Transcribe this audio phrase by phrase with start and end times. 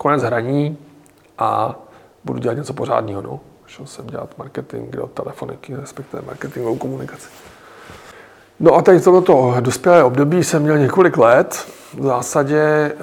[0.00, 0.78] konec hraní
[1.38, 1.78] a
[2.24, 3.22] budu dělat něco pořádného.
[3.22, 3.40] No.
[3.66, 7.28] Šel jsem dělat marketing do telefoniky, respektive marketingovou komunikaci.
[8.60, 11.66] No a tady tohoto dospělé období jsem měl několik let.
[11.98, 12.94] V zásadě e,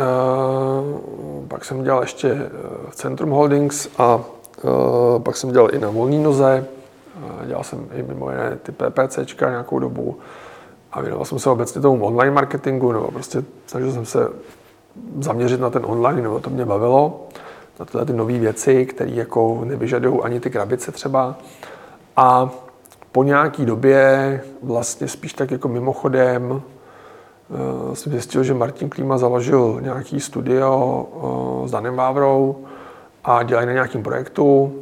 [1.47, 2.49] pak jsem dělal ještě
[2.89, 6.65] v Centrum Holdings a e, pak jsem dělal i na volné noze.
[7.45, 10.19] Dělal jsem i mimo jiné ty PPCčka nějakou dobu
[10.91, 14.27] a věnoval jsem se obecně tomu online marketingu, nebo prostě snažil jsem se
[15.19, 17.27] zaměřit na ten online, nebo to mě bavilo,
[17.79, 21.35] na tyhle ty nové věci, které jako nevyžadují ani ty krabice třeba.
[22.15, 22.49] A
[23.11, 29.79] po nějaký době, vlastně spíš tak jako mimochodem, uh, jsem zjistil, že Martin Klíma založil
[29.81, 31.05] nějaký studio
[31.61, 32.55] uh, s Danem Vávrou
[33.23, 34.75] a dělají na nějakém projektu,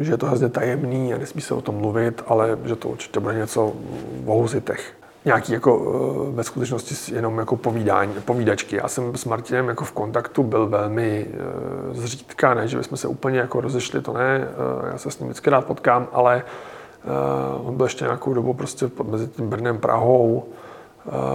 [0.00, 3.20] že je to hrozně tajemný a nesmí se o tom mluvit, ale že to určitě
[3.20, 3.72] bude něco
[4.26, 5.82] o huzitech nějaký jako
[6.28, 8.76] eh, ve skutečnosti jenom jako povídání, povídačky.
[8.76, 13.08] Já jsem s Martinem jako v kontaktu byl velmi uh, zřídka, ne, že bychom se
[13.08, 14.48] úplně jako rozešli, to ne,
[14.82, 16.42] uh, já se s ním vždycky rád potkám, ale
[17.64, 20.44] on byl ještě nějakou dobu prostě mezi tím Brnem Prahou,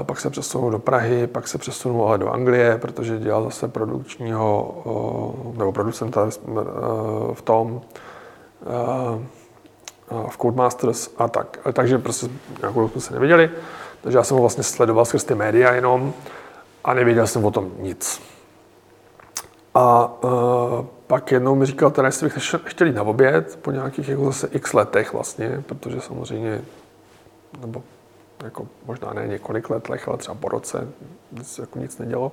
[0.04, 4.76] pak se přesunul do Prahy, pak se přesunul ale do Anglie, protože dělal zase produkčního,
[5.58, 6.30] nebo producenta
[7.34, 7.82] v tom.
[10.30, 11.60] V Codemasters a tak.
[11.74, 12.28] Takže prostě
[12.62, 13.50] nějakou dobu jsme se neviděli.
[14.06, 16.14] Takže já jsem ho vlastně sledoval skrz ty média jenom
[16.84, 18.22] a nevěděl jsem o tom nic.
[19.74, 24.10] A uh, pak jednou mi říkal, teda jestli bych chtěl jít na oběd po nějakých
[24.10, 26.62] jako zase x letech vlastně, protože samozřejmě,
[27.62, 27.84] nebo
[28.44, 30.88] jako možná ne několik letech, ale třeba po roce,
[31.42, 32.32] se jako nic nedělo.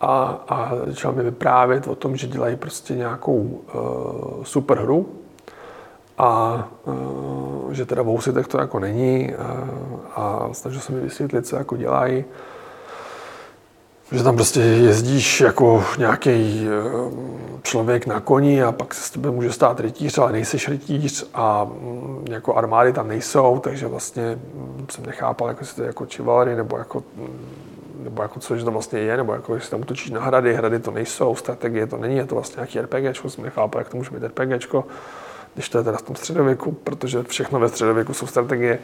[0.00, 5.08] A, a začal mi vyprávět o tom, že dělají prostě nějakou uh, super hru,
[6.18, 9.66] a uh, že teda v Housitech to jako není a,
[10.14, 12.24] a snažil se mi vysvětlit, co jako dělají.
[14.12, 16.68] Že tam prostě jezdíš jako nějaký
[17.62, 21.64] člověk na koni a pak se s tebe může stát rytíř, ale nejseš rytíř a
[21.64, 26.06] mm, jako armády tam nejsou, takže vlastně mm, jsem nechápal, jako jestli to je jako
[26.06, 27.46] čivalery, nebo jako, mm,
[28.04, 30.78] nebo jako co, že to vlastně je, nebo jako jestli tam útočíš na hrady, hrady
[30.78, 34.10] to nejsou, strategie to není, je to vlastně nějaký RPGčko, jsem nechápal, jak to může
[34.10, 34.84] být RPGčko
[35.56, 38.78] když to je teda v tom středověku, protože všechno ve středověku jsou strategie.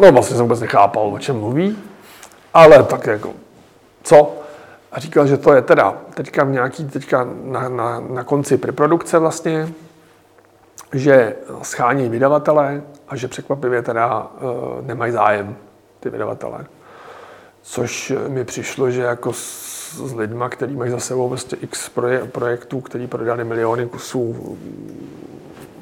[0.00, 1.78] No vlastně jsem vůbec nechápal, o čem mluví,
[2.54, 3.32] ale tak jako,
[4.02, 4.36] co?
[4.92, 9.18] A říkal, že to je teda teďka v nějaký, teďka na, na, na konci preprodukce
[9.18, 9.68] vlastně,
[10.92, 15.56] že schání vydavatele a že překvapivě teda uh, nemají zájem
[16.00, 16.66] ty vydavatele.
[17.68, 22.24] Což mi přišlo, že jako s, s lidma, kteří mají za sebou prostě x proje,
[22.24, 24.56] projektů, který prodali miliony kusů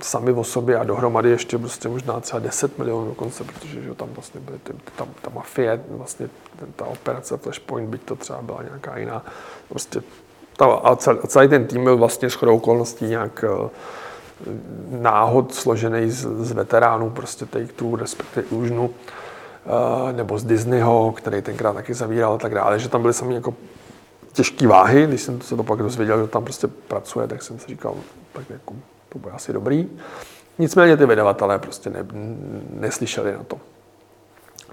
[0.01, 4.09] sami o sobě a dohromady ještě prostě možná třeba 10 milionů dokonce, protože že tam
[4.15, 6.29] vlastně byly ty, ta, ta mafie, vlastně
[6.77, 9.25] ta operace Flashpoint, byť to třeba byla nějaká jiná,
[9.69, 10.03] prostě
[10.57, 10.97] ta, a
[11.27, 13.69] celý ten tým byl vlastně shodou okolností nějak eh,
[14.91, 18.91] náhod složený z, z veteránů prostě Take-Two, respektive Užnu,
[20.13, 23.55] nebo z Disneyho, který tenkrát taky zavíral a tak dále, že tam byly sami jako
[24.33, 27.67] těžké váhy, když jsem se to pak dozvěděl, že tam prostě pracuje, tak jsem si
[27.67, 27.95] říkal,
[28.33, 28.75] tak jako
[29.09, 29.89] to bude asi dobrý.
[30.59, 32.07] Nicméně ty vydavatelé prostě ne,
[32.71, 33.61] neslyšeli na to.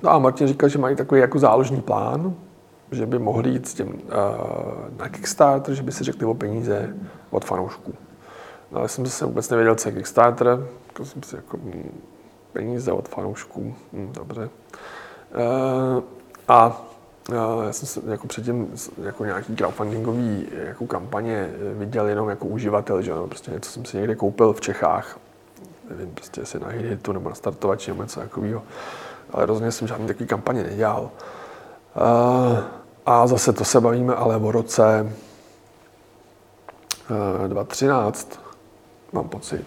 [0.03, 2.35] No a Martin říkal, že mají takový jako záložní plán,
[2.91, 4.01] že by mohli jít s tím uh,
[4.97, 6.95] na Kickstarter, že by si řekli o peníze
[7.29, 7.93] od fanoušků.
[8.71, 12.01] No, ale jsem zase vůbec nevěděl, co je Kickstarter, jako jsem si jako hm,
[12.53, 14.49] peníze od fanoušků, hm, dobře.
[15.35, 16.03] Uh,
[16.47, 16.81] a
[17.33, 23.11] já jsem se jako předtím jako nějaký crowdfundingový jako kampaně viděl jenom jako uživatel, že
[23.11, 25.19] no, prostě něco jsem si někde koupil v Čechách,
[25.89, 28.63] nevím, prostě jestli na Hitu nebo na startovači nebo něco takového,
[29.33, 31.09] ale rozhodně jsem žádný takový kampaně nedělal.
[33.05, 35.13] A zase to se bavíme ale o roce
[37.47, 38.39] 2013,
[39.11, 39.65] mám pocit.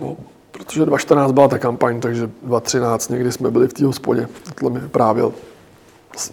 [0.00, 0.16] No,
[0.58, 4.80] protože 2014 byla ta kampaň, takže 2013 někdy jsme byli v té hospodě, tohle mi
[4.80, 5.32] vyprávěl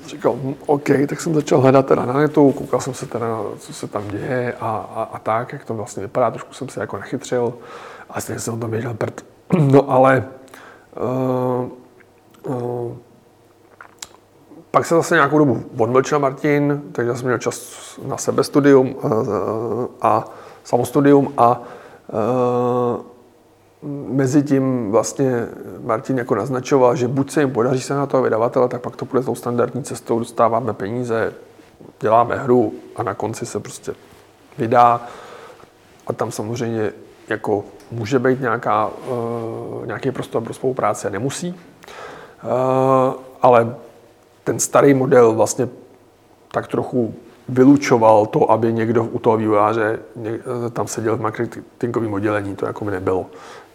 [0.08, 3.74] říkal, hm, OK, tak jsem začal hledat teda na netu, koukal jsem se teda, co
[3.74, 6.98] se tam děje a, a, a tak, jak to vlastně vypadá, trošku jsem se jako
[6.98, 7.54] nechytřil,
[8.10, 9.26] a stejně jsem o tom věděl prd.
[9.60, 10.26] No ale
[11.02, 12.92] uh, uh,
[14.72, 19.12] pak se zase nějakou dobu odmlčel Martin, takže jsem měl čas na sebe studium uh,
[20.02, 20.26] a
[20.64, 21.62] samostudium a
[24.08, 25.48] mezi tím vlastně
[25.84, 29.06] Martin jako naznačoval, že buď se jim podaří se na toho vydavatele, tak pak to
[29.06, 31.34] půjde tou standardní cestou, dostáváme peníze,
[32.00, 33.94] děláme hru a na konci se prostě
[34.58, 35.02] vydá.
[36.08, 36.92] A tam samozřejmě
[37.30, 41.50] jako může být nějaká, uh, nějaký prostor pro spolupráci a nemusí.
[42.44, 43.76] Uh, ale
[44.44, 45.70] ten starý model vlastně
[46.52, 47.14] tak trochu
[47.50, 50.00] vylučoval to, aby někdo u toho vývojáře
[50.74, 53.26] tam seděl v marketingovém oddělení, to jako by nebylo.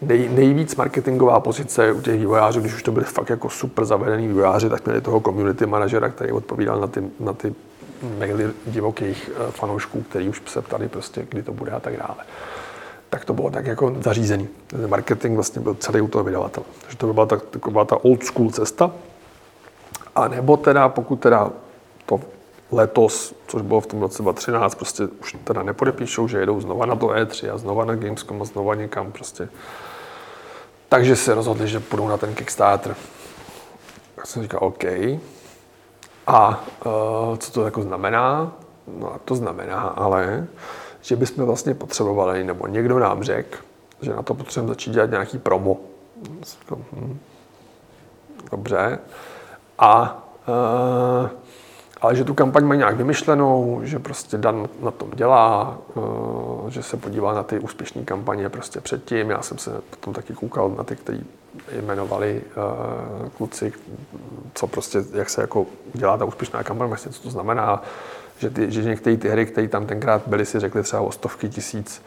[0.03, 4.29] Nej, nejvíc marketingová pozice u těch vývojářů, když už to byly fakt jako super zavedený
[4.29, 7.55] vývojáři, tak měli toho community manažera, který odpovídal na ty, na ty
[8.19, 12.25] maily divokých eh, fanoušků, který už se ptali prostě, kdy to bude a tak dále.
[13.11, 14.49] Tak to bylo tak jako zařízený.
[14.67, 16.67] Ten marketing vlastně byl celý u toho vydavatele.
[16.83, 18.91] Takže to byla ta, taková ta old school cesta.
[20.15, 21.51] A nebo teda, pokud teda
[22.07, 22.21] to
[22.73, 26.97] letos, což bylo v tom roce 2013, prostě už teda nepodepíšou, že jedou znova na
[26.97, 29.49] to E3 a znova na Gamescom a znova někam prostě.
[30.89, 32.97] Takže se rozhodli, že půjdou na ten Kickstarter.
[34.15, 34.85] Tak jsem říkal, OK.
[36.27, 38.53] A uh, co to jako znamená?
[38.99, 40.47] No a to znamená ale,
[41.01, 43.59] že bychom vlastně potřebovali, nebo někdo nám řekl,
[44.03, 45.77] že na to potřebujeme začít dělat nějaký promo.
[46.93, 47.19] Hm.
[48.51, 48.99] Dobře.
[49.79, 50.23] A
[51.23, 51.29] uh,
[52.01, 56.83] ale že tu kampaň mají nějak vymyšlenou, že prostě Dan na tom dělá, eh, že
[56.83, 59.31] se podívá na ty úspěšné kampaně prostě předtím.
[59.31, 61.27] Já jsem se potom taky koukal na ty, kteří
[61.73, 63.73] jmenovali uh, kluci,
[64.55, 67.83] co prostě, jak se jako dělá ta úspěšná kampaň, vlastně co to znamená,
[68.39, 71.49] že, ty, že některé ty hry, které tam tenkrát byly, si řekli třeba o stovky
[71.49, 72.03] tisíc,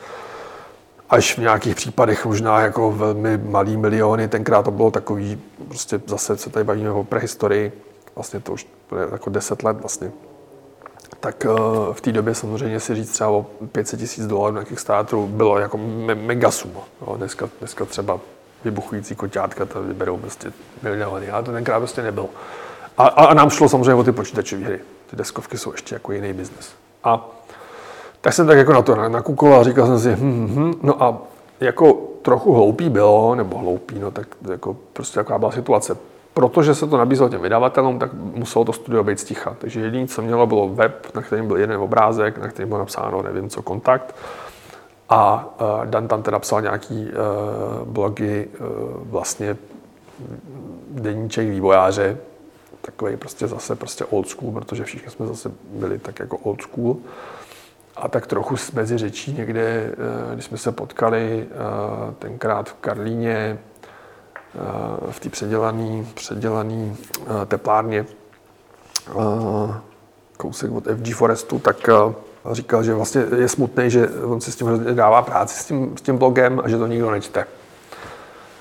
[1.10, 6.38] až v nějakých případech možná jako velmi malý miliony, tenkrát to bylo takový, prostě zase
[6.38, 7.72] se tady bavíme o prehistorii,
[8.16, 10.12] vlastně to už je jako 10 let vlastně,
[11.20, 15.28] tak uh, v té době samozřejmě si říct třeba o 500 tisíc dolarů na Kickstarteru
[15.28, 16.80] bylo jako me- mega suma.
[17.16, 18.20] Dneska, dneska třeba
[18.64, 20.52] vybuchující koťátka to vyberou prostě
[20.82, 22.30] miliony, ale to tenkrát prostě nebylo.
[22.98, 24.80] A, a, a nám šlo samozřejmě o ty počítačové hry.
[25.10, 26.72] Ty deskovky jsou ještě jako jiný biznes.
[27.04, 27.30] A
[28.22, 31.04] tak jsem tak jako na to nakukoval a říkal jsem si, hm, hm, hm, no
[31.04, 31.18] a
[31.60, 35.98] jako trochu hloupý bylo, nebo hloupý, no tak jako prostě jaká byla situace
[36.34, 39.56] protože se to nabízelo těm vydavatelům, tak muselo to studio být sticha.
[39.60, 43.22] Takže jediné, co mělo, bylo web, na kterém byl jeden obrázek, na kterém bylo napsáno
[43.22, 44.16] nevím co, kontakt.
[45.10, 49.58] A uh, Dan tam teda psal nějaký uh, blogy, uh, vlastně
[50.90, 52.18] deníček vývojáře,
[52.82, 56.98] takový prostě zase prostě old school, protože všichni jsme zase byli tak jako old school.
[57.96, 59.92] A tak trochu mezi řečí někde,
[60.34, 61.48] když jsme se potkali
[62.20, 63.60] tenkrát v Karlíně,
[65.12, 68.06] v té předělané předělaný eh, teplárně
[69.10, 69.74] eh,
[70.38, 71.94] kousek od FG Forestu, tak eh,
[72.52, 75.98] říkal, že vlastně je smutný, že on si s tím hrozně dává práci s tím,
[75.98, 77.48] s tím blogem a že to nikdo nečte.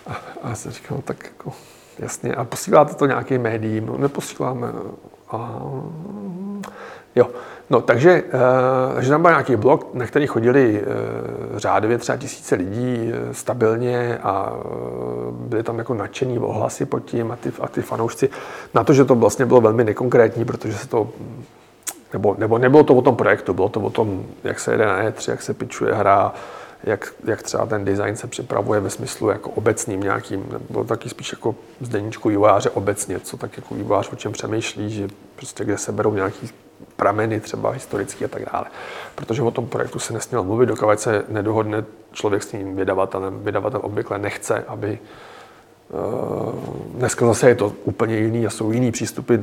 [0.07, 0.13] A,
[0.43, 1.53] a já jsem říkal, tak jako
[1.99, 3.87] jasně, a posíláte to nějakým médiím?
[3.87, 4.69] No, neposíláme.
[5.31, 5.63] A,
[7.17, 7.29] jo,
[7.73, 8.23] No, takže,
[8.95, 14.19] takže tam byl nějaký blog, na který chodili uh, řádově třeba tisíce lidí uh, stabilně
[14.19, 14.53] a
[15.31, 18.31] byly tam jako nadšený ohlasy pod tím a ty, a ty fanoušci.
[18.75, 21.11] Na to, že to vlastně bylo velmi nekonkrétní, protože se to
[22.13, 25.03] nebo, nebo nebylo to o tom projektu, bylo to o tom, jak se jede na
[25.03, 26.33] E3, jak se pičuje hra,
[26.85, 31.33] jak, jak třeba ten design se připravuje ve smyslu jako obecným nějakým, nebo taky spíš
[31.33, 35.79] jako z deníčku vývojáře obecně, co tak jako vývojář o čem přemýšlí, že prostě kde
[35.79, 36.51] se berou nějaký
[36.97, 38.65] prameny třeba historické a tak dále.
[39.15, 43.41] Protože o tom projektu se nesměl mluvit, dokud se nedohodne člověk s tím vydavatelem.
[43.45, 44.99] Vydavatel obvykle nechce, aby
[45.91, 49.35] uh, Dneska zase je to úplně jiný a jsou jiný přístupy,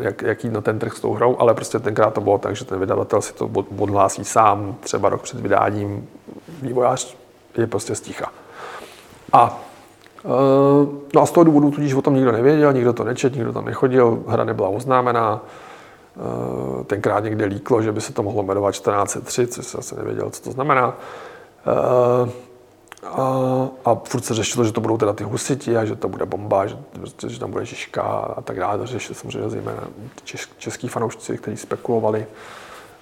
[0.00, 2.56] jak, jak jít na ten trh s tou hrou, ale prostě tenkrát to bylo tak,
[2.56, 6.08] že ten vydavatel si to odhlásí sám, třeba rok před vydáním.
[6.62, 7.16] Vývojář
[7.58, 8.32] je prostě sticha.
[9.32, 9.60] A
[10.24, 10.30] uh,
[11.14, 13.64] no a z toho důvodu tudíž o tom nikdo nevěděl, nikdo to nečet, nikdo tam
[13.64, 15.40] nechodil, hra nebyla oznámená.
[16.16, 20.30] Eh, tenkrát někde líklo, že by se to mohlo jmenovat 1403, což jsem asi nevěděl,
[20.30, 20.96] co to znamená.
[21.66, 22.30] Eh,
[23.06, 26.26] a, a furt se řešilo, že to budou teda ty husiti a že to bude
[26.26, 28.78] bomba, že, prostě, že tam bude Žižka a tak dále.
[28.78, 29.82] To řešili samozřejmě zejména
[30.58, 32.26] český fanoušci, kteří spekulovali.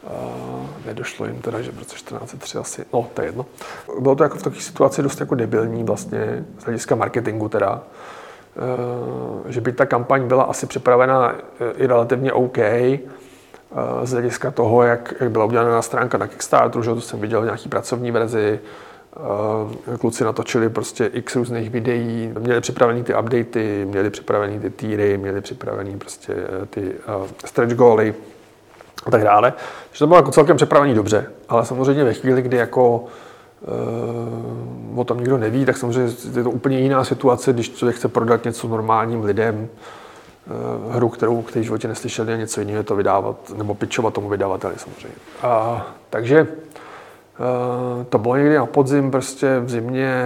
[0.04, 3.46] Uh, nedošlo jim teda, že v roce 1403 asi, no to je jedno.
[4.00, 7.82] Bylo to jako v takové situaci dost jako debilní vlastně, z hlediska marketingu teda.
[7.82, 8.23] Eh,
[9.48, 12.98] že by ta kampaň byla asi připravena eh, i relativně OK, eh,
[14.02, 17.44] z hlediska toho, jak, jak byla udělaná stránka na Kickstarteru, že to jsem viděl v
[17.44, 18.60] nějaký pracovní verzi,
[20.00, 25.40] kluci natočili prostě x různých videí, měli připravený ty updaty, měli připravený ty týry, měli
[25.40, 26.34] připravený prostě
[26.70, 26.92] ty
[27.44, 28.14] stretch goaly
[29.06, 29.52] a tak dále.
[29.88, 33.04] Takže to bylo jako celkem připravený dobře, ale samozřejmě ve chvíli, kdy jako
[34.96, 38.44] o tom nikdo neví, tak samozřejmě je to úplně jiná situace, když člověk chce prodat
[38.44, 39.68] něco normálním lidem,
[40.86, 44.74] uh, hru, kterou v životě neslyšeli a něco jiného to vydávat, nebo pitchovat tomu vydavateli
[44.76, 45.16] samozřejmě.
[45.44, 45.80] Uh,
[46.10, 46.46] takže
[47.38, 50.24] Uh, to bylo někdy na podzim, prostě v zimě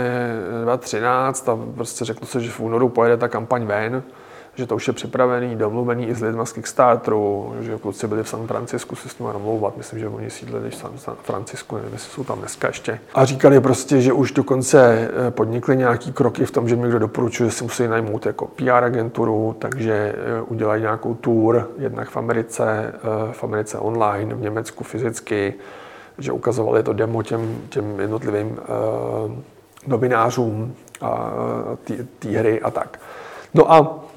[0.65, 4.03] 2013 a prostě řekl se, že v únoru pojede ta kampaň ven,
[4.59, 8.29] že to už je připravený, domluvený i s lidmi z Kickstarteru, že kluci byli v
[8.29, 12.11] San Francisku se s nimi domlouvat, myslím, že oni sídlili v San Francisku, nevím, jestli
[12.11, 13.01] jsou tam dneska ještě.
[13.15, 17.51] A říkali prostě, že už dokonce eh, podnikli nějaký kroky v tom, že někdo doporučuje,
[17.51, 22.95] že si musí najmout jako PR agenturu, takže eh, udělají nějakou tour, jednak v Americe,
[22.95, 25.55] eh, v Americe online, v Německu fyzicky,
[26.19, 28.59] že ukazovali to demo těm, těm jednotlivým
[29.87, 31.33] novinářům a
[32.19, 33.01] té hry a tak.
[33.55, 34.09] No a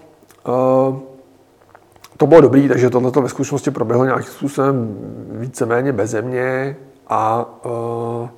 [2.18, 4.98] to bylo dobrý, takže tohle ve skutečnosti proběhlo nějakým způsobem
[5.32, 8.30] víceméně beze mě a uh,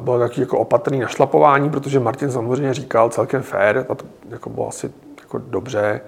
[0.00, 4.68] bylo taky jako opatrný našlapování, protože Martin samozřejmě říkal celkem fair, a to jako bylo
[4.68, 6.00] asi jako dobře,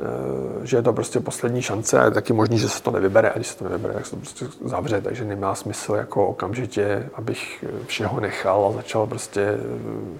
[0.00, 3.30] Eh, že je to prostě poslední šance a je taky možný, že se to nevybere.
[3.30, 7.08] A když se to nevybere, tak se to prostě zavře, takže nemá smysl jako okamžitě,
[7.14, 10.18] abych všeho nechal a začal prostě eh,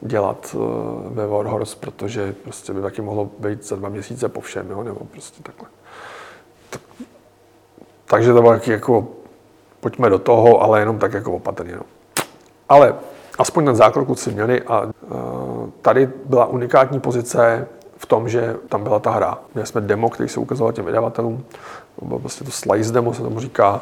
[0.00, 0.58] dělat eh,
[1.08, 5.00] ve Warhorse, protože prostě by taky mohlo být za dva měsíce po všem, jo, nebo
[5.04, 5.68] prostě takhle.
[8.04, 9.08] Takže to bylo jako,
[9.80, 11.76] pojďme do toho, ale jenom tak jako opatrně.
[11.76, 11.82] No.
[12.68, 12.94] Ale
[13.38, 14.90] aspoň ten zákrok kluci měli a uh,
[15.82, 19.38] tady byla unikátní pozice v tom, že tam byla ta hra.
[19.54, 21.44] Měli jsme demo, který se ukazoval těm vydavatelům.
[22.02, 23.80] Bylo prostě to slice demo, se tomu říká,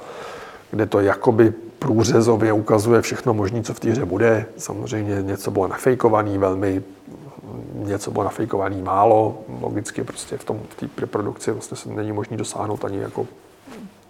[0.71, 4.47] kde to jakoby průřezově ukazuje všechno možné, co v té hře bude.
[4.57, 6.83] Samozřejmě něco bylo nafejkovaný velmi,
[7.75, 9.39] něco bylo nafejkovaný málo.
[9.61, 13.27] Logicky prostě v tom v té preprodukci vlastně se není možné dosáhnout ani jako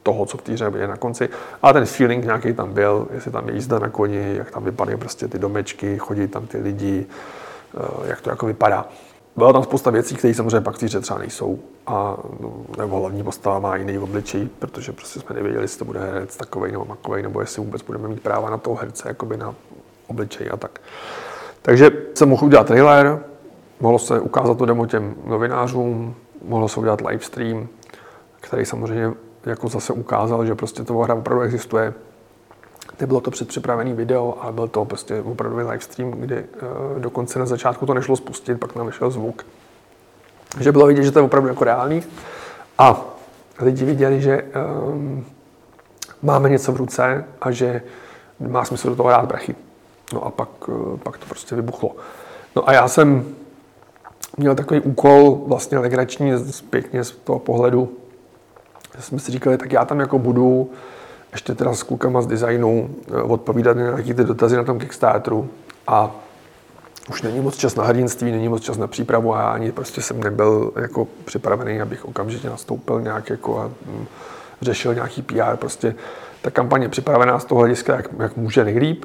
[0.03, 1.29] toho, co v té hře je na konci.
[1.63, 4.99] Ale ten feeling nějaký tam byl, jestli tam je jízda na koni, jak tam vypadají
[4.99, 8.89] prostě ty domečky, chodí tam ty lidi, eh, jak to jako vypadá.
[9.37, 11.59] Byla tam spousta věcí, které samozřejmě pak v třeba nejsou.
[11.87, 16.01] A, no, nebo hlavní postava má jiný obličej, protože prostě jsme nevěděli, jestli to bude
[16.01, 19.55] herec takový nebo makový, nebo jestli vůbec budeme mít práva na toho herce, jakoby na
[20.07, 20.81] obličej a tak.
[21.63, 23.21] Takže jsem mohl udělat trailer,
[23.81, 26.15] mohlo se ukázat to demo těm novinářům,
[26.45, 27.69] mohlo se udělat livestream,
[28.41, 29.13] který samozřejmě
[29.47, 31.95] jako zase ukázal, že prostě to hra opravdu existuje,
[33.01, 37.47] Nebylo to předpřipravený video, ale byl to prostě opravdu live stream, kdy uh, dokonce na
[37.47, 39.47] začátku to nešlo spustit, pak nám vyšel zvuk.
[40.61, 42.03] Že bylo vidět, že to je opravdu jako reálný.
[42.79, 43.05] A
[43.61, 44.43] lidi viděli, že
[44.93, 45.25] um,
[46.23, 47.83] máme něco v ruce a že
[48.49, 49.55] má smysl do toho dát brachy.
[50.13, 51.91] No a pak, uh, pak to prostě vybuchlo.
[52.57, 53.35] No a já jsem
[54.37, 56.33] měl takový úkol vlastně legrační
[56.71, 57.97] pěkně z toho pohledu,
[58.97, 60.71] že jsme si říkali, tak já tam jako budu
[61.33, 65.49] ještě teda s klukama z designu eh, odpovídat na nějaké ty dotazy na tom Kickstarteru
[65.87, 66.11] a
[67.11, 70.03] už není moc čas na hrdinství, není moc čas na přípravu a já ani prostě
[70.03, 74.07] jsem nebyl jako připravený, abych okamžitě nastoupil nějak jako a mm,
[74.63, 75.57] řešil nějaký PR.
[75.57, 75.95] Prostě
[76.43, 79.05] ta kampaně je připravená z toho hlediska, jak, jak může nejlíp.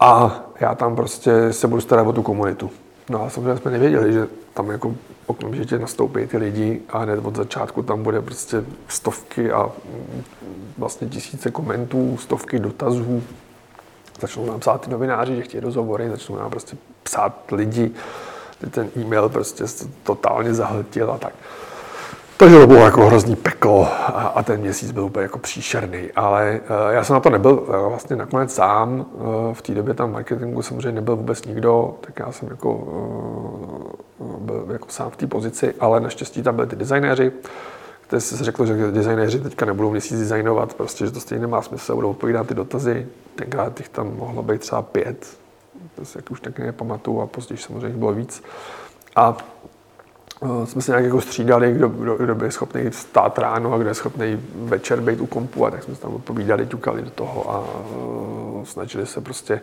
[0.00, 2.70] A já tam prostě se budu starat o tu komunitu.
[3.10, 4.94] No a samozřejmě jsme nevěděli, že tam jako
[5.26, 9.70] okamžitě nastoupí ty lidi a hned od začátku tam bude prostě stovky a
[10.78, 13.22] vlastně tisíce komentů, stovky dotazů.
[14.20, 17.90] Začnou nám psát ty novináři, že chtějí rozhovory, začnou nám prostě psát lidi,
[18.70, 19.64] ten e-mail prostě
[20.02, 21.34] totálně zahltil a tak.
[22.40, 26.60] Takže to bylo jako hrozný peklo a, a ten měsíc byl úplně jako příšerný, ale
[26.60, 30.12] uh, já jsem na to nebyl uh, vlastně nakonec sám, uh, v té době tam
[30.12, 32.74] marketingu samozřejmě nebyl vůbec nikdo, tak já jsem jako,
[34.18, 37.32] uh, byl jako sám v té pozici, ale naštěstí tam byli ty designéři,
[38.00, 41.94] kteří se řekl, že designéři teďka nebudou měsíc designovat, prostě, že to stejně nemá smysl,
[41.94, 45.26] budou odpovídat ty dotazy, tenkrát těch tam mohlo být třeba pět,
[45.94, 48.42] to si jak už taky nepamatuju a později samozřejmě bylo víc.
[49.16, 49.36] A
[50.64, 53.94] jsme se nějak jako střídali, kdo, kdo, kdo by schopný stát ráno a kdo je
[53.94, 57.58] schopný večer být u kompu a tak jsme se tam odpovídali, ťukali do toho a
[57.60, 59.60] uh, snažili se prostě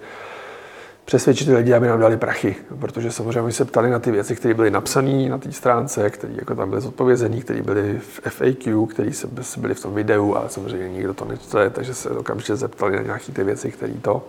[1.05, 4.53] přesvědčit lidi, aby nám dali prachy, protože samozřejmě oni se ptali na ty věci, které
[4.53, 9.11] byly napsané na té stránce, které jako tam byly zodpovězené, které byly v FAQ, které
[9.57, 13.31] byly v tom videu, ale samozřejmě nikdo to nečte, takže se okamžitě zeptali na nějaké
[13.31, 14.27] ty věci, které to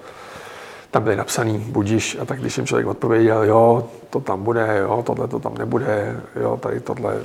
[0.90, 5.02] tam byly napsaný budiš a tak když jim člověk odpověděl, jo, to tam bude, jo,
[5.06, 7.16] tohle to tam nebude, jo, tady tohle,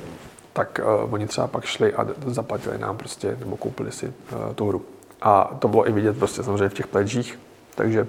[0.52, 4.12] tak uh, oni třeba pak šli a zaplatili nám prostě, nebo koupili si uh,
[4.54, 4.82] tu hru.
[5.22, 7.38] A to bylo i vidět prostě samozřejmě v těch pledžích,
[7.74, 8.06] takže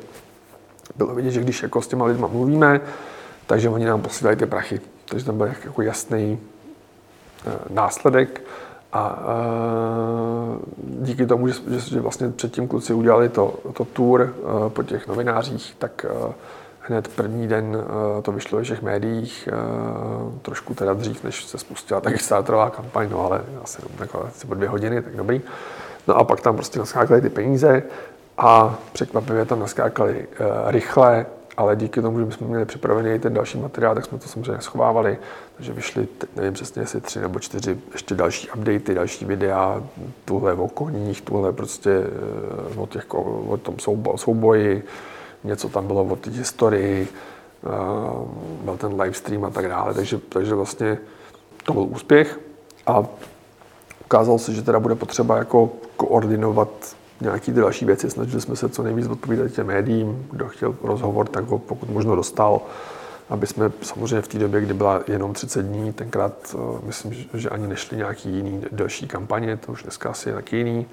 [0.95, 2.81] bylo vidět, že když jako s těma lidma mluvíme,
[3.47, 4.81] takže oni nám posílají ty prachy.
[5.05, 6.39] Takže tam byl jako jasný
[7.47, 8.41] uh, následek
[8.95, 10.57] a uh,
[11.03, 15.75] díky tomu, že, že, vlastně předtím kluci udělali to, to tour uh, po těch novinářích,
[15.79, 16.31] tak uh,
[16.79, 17.77] hned první den
[18.21, 19.49] to vyšlo ve všech médiích,
[20.41, 24.69] trošku teda dřív, než se spustila ta Kickstarterová kampaň, no ale asi, jako, po dvě
[24.69, 25.41] hodiny, tak dobrý.
[26.07, 27.83] No a pak tam prostě naskákaly ty peníze
[28.37, 30.27] a překvapivě tam naskákaly
[30.67, 31.25] rychle
[31.57, 35.17] ale díky tomu, že jsme měli připravený ten další materiál, tak jsme to samozřejmě schovávali,
[35.57, 39.83] takže vyšly, nevím přesně, jestli tři nebo čtyři ještě další updaty, další videa,
[40.25, 43.75] tuhle o koních, tuhle prostě eh, o, těch, o tom
[44.15, 44.83] souboji,
[45.43, 47.69] něco tam bylo o té historii, eh,
[48.61, 50.97] byl ten livestream a tak dále, takže, takže vlastně
[51.63, 52.39] to byl úspěch
[52.87, 53.03] a
[54.05, 58.09] ukázalo se, že teda bude potřeba jako koordinovat nějaký ty další věci.
[58.09, 60.27] Snažili jsme se co nejvíc odpovídat těm médiím.
[60.31, 62.61] Kdo chtěl rozhovor, tak ho pokud možno dostal.
[63.29, 67.49] Aby jsme samozřejmě v té době, kdy byla jenom 30 dní, tenkrát eh, myslím, že
[67.49, 70.85] ani nešli nějaký jiný další kampaně, to už dneska asi je taky jiný,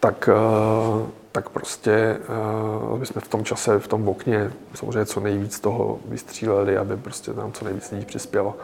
[0.00, 5.20] tak, eh, tak prostě eh, aby jsme v tom čase, v tom okně samozřejmě co
[5.20, 8.56] nejvíc toho vystříleli, aby prostě tam co nejvíc lidí přispělo.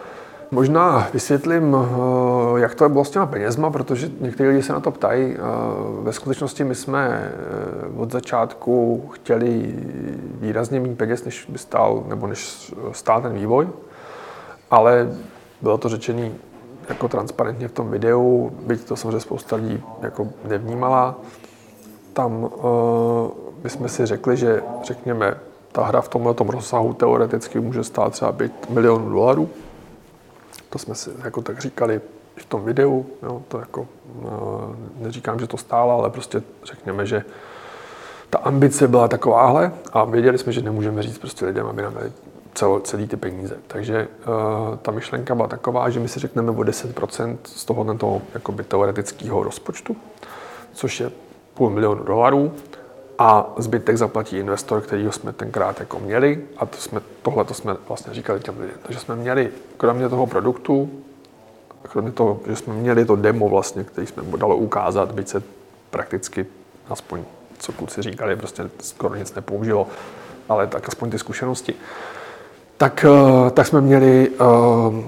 [0.52, 4.90] Možná vysvětlím, eh, jak to bylo s těma penězma, protože někteří lidi se na to
[4.90, 5.34] ptají.
[5.34, 5.38] Eh,
[6.02, 9.74] ve skutečnosti my jsme eh, od začátku chtěli
[10.40, 13.68] výrazně méně peněz, než by stál, nebo než stál ten vývoj,
[14.70, 15.08] ale
[15.62, 16.30] bylo to řečené
[16.88, 21.18] jako transparentně v tom videu, byť to samozřejmě spousta lidí jako nevnímala.
[22.12, 22.50] Tam
[23.62, 25.34] bychom si řekli, že řekněme,
[25.72, 29.48] ta hra v tomhle rozsahu teoreticky může stát třeba 5 milionů dolarů,
[30.70, 32.00] to jsme si jako tak říkali
[32.36, 33.88] v tom videu, jo, to jako,
[34.22, 37.24] no, neříkám, že to stálo, ale prostě řekněme, že
[38.30, 42.12] ta ambice byla takováhle a věděli jsme, že nemůžeme říct prostě lidem, aby nám dali
[42.54, 43.56] celo, celý ty peníze.
[43.66, 48.22] Takže uh, ta myšlenka byla taková, že my si řekneme o 10% z toho, toho
[48.34, 49.96] jakoby teoretického rozpočtu,
[50.72, 51.10] což je
[51.54, 52.52] půl milionu dolarů
[53.20, 57.76] a zbytek zaplatí investor, který jsme tenkrát jako měli a to jsme, tohle to jsme
[57.88, 58.76] vlastně říkali těm lidem.
[58.82, 60.90] Takže jsme měli, kromě toho produktu,
[61.82, 65.42] kromě toho, že jsme měli to demo vlastně, který jsme dalo ukázat, byť se
[65.90, 66.46] prakticky
[66.88, 67.24] aspoň,
[67.58, 69.88] co kluci říkali, prostě skoro nic nepoužilo,
[70.48, 71.74] ale tak aspoň ty zkušenosti,
[72.76, 74.44] tak, eh, tak jsme měli eh,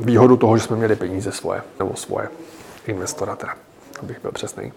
[0.00, 2.28] výhodu toho, že jsme měli peníze svoje, nebo svoje
[2.87, 3.54] investora teda,
[4.02, 4.73] abych byl přesný.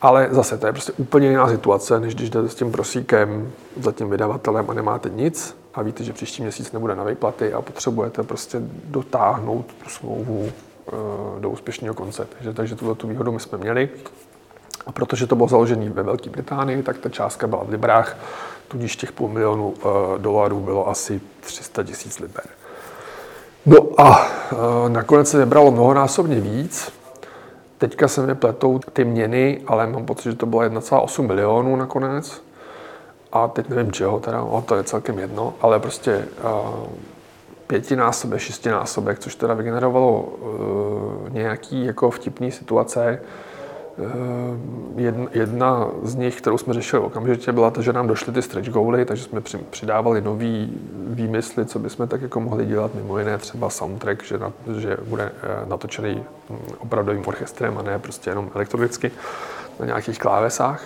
[0.00, 3.92] Ale zase to je prostě úplně jiná situace, než když jdete s tím prosíkem za
[3.92, 8.22] tím vydavatelem a nemáte nic a víte, že příští měsíc nebude na výplaty a potřebujete
[8.22, 12.26] prostě dotáhnout tu smlouvu eh, do úspěšného konce.
[12.32, 13.88] Takže, takže tuto tu výhodu my jsme měli.
[14.86, 18.16] A protože to bylo založené ve Velké Británii, tak ta částka byla v librách,
[18.68, 22.44] tudíž těch půl milionu uh, dolarů bylo asi 300 tisíc liber.
[23.66, 26.92] No a uh, nakonec se vybralo mnohonásobně víc,
[27.80, 32.42] Teďka se mi pletou ty měny, ale mám pocit, že to bylo 1,8 milionů nakonec.
[33.32, 36.86] A teď nevím čeho teda, o, to je celkem jedno, ale prostě uh,
[37.66, 43.20] pětinásobek, šestinásobek, což teda vygenerovalo uh, nějaký jako vtipný situace,
[43.98, 48.68] Eh, jedna z nich, kterou jsme řešili okamžitě, byla ta, že nám došly ty stretch
[48.68, 53.70] goaly, takže jsme přidávali nový výmysly, co bychom tak jako mohli dělat, mimo jiné třeba
[53.70, 59.10] soundtrack, že, na, že bude eh, natočený hm, opravdovým orchestrem a ne prostě jenom elektronicky
[59.80, 60.82] na nějakých klávesách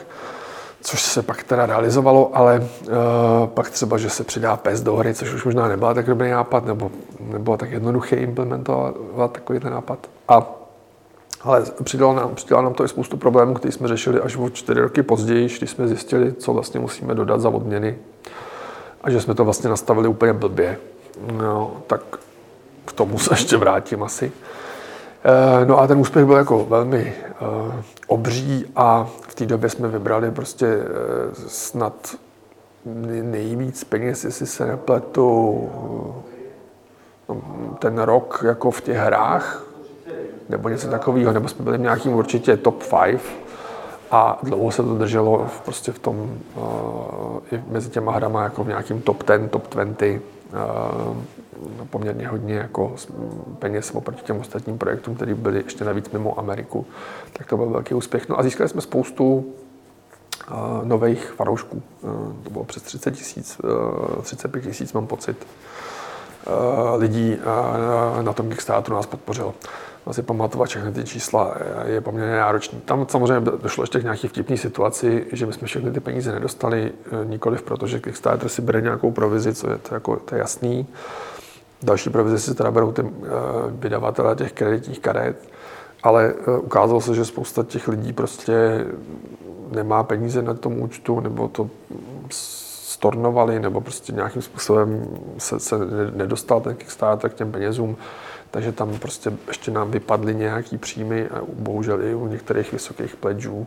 [0.84, 2.96] což se pak teda realizovalo, ale uh,
[3.46, 6.64] pak třeba, že se přidá pes do hry, což už možná nebyla tak dobrý nápad,
[6.64, 6.90] nebo
[7.20, 8.94] nebylo tak jednoduché implementovat
[9.32, 9.98] takový ten nápad.
[10.28, 10.63] A
[11.44, 14.80] ale přidalo nám, přidalo nám to i spoustu problémů, které jsme řešili až o čtyři
[14.80, 17.98] roky později, když jsme zjistili, co vlastně musíme dodat za odměny
[19.02, 20.78] a že jsme to vlastně nastavili úplně blbě.
[21.32, 22.00] No, tak
[22.84, 24.32] k tomu se ještě vrátím asi.
[25.24, 27.74] Eh, no a ten úspěch byl jako velmi uh,
[28.06, 30.82] obří a v té době jsme vybrali prostě uh,
[31.46, 32.14] snad
[33.22, 35.70] nejvíc peněz, jestli se nepletu,
[37.78, 39.66] ten rok jako v těch hrách,
[40.48, 43.20] nebo něco takového, nebo jsme byli v nějakým určitě top 5
[44.10, 49.02] a dlouho se to drželo prostě v tom, uh, mezi těma hrama jako v nějakým
[49.02, 50.18] top 10, top 20, uh,
[51.78, 52.94] no, poměrně hodně jako
[53.58, 56.86] peněz oproti těm ostatním projektům, které byly ještě navíc mimo Ameriku,
[57.32, 58.28] tak to byl velký úspěch.
[58.28, 59.36] No a získali jsme spoustu
[60.50, 61.82] uh, nových fanoušků.
[62.02, 62.10] Uh,
[62.44, 63.60] to bylo přes 30 tisíc,
[64.16, 65.46] uh, 35 tisíc mám pocit
[66.96, 67.38] lidí
[68.22, 69.54] na tom Kickstarteru nás podpořilo
[70.06, 71.54] asi pamatovat všechny ty čísla
[71.86, 72.80] je poměrně náročný.
[72.80, 76.92] Tam samozřejmě došlo ještě k nějaký vtipný situaci, že my jsme všechny ty peníze nedostali
[76.92, 80.38] eh, nikoliv proto, že Kickstarter si bere nějakou provizi, co je to, jako, to je
[80.38, 80.86] jasný.
[81.82, 83.10] Další provizi si teda berou ty uh,
[83.68, 85.48] vydavatele těch kreditních karet,
[86.02, 88.84] ale ukázalo se, že spousta těch lidí prostě
[89.70, 91.70] nemá peníze na tom účtu, nebo to
[92.30, 95.06] stornovali, nebo prostě nějakým způsobem
[95.38, 95.76] se, se
[96.14, 97.96] nedostal ten Kickstarter k těm penězům
[98.54, 103.66] takže tam prostě ještě nám vypadly nějaký příjmy a bohužel i u některých vysokých pledžů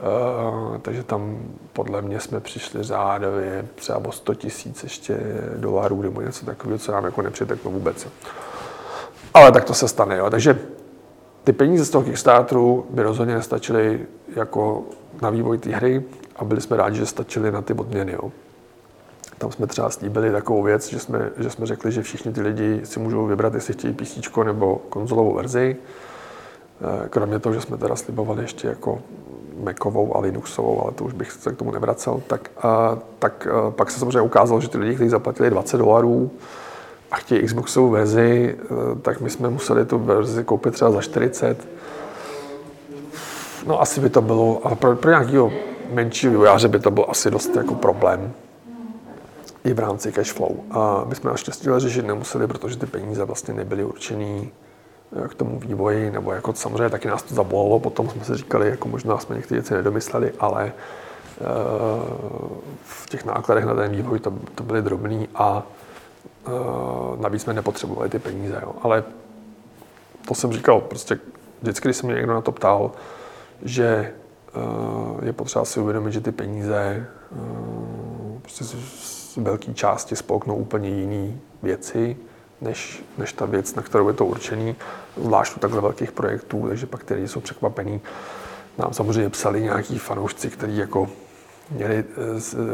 [0.00, 1.38] Uh, takže tam
[1.72, 5.18] podle mě jsme přišli řádově třeba o 100 tisíc ještě
[5.56, 8.08] dolarů nebo něco takového, co nám jako nepřiteklo vůbec.
[9.34, 10.30] Ale tak to se stane, jo.
[10.30, 10.58] Takže
[11.44, 14.84] ty peníze z toho Kickstarteru by rozhodně nestačily jako
[15.22, 16.04] na vývoj té hry
[16.36, 18.12] a byli jsme rádi, že stačily na ty odměny.
[18.12, 18.32] Jo.
[19.38, 22.80] Tam jsme třeba slíbili takovou věc, že jsme, že jsme řekli, že všichni ty lidi
[22.84, 25.76] si můžou vybrat, jestli chtějí PC nebo konzolovou verzi.
[26.80, 28.98] Eh, kromě toho, že jsme teda slibovali ještě jako
[29.62, 33.70] Macovou a Linuxovou, ale to už bych se k tomu nevracel, tak, a, tak a
[33.70, 36.30] pak se samozřejmě ukázalo, že ty lidi, kteří zaplatili 20 dolarů
[37.10, 38.66] a chtějí Xboxovou verzi, eh,
[39.02, 41.68] tak my jsme museli tu verzi koupit třeba za 40.
[43.66, 45.52] No asi by to bylo, ale pro, pro nějakého
[45.92, 48.32] menšího vývojáře by to byl asi dost jako problém
[49.66, 50.56] i v rámci cash flow.
[50.70, 54.50] A my jsme naštěstí řešit nemuseli, protože ty peníze vlastně nebyly určený
[55.28, 58.88] k tomu vývoji, nebo jako samozřejmě taky nás to zabolilo, potom jsme si říkali, jako
[58.88, 61.44] možná jsme některé věci nedomysleli, ale eh,
[62.84, 65.62] v těch nákladech na ten vývoj to, to byly drobný a
[66.46, 66.50] eh,
[67.20, 68.60] navíc jsme nepotřebovali ty peníze.
[68.62, 68.72] Jo.
[68.82, 69.04] Ale
[70.28, 71.18] to jsem říkal, prostě
[71.62, 72.90] vždycky, když se mě někdo na to ptal,
[73.62, 77.06] že eh, je potřeba si uvědomit, že ty peníze
[78.46, 81.32] prostě z velké části spolknou úplně jiné
[81.62, 82.16] věci,
[82.60, 84.76] než, než ta věc, na kterou je to určený,
[85.16, 88.00] zvlášť u takhle velkých projektů, takže pak ty lidi jsou překvapení.
[88.78, 91.08] Nám samozřejmě psali nějaký fanoušci, kteří jako
[91.70, 92.04] měli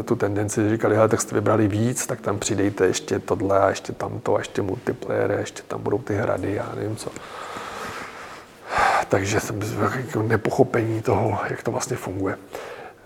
[0.01, 3.61] eh, tu tendenci, že říkali, hele, tak jste vybrali víc, tak tam přidejte ještě tohle
[3.61, 7.11] a ještě tamto a ještě multiplayer, a ještě tam budou ty hrady a nevím co.
[9.09, 9.61] Takže jsem
[9.97, 12.39] jako nepochopení toho, jak to vlastně funguje.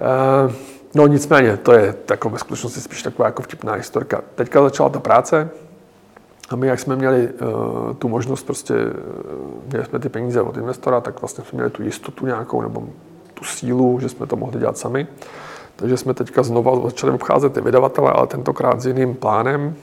[0.01, 4.21] Eh, no nicméně, to je jako ve skutečnosti spíš taková jako vtipná historka.
[4.35, 5.51] Teďka začala ta práce,
[6.51, 10.57] a my, jak jsme měli uh, tu možnost, prostě uh, měli jsme ty peníze od
[10.57, 12.89] investora, tak vlastně jsme měli tu jistotu nějakou nebo
[13.35, 15.07] tu sílu, že jsme to mohli dělat sami.
[15.77, 19.75] Takže jsme teďka znova začali obcházet ty vydavatele, ale tentokrát s jiným plánem.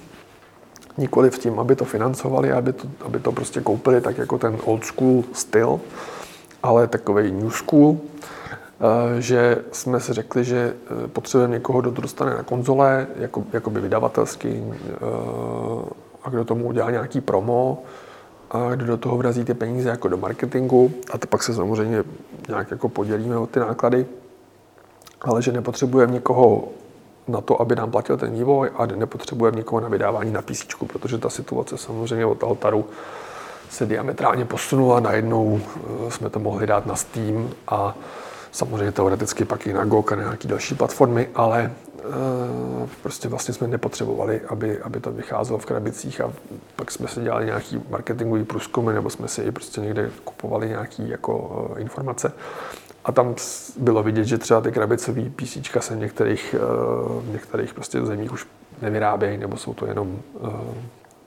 [0.98, 4.58] Nikoli v tím, aby to financovali, aby to, aby to prostě koupili tak jako ten
[4.66, 5.80] old school styl,
[6.64, 8.24] ale takový new school, eh,
[9.20, 10.74] že jsme si řekli, že
[11.14, 14.64] potřebujeme někoho, kdo to dostane na konzole, jako, jakoby vydavatelsky,
[16.24, 17.84] a kdo tomu udělá nějaký promo
[18.52, 20.92] a kdo do toho vrazí ty peníze jako do marketingu.
[21.12, 22.04] A to pak se samozřejmě
[22.48, 24.06] nějak jako podělíme o ty náklady,
[25.22, 26.68] ale že nepotřebujeme někoho
[27.28, 31.18] na to, aby nám platil ten vývoj a nepotřebujeme někoho na vydávání na PC, protože
[31.18, 32.86] ta situace samozřejmě od Altaru
[33.70, 35.62] se diametrálně posunula, najednou
[36.08, 37.96] eh, jsme to mohli dát na Steam a
[38.54, 41.72] samozřejmě teoreticky pak i na GOG a nějaké další platformy, ale
[42.06, 46.34] Eh, prostě vlastně jsme nepotřebovali, aby, aby to vycházelo v krabicích a
[46.76, 51.04] pak jsme si dělali nějaký marketingový průzkumy nebo jsme si i prostě někde kupovali nějaké
[51.04, 52.32] jako eh, informace.
[53.06, 53.36] A tam
[53.78, 56.60] bylo vidět, že třeba ty krabicové PC se v některých, eh,
[57.22, 58.48] v některých prostě zemích už
[58.82, 60.20] nevyrábějí, nebo jsou to jenom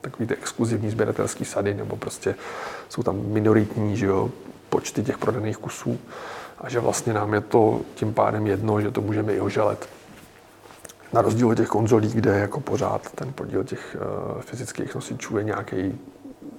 [0.01, 2.35] takový ty exkluzivní sběratelské sady, nebo prostě
[2.89, 4.29] jsou tam minoritní že jo,
[4.69, 5.99] počty těch prodaných kusů.
[6.57, 9.89] A že vlastně nám je to tím pádem jedno, že to můžeme i oželet.
[11.13, 13.97] Na rozdíl od těch konzolí, kde jako pořád ten podíl těch
[14.35, 15.99] uh, fyzických nosičů je nějaký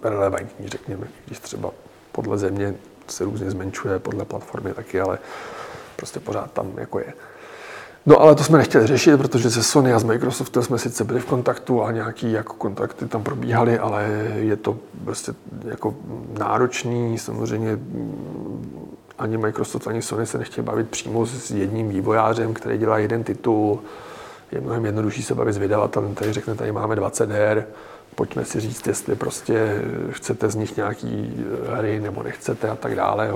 [0.02, 1.70] relevantní, řekněme, když třeba
[2.12, 2.74] podle země
[3.08, 5.18] se různě zmenšuje, podle platformy taky, ale
[5.96, 7.12] prostě pořád tam jako je.
[8.06, 11.20] No ale to jsme nechtěli řešit, protože se Sony a s Microsoftem jsme sice byli
[11.20, 14.04] v kontaktu a nějaký jako kontakty tam probíhaly, ale
[14.36, 15.32] je to prostě
[15.64, 15.94] jako
[16.38, 17.18] náročný.
[17.18, 17.78] Samozřejmě
[19.18, 23.80] ani Microsoft, ani Sony se nechtějí bavit přímo s jedním vývojářem, který dělá jeden titul
[24.52, 27.66] je mnohem jednodušší se bavit s vydavatelem, který řekne, tady máme 20 her,
[28.14, 31.44] pojďme si říct, jestli prostě chcete z nich nějaký
[31.76, 33.30] hry nebo nechcete a tak dále.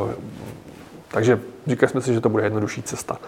[1.09, 3.18] Takže říkali jsme si, že to bude jednodušší cesta.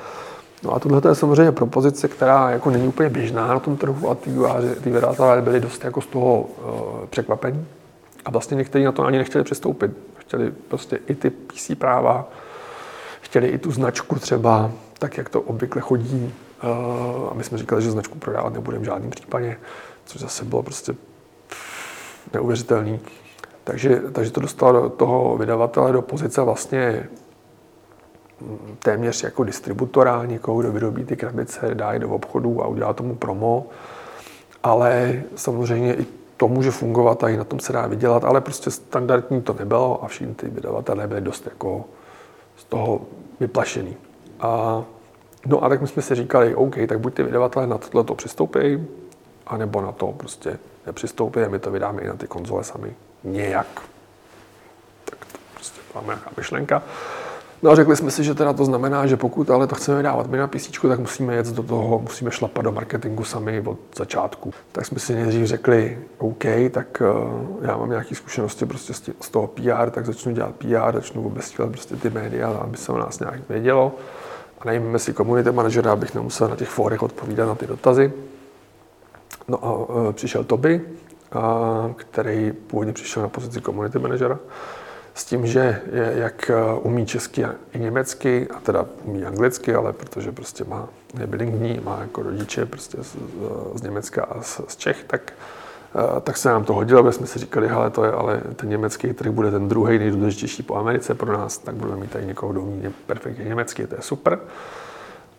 [0.63, 4.15] No a tohle je samozřejmě propozice, která jako není úplně běžná na tom trhu a
[4.15, 7.67] ty, vydavatelé byli dost jako z toho uh, překvapení.
[8.25, 9.91] A vlastně někteří na to ani nechtěli přistoupit.
[10.27, 12.31] Chtěli prostě i ty PC práva,
[13.21, 16.35] chtěli i tu značku třeba, tak jak to obvykle chodí
[16.65, 19.57] Eh, a my jsme říkali, že značku prodávat nebudeme v žádném případě,
[20.05, 20.95] což zase bylo prostě
[22.33, 23.01] neuvěřitelný.
[23.65, 27.09] Takže, takže to dostalo do toho vydavatele do pozice vlastně
[28.41, 32.93] mm, téměř jako distributora, někoho, kdo vyrobí ty krabice, dá je do obchodu a udělá
[32.93, 33.67] tomu promo.
[34.63, 38.71] Ale samozřejmě i to může fungovat a i na tom se dá vydělat, ale prostě
[38.71, 41.85] standardní to nebylo a všichni ty vydavatelé byli dost jako
[42.57, 43.01] z toho
[43.41, 43.97] vyplašený.
[44.41, 44.83] A
[45.47, 48.15] No a tak my jsme si říkali, OK, tak buď ty vydavatelé na tohle to
[48.15, 48.87] přistoupí,
[49.47, 52.95] anebo na to prostě nepřistoupí a my to vydáme i na ty konzole sami
[53.25, 53.67] nějak.
[55.05, 56.83] Tak to prostě byla nějaká myšlenka.
[57.65, 60.27] No a řekli jsme si, že teda to znamená, že pokud ale to chceme dávat
[60.27, 64.53] my na písíčku, tak musíme jet do toho, musíme šlapat do marketingu sami od začátku.
[64.73, 69.47] Tak jsme si nejdřív řekli, OK, tak uh, já mám nějaké zkušenosti prostě z toho
[69.47, 73.49] PR, tak začnu dělat PR, začnu obestívat prostě ty média, aby se o nás nějak
[73.49, 73.93] vědělo.
[74.61, 78.13] A najmeme si komunity manažera, abych nemusel na těch fórech odpovídat na ty dotazy.
[79.49, 80.81] No a uh, přišel Toby,
[81.35, 84.39] uh, který původně přišel na pozici komunity manažera
[85.15, 89.93] s tím, že je, jak eh, umí česky i německy, a teda umí anglicky, ale
[89.93, 90.89] protože prostě má,
[91.21, 93.17] je bilingní, má jako rodiče prostě z,
[93.75, 95.33] z Německa a z, z Čech, tak,
[95.95, 98.69] eh, tak se nám to hodilo, protože jsme si říkali, hele, to je ale ten
[98.69, 102.53] německý trh bude ten druhý nejdůležitější po Americe pro nás, tak budeme mít tady někoho,
[102.53, 104.39] kdo umí perfektně německy, to je super.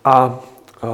[0.05, 0.39] A
[0.83, 0.87] eh,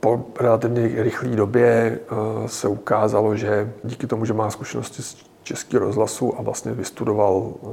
[0.00, 1.98] po relativně rychlé době
[2.46, 7.66] se ukázalo, že díky tomu, že má zkušenosti s Český rozhlasu a vlastně vystudoval eh,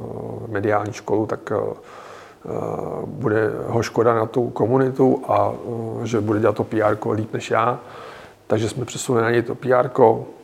[0.48, 2.50] mediální školu, tak eh, eh,
[3.06, 5.54] bude ho škoda na tu komunitu a
[6.04, 7.80] že bude dělat to PR líp než já.
[8.48, 9.90] Takže jsme přesunuli na něj to PR,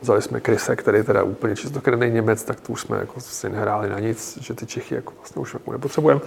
[0.00, 3.88] vzali jsme Krise, který teda úplně čistokrevný Němec, tak to už jsme jako si nehráli
[3.88, 6.20] na nic, že ty Čechy jako vlastně už jako nepotřebujeme.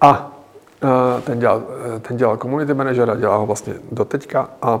[0.00, 0.32] A
[1.24, 1.62] ten dělal,
[2.00, 4.80] ten dělal community manažera, dělal ho vlastně do teďka a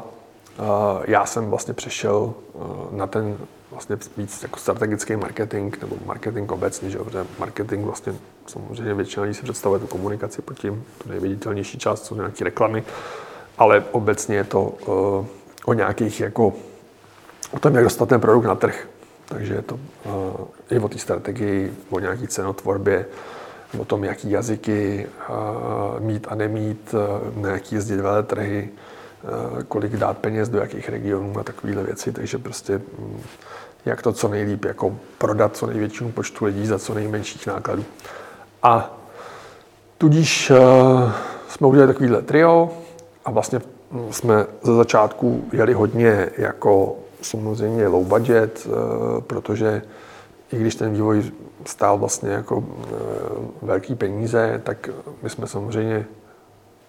[1.04, 2.34] já jsem vlastně přešel
[2.90, 3.36] na ten
[3.70, 8.14] vlastně víc jako strategický marketing nebo marketing obecně, že protože marketing vlastně
[8.46, 12.84] samozřejmě většina lidí si představuje tu komunikaci pod tím, to nejviditelnější část, jsou nějaké reklamy,
[13.58, 15.26] ale obecně je to uh,
[15.64, 16.52] o nějakých jako
[17.50, 18.88] o tom, jak dostat ten produkt na trh.
[19.24, 20.12] Takže je to uh,
[20.70, 23.06] i o té strategii, o nějaké cenotvorbě,
[23.78, 28.78] o tom, jaký jazyky uh, mít a nemít, uh, na jaký jezdit trhy, uh,
[29.68, 32.12] kolik dát peněz do jakých regionů a takovéhle věci.
[32.12, 33.20] Takže prostě um,
[33.84, 37.84] jak to co nejlíp jako prodat co největšímu počtu lidí za co nejmenších nákladů.
[38.62, 38.98] A
[39.98, 41.12] tudíž uh,
[41.48, 42.70] jsme udělali takovýhle trio
[43.24, 43.60] a vlastně
[44.10, 49.82] jsme ze začátku jeli hodně jako samozřejmě low budget, uh, protože
[50.52, 51.22] i když ten vývoj
[51.64, 52.64] stál vlastně jako
[53.62, 54.88] velký peníze, tak
[55.22, 56.06] my jsme samozřejmě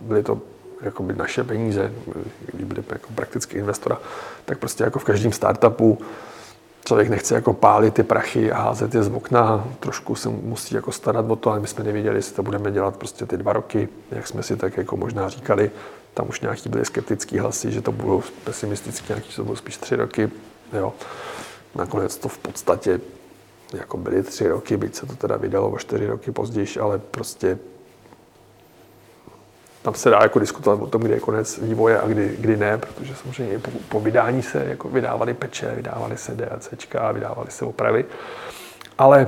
[0.01, 0.41] byli to
[0.81, 1.93] jako by naše peníze,
[2.53, 3.97] když budeme jako praktický investora,
[4.45, 5.97] tak prostě jako v každém startupu
[6.85, 10.91] člověk nechce jako pálit ty prachy a házet je z okna, trošku se musí jako
[10.91, 13.89] starat o to, ale my jsme nevěděli, jestli to budeme dělat prostě ty dva roky,
[14.11, 15.71] jak jsme si tak jako možná říkali.
[16.13, 19.77] Tam už nějaký byly skeptický hlasy, že to budou pesimistický, nějaký, že to budou spíš
[19.77, 20.31] tři roky.
[20.73, 20.93] Jo.
[21.75, 22.99] Nakonec to v podstatě
[23.73, 27.57] jako byly tři roky, byť se to teda vydalo o čtyři roky později, ale prostě
[29.81, 32.77] tam se dá jako diskutovat o tom, kdy je konec vývoje a kdy, kdy ne,
[32.77, 38.05] protože samozřejmě po, po vydání se jako vydávaly peče, vydávaly se DLCčka, vydávaly se opravy.
[38.97, 39.27] Ale,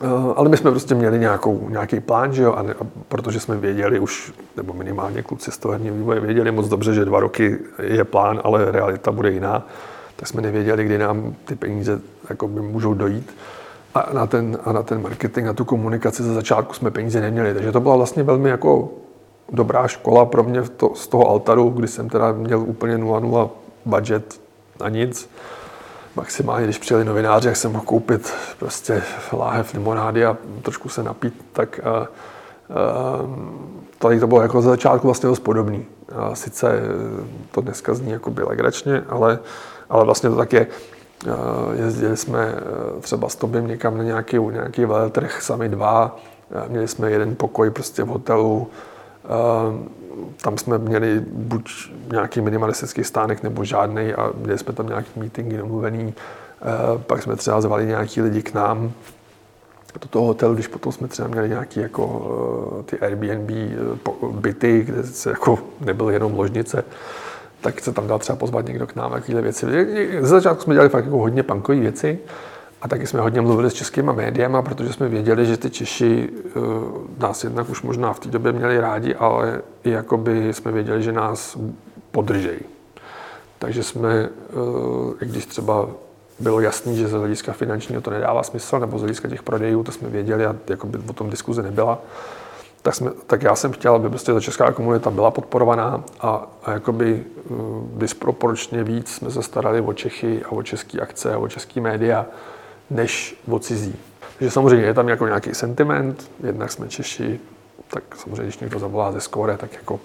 [0.00, 3.40] uh, ale my jsme prostě měli nějakou, nějaký plán, že jo, a, ne, a protože
[3.40, 7.58] jsme věděli už, nebo minimálně kluci z toho vývoje věděli moc dobře, že dva roky
[7.82, 9.66] je plán, ale realita bude jiná,
[10.16, 12.00] tak jsme nevěděli, kdy nám ty peníze
[12.30, 13.34] jako by můžou dojít.
[13.94, 17.54] A na, ten, a na ten marketing, na tu komunikaci ze začátku jsme peníze neměli.
[17.54, 18.90] Takže to byla vlastně velmi jako
[19.52, 23.50] dobrá škola pro mě to, z toho altaru, kdy jsem teda měl úplně 0,0
[23.84, 24.40] budget
[24.80, 25.30] na nic.
[26.16, 31.44] Maximálně, když přijeli novináři, jak jsem mohl koupit prostě láhev limonády a trošku se napít,
[31.52, 32.06] tak uh,
[33.26, 33.30] uh,
[33.98, 35.86] tady to bylo jako za začátku vlastně dost podobný.
[36.16, 36.80] A sice
[37.50, 39.38] to dneska zní jako legračně, ale,
[39.90, 40.66] ale vlastně to tak je.
[41.72, 42.54] Jezdili jsme
[43.00, 46.16] třeba s Tobím někam na nějaký, nějaký veletrh, sami dva.
[46.68, 48.68] Měli jsme jeden pokoj prostě v hotelu,
[50.42, 55.56] tam jsme měli buď nějaký minimalistický stánek nebo žádný a měli jsme tam nějaký meetingy
[55.56, 56.14] domluvený.
[56.62, 58.92] Ehm, pak jsme třeba zvali nějaký lidi k nám
[60.00, 62.26] do toho hotelu, když potom jsme třeba měli nějaký jako
[62.80, 66.84] eh, ty Airbnb eh, byty, kde se jako nebyl jenom ložnice,
[67.60, 69.66] tak se tam dal třeba pozvat někdo k nám, takovéhle věci.
[70.20, 72.18] Ze začátku jsme dělali fakt jako hodně punkové věci,
[72.82, 76.62] a taky jsme hodně mluvili s českýma médiama, protože jsme věděli, že ty Češi uh,
[77.18, 81.12] nás jednak už možná v té době měli rádi, ale i jakoby jsme věděli, že
[81.12, 81.58] nás
[82.10, 82.60] podržejí.
[83.58, 85.88] Takže jsme, uh, i když třeba
[86.40, 89.92] bylo jasný, že z hlediska finančního to nedává smysl, nebo z hlediska těch prodejů, to
[89.92, 91.98] jsme věděli a jakoby o tom diskuze nebyla,
[92.82, 96.72] tak, jsme, tak já jsem chtěl, aby prostě ta česká komunita byla podporovaná a, a
[96.72, 97.58] jakoby uh,
[97.98, 102.26] disproporčně víc jsme se starali o Čechy a o české akce a o české média,
[102.90, 103.96] než o cizí.
[104.38, 107.40] Takže samozřejmě je tam jako nějaký sentiment, jednak jsme Češi,
[107.88, 110.00] tak samozřejmě, když někdo zavolá ze skóre, tak jako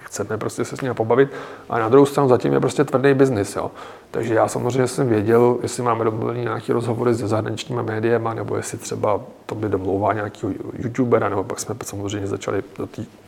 [0.00, 1.30] chceme prostě se s ním pobavit.
[1.68, 3.56] A na druhou stranu zatím je prostě tvrdý biznis.
[3.56, 3.70] Jo.
[4.10, 8.78] Takže já samozřejmě jsem věděl, jestli máme domluvený nějaký rozhovory se zahraničními médiemi, nebo jestli
[8.78, 12.62] třeba to by domlouvá nějakého youtubera, nebo pak jsme samozřejmě začali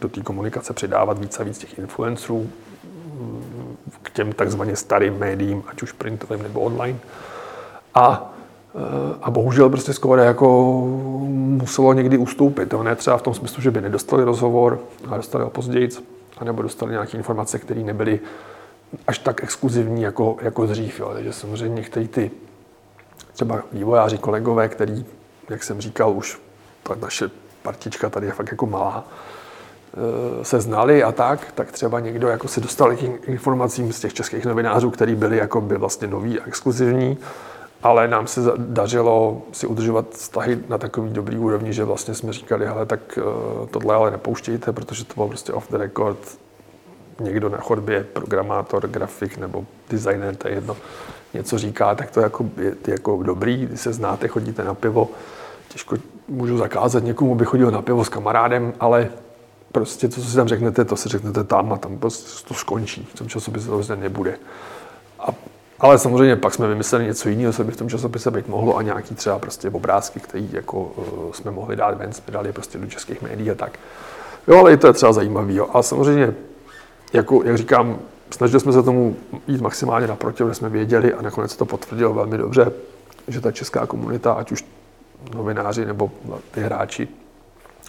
[0.00, 2.48] do té komunikace přidávat více a víc těch influencerů
[4.02, 6.98] k těm takzvaně starým médiím, ať už printovým nebo online.
[7.94, 8.34] A
[9.22, 10.80] a bohužel prostě Skoda jako
[11.28, 12.68] muselo někdy ustoupit.
[12.68, 15.88] To ne třeba v tom smyslu, že by nedostali rozhovor, a dostali ho později,
[16.38, 18.20] anebo dostali nějaké informace, které nebyly
[19.06, 21.00] až tak exkluzivní jako, jako dřív.
[21.00, 21.10] Jo.
[21.14, 22.30] Takže samozřejmě některý ty
[23.32, 25.04] třeba vývojáři, kolegové, který,
[25.50, 26.38] jak jsem říkal, už
[26.82, 27.30] ta naše
[27.62, 29.04] partička tady je fakt jako malá,
[29.94, 34.14] eh, se znali a tak, tak třeba někdo jako si dostal k informacím z těch
[34.14, 37.18] českých novinářů, který byli jako by vlastně noví a exkluzivní,
[37.82, 42.66] ale nám se dařilo si udržovat vztahy na takový dobrý úrovni, že vlastně jsme říkali,
[42.66, 46.18] hele, tak eh, tohle ale nepouštějte, protože to bylo prostě off the record.
[47.20, 50.76] Někdo na chodbě, programátor, grafik nebo designer, to je jedno,
[51.34, 55.10] něco říká, tak to jako, je jako dobrý, když se znáte, chodíte na pivo,
[55.68, 55.96] těžko
[56.28, 59.08] můžu zakázat někomu, by chodil na pivo s kamarádem, ale
[59.72, 63.08] prostě to, co si tam řeknete, to si řeknete tam a tam prostě to skončí.
[63.14, 64.38] V tom časopise to prostě nebude.
[65.20, 65.26] A
[65.80, 68.82] ale samozřejmě pak jsme vymysleli něco jiného, co by v tom časopise být mohlo a
[68.82, 72.86] nějaký třeba prostě obrázky, které jako uh, jsme mohli dát ven, jsme dali prostě do
[72.86, 73.78] českých médií a tak.
[74.48, 75.54] Jo, ale i to je třeba zajímavý.
[75.54, 75.68] Jo.
[75.72, 76.34] A samozřejmě,
[77.12, 77.98] jako, jak říkám,
[78.30, 82.38] snažili jsme se tomu jít maximálně naproti, protože jsme věděli a nakonec to potvrdilo velmi
[82.38, 82.72] dobře,
[83.28, 84.64] že ta česká komunita, ať už
[85.34, 86.10] novináři nebo
[86.50, 87.08] ty hráči,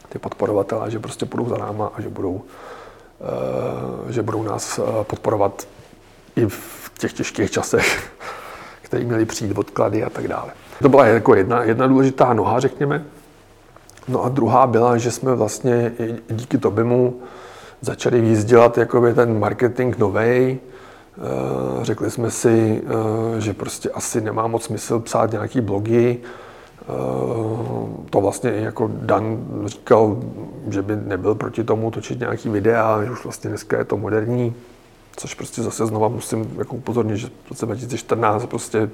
[0.10, 2.42] ty podporovatelé, že prostě půjdou za náma a že budou, uh,
[4.10, 5.68] že budou nás uh, podporovat
[6.36, 8.12] i v těch těžkých časech,
[8.82, 10.52] které měly přijít odklady a tak dále.
[10.82, 13.06] To byla jako jedna, jedna důležitá noha, řekněme.
[14.08, 15.92] No a druhá byla, že jsme vlastně
[16.30, 17.22] díky Tobimu
[17.82, 20.60] začali víc dělat jakoby ten marketing novej.
[21.18, 22.82] Eh, řekli jsme si,
[23.38, 26.18] eh, že prostě asi nemá moc smysl psát nějaký blogy.
[26.18, 26.86] Eh,
[28.10, 30.18] to vlastně jako Dan říkal,
[30.70, 34.56] že by nebyl proti tomu točit nějaký videa, že už vlastně dneska je to moderní
[35.18, 38.90] což prostě zase znova musím jako upozornit, že v roce 2014 prostě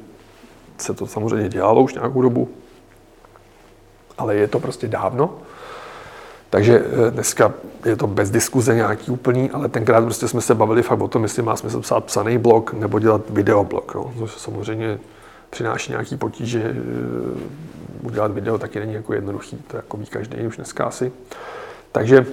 [0.78, 2.50] se to samozřejmě dělalo už nějakou dobu,
[4.18, 5.34] ale je to prostě dávno.
[6.50, 7.54] Takže eh, dneska
[7.86, 11.24] je to bez diskuze nějaký úplný, ale tenkrát prostě jsme se bavili fakt o tom,
[11.24, 13.96] jestli má smysl psát psaný blog nebo dělat videoblog.
[13.96, 14.14] No.
[14.18, 15.00] Což samozřejmě
[15.50, 16.64] přináší nějaký potíže.
[16.64, 17.66] Eh,
[18.02, 21.12] udělat video taky není jako jednoduchý, to jako ví každý už dneska asi.
[21.92, 22.26] Takže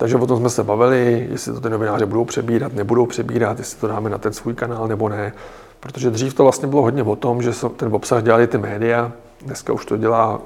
[0.00, 3.80] takže o tom jsme se bavili, jestli to ty novináři budou přebírat, nebudou přebírat, jestli
[3.80, 5.32] to dáme na ten svůj kanál nebo ne.
[5.80, 9.72] Protože dřív to vlastně bylo hodně o tom, že ten obsah dělali ty média, dneska
[9.72, 10.40] už to dělá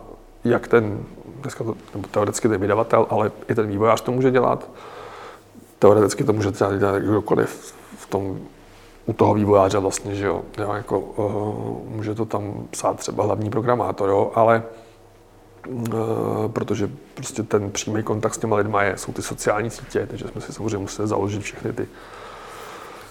[0.45, 0.99] jak ten,
[1.41, 4.69] dneska to, nebo teoreticky ten vydavatel, ale i ten vývojář to může dělat.
[5.79, 8.39] Teoreticky to může třeba dělat kdokoliv v tom,
[9.07, 10.43] u toho vývojáře vlastně, že jo.
[10.59, 14.63] jo jako, uh, může to tam psát třeba hlavní programátor, jo, ale
[16.53, 20.41] protože prostě ten přímý kontakt s těma lidma je, jsou ty sociální sítě, takže jsme
[20.41, 21.89] si samozřejmě museli založit všechny ty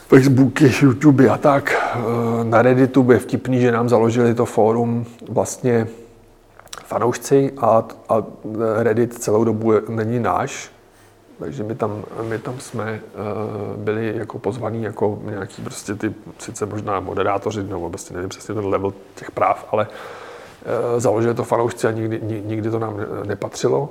[0.07, 1.73] Facebooky, YouTube a tak.
[1.73, 5.87] Eh, na Redditu by vtipný, že nám založili to fórum vlastně
[6.85, 8.23] fanoušci a, a
[8.77, 10.71] Reddit celou dobu není náš,
[11.39, 13.01] takže my tam, my tam jsme
[13.73, 18.55] uh, byli jako pozvaní jako nějaký prostě ty, sice možná moderátoři, nebo prostě nevím přesně
[18.55, 20.22] ten level těch práv, ale uh, Eh,
[20.97, 23.89] založili to fanoušci a nikdy, nikdy to nám nepatřilo.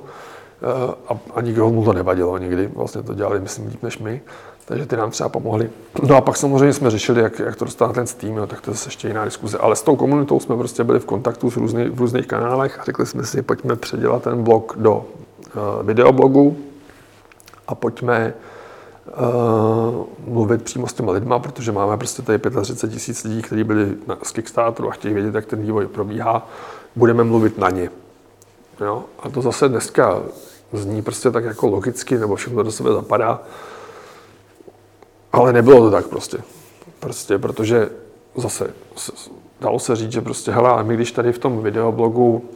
[0.63, 4.21] Eh, a, a nikdo mu to nevadilo nikdy, vlastně to dělali, myslím, líp než my,
[4.65, 5.69] takže ty nám třeba pomohli.
[6.09, 8.71] No a pak samozřejmě jsme řešili, jak, jak to dostat ten Steam, no, tak to
[8.71, 9.57] je zase ještě jiná diskuze.
[9.57, 12.83] Ale s tou komunitou jsme prostě byli v kontaktu s různý, v různých kanálech a
[12.83, 16.57] řekli jsme si, pojďme předělat ten blog do uh, videoblogu
[17.67, 18.33] a pojďme
[19.07, 23.95] uh, mluvit přímo s těma lidma, protože máme prostě tady 35 tisíc lidí, kteří byli
[24.07, 26.47] na, z Kickstarteru a chtějí vědět, jak ten vývoj probíhá.
[26.95, 27.89] Budeme mluvit na ně.
[28.81, 29.03] Jo?
[29.19, 30.21] A to zase dneska
[30.73, 33.41] zní prostě tak jako logicky, nebo všechno do sebe zapadá.
[35.31, 36.37] Ale nebylo to tak prostě.
[36.99, 37.89] Prostě, protože
[38.35, 38.73] zase
[39.61, 42.49] dalo se říct, že prostě, hele, my když tady v tom videoblogu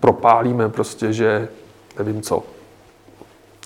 [0.00, 1.48] propálíme prostě, že
[1.98, 2.42] nevím co,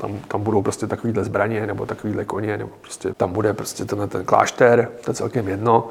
[0.00, 4.08] tam, tam budou prostě takovýhle zbraně nebo takovýhle koně, nebo prostě tam bude prostě ten,
[4.08, 5.90] ten klášter, to je celkem jedno.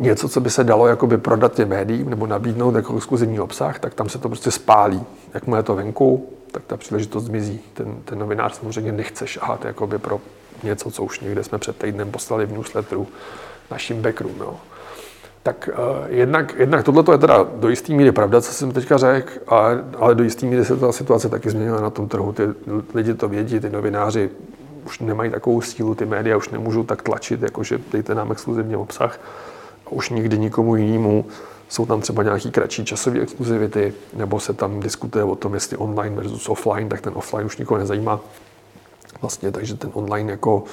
[0.00, 3.94] Něco, co by se dalo jakoby prodat těm médiím nebo nabídnout jako exkluzivní obsah, tak
[3.94, 5.02] tam se to prostě spálí.
[5.34, 7.60] Jakmile je to venku, tak ta příležitost zmizí.
[7.74, 10.20] Ten, ten novinář samozřejmě nechce šahat jakoby pro
[10.62, 13.06] něco, co už někde jsme před týdnem poslali v newsletteru
[13.70, 14.36] našim backroom.
[14.40, 14.56] Jo
[15.42, 19.32] tak uh, jednak, jednak tohle je teda do jisté míry pravda, co jsem teďka řekl,
[19.46, 22.32] ale, ale do jisté míry se ta situace taky změnila na tom trhu.
[22.32, 22.42] Ty
[22.94, 24.30] lidi to vědí, ty novináři
[24.86, 29.20] už nemají takovou sílu, ty média už nemůžou tak tlačit, jakože dejte nám exkluzivně obsah
[29.86, 31.26] a už nikdy nikomu jinému.
[31.68, 36.16] Jsou tam třeba nějaký kratší časové exkluzivity, nebo se tam diskutuje o tom, jestli online
[36.16, 38.20] versus offline, tak ten offline už nikoho nezajímá.
[39.20, 40.64] Vlastně, takže ten online jako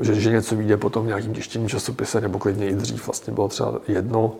[0.00, 3.48] že, že něco vyjde potom v nějakým tištěným časopise, nebo klidně i dřív vlastně bylo
[3.48, 4.32] třeba jedno,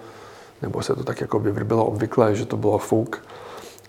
[0.62, 3.22] nebo se to tak jako vyvrbilo obvykle, že to bylo fouk.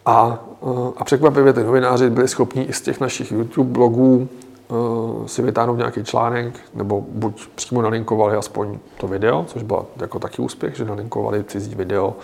[0.05, 5.27] A, eh, a překvapivě ty novináři byli schopni i z těch našich YouTube blogů eh,
[5.27, 10.41] si vytáhnout nějaký článek, nebo buď přímo nalinkovali aspoň to video, což byl jako taky
[10.41, 12.15] úspěch, že nalinkovali cizí video,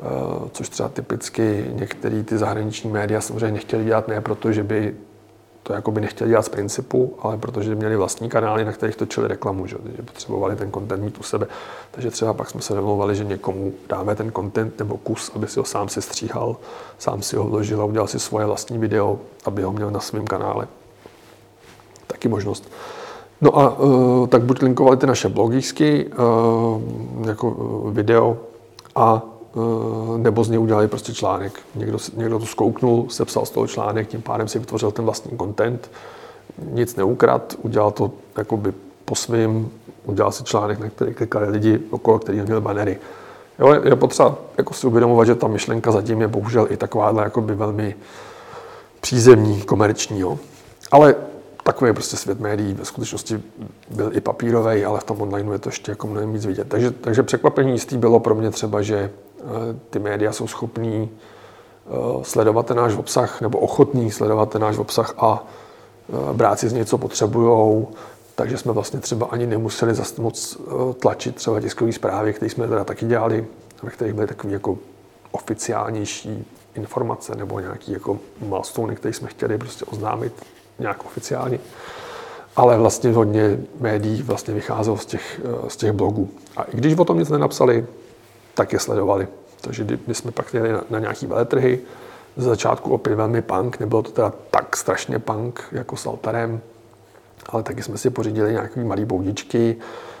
[0.00, 0.04] eh,
[0.52, 4.94] což třeba typicky některé ty zahraniční média samozřejmě nechtěli dělat ne proto, že by
[5.62, 9.28] to jako by nechtěli dělat z principu, ale protože měli vlastní kanály, na kterých točili
[9.28, 11.46] reklamu, že, že potřebovali ten content mít u sebe.
[11.90, 15.58] Takže třeba pak jsme se domlouvali, že někomu dáme ten content nebo kus, aby si
[15.58, 16.56] ho sám si stříhal,
[16.98, 20.26] sám si ho vložil a udělal si svoje vlastní video, aby ho měl na svém
[20.26, 20.68] kanále.
[22.06, 22.70] Taky možnost.
[23.40, 27.50] No a uh, tak buď linkovali ty naše blogísky, uh, jako
[27.92, 28.38] video
[28.94, 29.39] a Eh,
[30.16, 31.52] nebo z něj udělali prostě článek.
[31.74, 35.90] Někdo, někdo to zkouknul, sepsal z toho článek, tím pádem si vytvořil ten vlastní content,
[36.62, 38.72] nic neukrad, udělal to jakoby
[39.04, 39.70] po svým,
[40.04, 42.98] udělal si článek, na který klikali lidi okolo, který měl banery.
[43.58, 47.54] Jo, je potřeba jako si uvědomovat, že ta myšlenka zatím je bohužel i takováhle jakoby
[47.54, 47.94] velmi
[49.00, 50.20] přízemní, komerční.
[50.20, 50.38] Jo.
[50.90, 51.14] Ale
[51.64, 52.74] takový je prostě svět médií.
[52.74, 53.42] Ve skutečnosti
[53.90, 56.68] byl i papírový, ale v tom online je to ještě jako mnohem víc vidět.
[56.68, 59.29] Takže, takže překvapení jistý bylo pro mě třeba, že Eh,
[59.90, 61.90] ty média jsou schopní eh,
[62.22, 65.44] sledovat ten náš obsah nebo ochotní sledovat ten náš obsah a
[66.08, 67.86] eh, brát si z něj, co potřebují,
[68.34, 70.60] takže jsme vlastně třeba ani nemuseli zase moc
[71.00, 73.46] tlačit třeba tiskové zprávy, které jsme teda taky dělali,
[73.82, 74.78] ve kterých byly takové jako
[75.30, 78.18] oficiálnější informace nebo nějaký jako
[78.48, 80.32] milestone, který jsme chtěli prostě oznámit
[80.78, 81.58] nějak oficiálně.
[82.56, 86.28] Ale vlastně hodně médií vlastně vycházelo z těch, z těch blogů.
[86.56, 87.86] A i když o tom nic nenapsali,
[88.54, 89.28] tak je sledovali.
[89.60, 91.78] Takže my jsme pak jeli na, na nějaký veletrhy,
[92.36, 96.60] z začátku opět velmi punk, nebylo to teda tak strašně punk jako s altarem,
[97.48, 99.76] ale taky jsme si pořídili nějaké malé boudičky,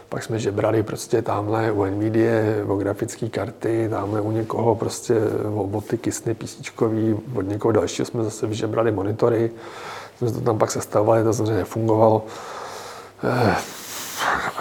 [0.08, 2.32] pak jsme žebrali prostě tamhle u Nvidia
[2.66, 5.14] o grafické karty, tamhle u někoho prostě
[5.54, 9.50] o boty kysny písničkový, od někoho dalšího jsme zase vyžebrali monitory,
[10.18, 12.24] jsme to tam pak sestavovali, to samozřejmě nefungovalo.
[13.24, 13.56] Eh,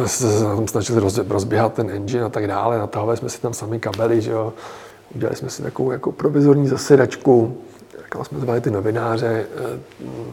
[0.08, 4.22] se tam snažili rozběhat ten engine a tak dále, natahovali jsme si tam sami kabely,
[4.22, 4.54] že jo.
[5.16, 7.58] Udělali jsme si takovou jako provizorní zasedačku,
[8.10, 9.46] kam jsme zvali ty novináře,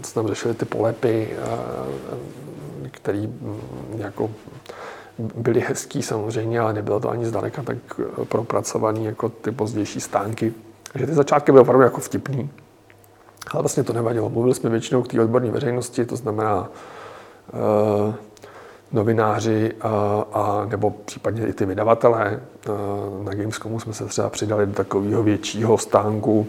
[0.03, 3.61] co eh, tam řešili ty polepy, eh, který mm,
[3.97, 4.31] jako
[5.35, 10.55] byly hezký samozřejmě, ale nebylo to ani zdaleka tak eh, propracovaný jako ty pozdější stánky.
[10.93, 12.51] Takže ty začátky byly opravdu jako vtipný.
[13.51, 14.31] Ale vlastně to nevadilo.
[14.31, 16.69] Mluvili jsme většinou k té odborné veřejnosti, to znamená
[18.93, 19.89] novináři a,
[20.33, 22.41] a nebo případně i ty vydavatelé.
[23.23, 26.47] Na Gamescomu jsme se třeba přidali do takového většího stánku,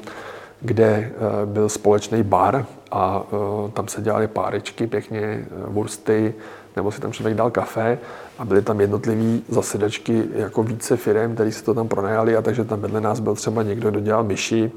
[0.62, 1.12] kde e,
[1.46, 3.24] byl společný bar a
[3.68, 6.34] e, tam se dělaly párečky pěkně, e, wursty,
[6.76, 7.98] nebo si tam člověk dal kafe
[8.38, 12.64] a byly tam jednotlivé zasedačky jako více firm, který se to tam pronajali a takže
[12.64, 14.72] tam vedle nás byl třeba někdo, kdo dělal myši,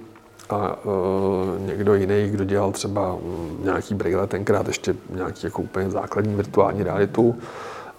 [0.52, 3.16] a uh, někdo jiný, kdo dělal třeba
[3.62, 7.38] nějaký brýle, tenkrát ještě nějaký jako úplně základní virtuální realitu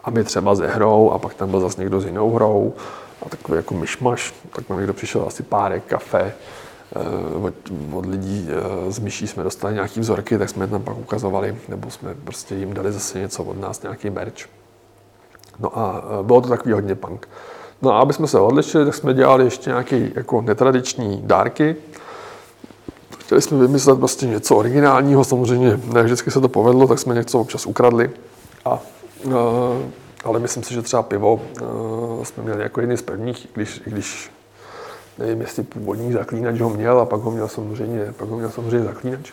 [0.03, 2.73] a my třeba ze hrou a pak tam byl zase někdo s jinou hrou
[3.25, 6.33] a takový jako myšmaš, tak nám někdo přišel asi párek, kafe,
[7.35, 7.53] uh, od,
[7.93, 8.49] od lidí
[8.85, 12.15] uh, z myší jsme dostali nějaký vzorky, tak jsme je tam pak ukazovali, nebo jsme
[12.23, 14.45] prostě jim dali zase něco od nás, nějaký merch.
[15.59, 17.27] No a bylo to takový hodně punk.
[17.81, 21.75] No a aby jsme se odlišili, tak jsme dělali ještě nějaké jako netradiční dárky,
[23.31, 27.39] Chtěli jsme vymyslet prostě něco originálního, samozřejmě ne vždycky se to povedlo, tak jsme něco
[27.39, 28.09] občas ukradli.
[28.65, 28.79] A,
[29.23, 29.33] uh,
[30.23, 34.31] ale myslím si, že třeba pivo uh, jsme měli jako jedný z prvních, když, když
[35.19, 38.85] nevím, jestli původní zaklínač ho měl a pak ho měl samozřejmě, pak ho měl samozřejmě
[38.85, 39.31] zaklínač.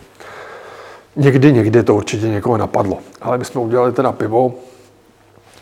[1.17, 2.99] Někdy, někdy to určitě někoho napadlo.
[3.21, 4.55] Ale my jsme udělali teda pivo,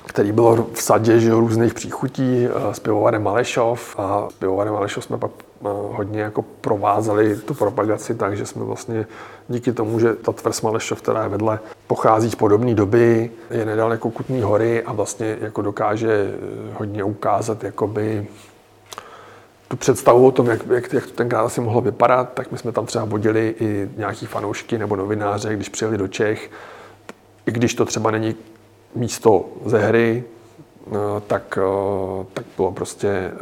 [0.07, 5.19] který bylo v sadě že, různých příchutí s pivovarem Malešov a s pivovarem Malešov jsme
[5.19, 5.31] pak
[5.93, 9.07] hodně jako provázali tu propagaci, takže jsme vlastně
[9.49, 14.11] díky tomu, že ta tvrz Malešov, která je vedle, pochází z podobné doby, je nedaleko
[14.11, 16.35] Kutní hory a vlastně jako dokáže
[16.79, 18.27] hodně ukázat jakoby
[19.69, 22.73] tu představu o tom, jak, jak, jak to tenkrát asi mohlo vypadat, tak my jsme
[22.73, 26.51] tam třeba vodili i nějaký fanoušky nebo novináře, když přijeli do Čech,
[27.47, 28.35] i když to třeba není
[28.95, 30.25] místo ze hry,
[31.27, 31.59] tak,
[32.35, 33.33] tak bylo prostě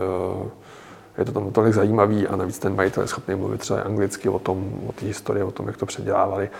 [1.18, 4.38] je to tam tolik zajímavý a navíc ten majitel je schopný mluvit třeba anglicky o
[4.38, 6.50] tom, o té historii, o tom, jak to předělávali.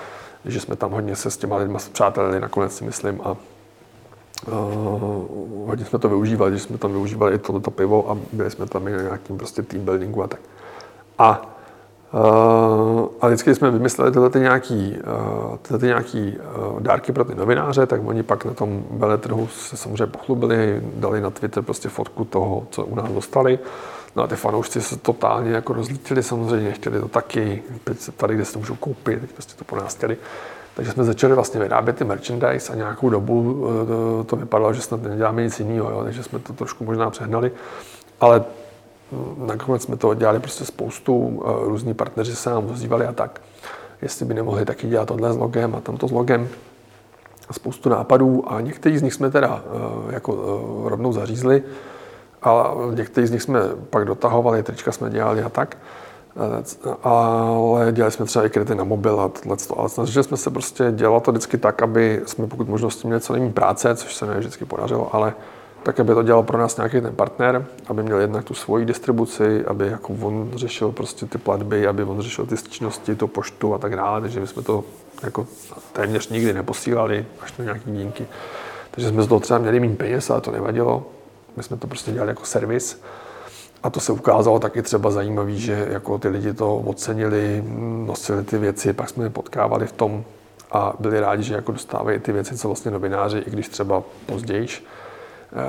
[0.45, 3.37] že jsme tam hodně se s těma lidma přátelili, nakonec si myslím, a
[4.47, 8.67] uh, hodně jsme to využívali, že jsme tam využívali i tohleto pivo a byli jsme
[8.67, 10.41] tam i na nějakým prostě team buildingu a tak.
[11.19, 11.54] A
[13.21, 16.37] a vždycky jsme vymysleli tyhle ty nějaký, uh, tyhle ty nějaký
[16.73, 21.21] uh, dárky pro ty novináře, tak oni pak na tom veletrhu se samozřejmě pochlubili, dali
[21.21, 23.59] na Twitter prostě fotku toho, co u nás dostali.
[24.17, 28.35] No a ty fanoušci se totálně jako rozlítili samozřejmě, chtěli to taky, teď se tady,
[28.35, 30.17] kde se to můžou koupit, teď prostě to po nás chtěli.
[30.75, 35.03] Takže jsme začali vlastně vyrábět ty merchandise a nějakou dobu to, to vypadalo, že snad
[35.03, 37.53] neděláme nic jiného, takže jsme to trošku možná přehnali.
[38.21, 38.45] Ale
[39.47, 43.41] nakonec jsme to dělali prostě spoustu, eh, různí partneři se nám ozývali a tak,
[44.03, 46.49] jestli by nemohli taky dělat tohle s logem a tamto s logem.
[47.51, 51.63] Spoustu nápadů a některý z nich jsme teda eh, jako eh, rovnou zařízli,
[52.45, 53.61] a některý z nich jsme
[53.91, 55.77] pak dotahovali, trička jsme dělali a tak.
[57.03, 59.57] Ale dělali jsme třeba i kryty na mobil a tohle.
[59.77, 63.33] Ale snažili jsme se prostě dělat to vždycky tak, aby jsme pokud možnost měli co
[63.33, 65.35] nejméně práce, což se ne vždycky podařilo, ale
[65.85, 69.65] tak aby to dělal pro nás nějaký ten partner, aby měl jednak tu svoji distribuci,
[69.65, 73.79] aby jako on řešil prostě ty platby, aby on řešil ty stížnosti, tu poštu a
[73.79, 74.85] tak dále, takže my jsme to
[75.23, 75.47] jako
[75.93, 78.27] téměř nikdy neposílali, až na nějaký výjimky.
[78.91, 81.07] Takže jsme z toho třeba měli méně peněz, ale to nevadilo.
[81.57, 83.03] My jsme to prostě dělali jako servis.
[83.83, 87.65] A to se ukázalo taky třeba zajímavý, že jako ty lidi to ocenili,
[88.07, 90.25] nosili ty věci, pak jsme je potkávali v tom
[90.73, 94.69] a byli rádi, že jako dostávají ty věci, co vlastně novináři, i když třeba později.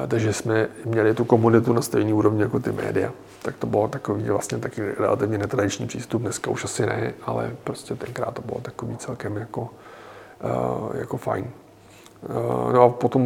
[0.07, 3.11] Takže jsme měli tu komunitu na stejné úrovni jako ty média.
[3.41, 7.95] Tak to bylo takový vlastně taky relativně netradiční přístup, dneska už asi ne, ale prostě
[7.95, 9.69] tenkrát to bylo takový celkem jako,
[10.93, 11.49] jako fajn.
[12.73, 13.21] No a potom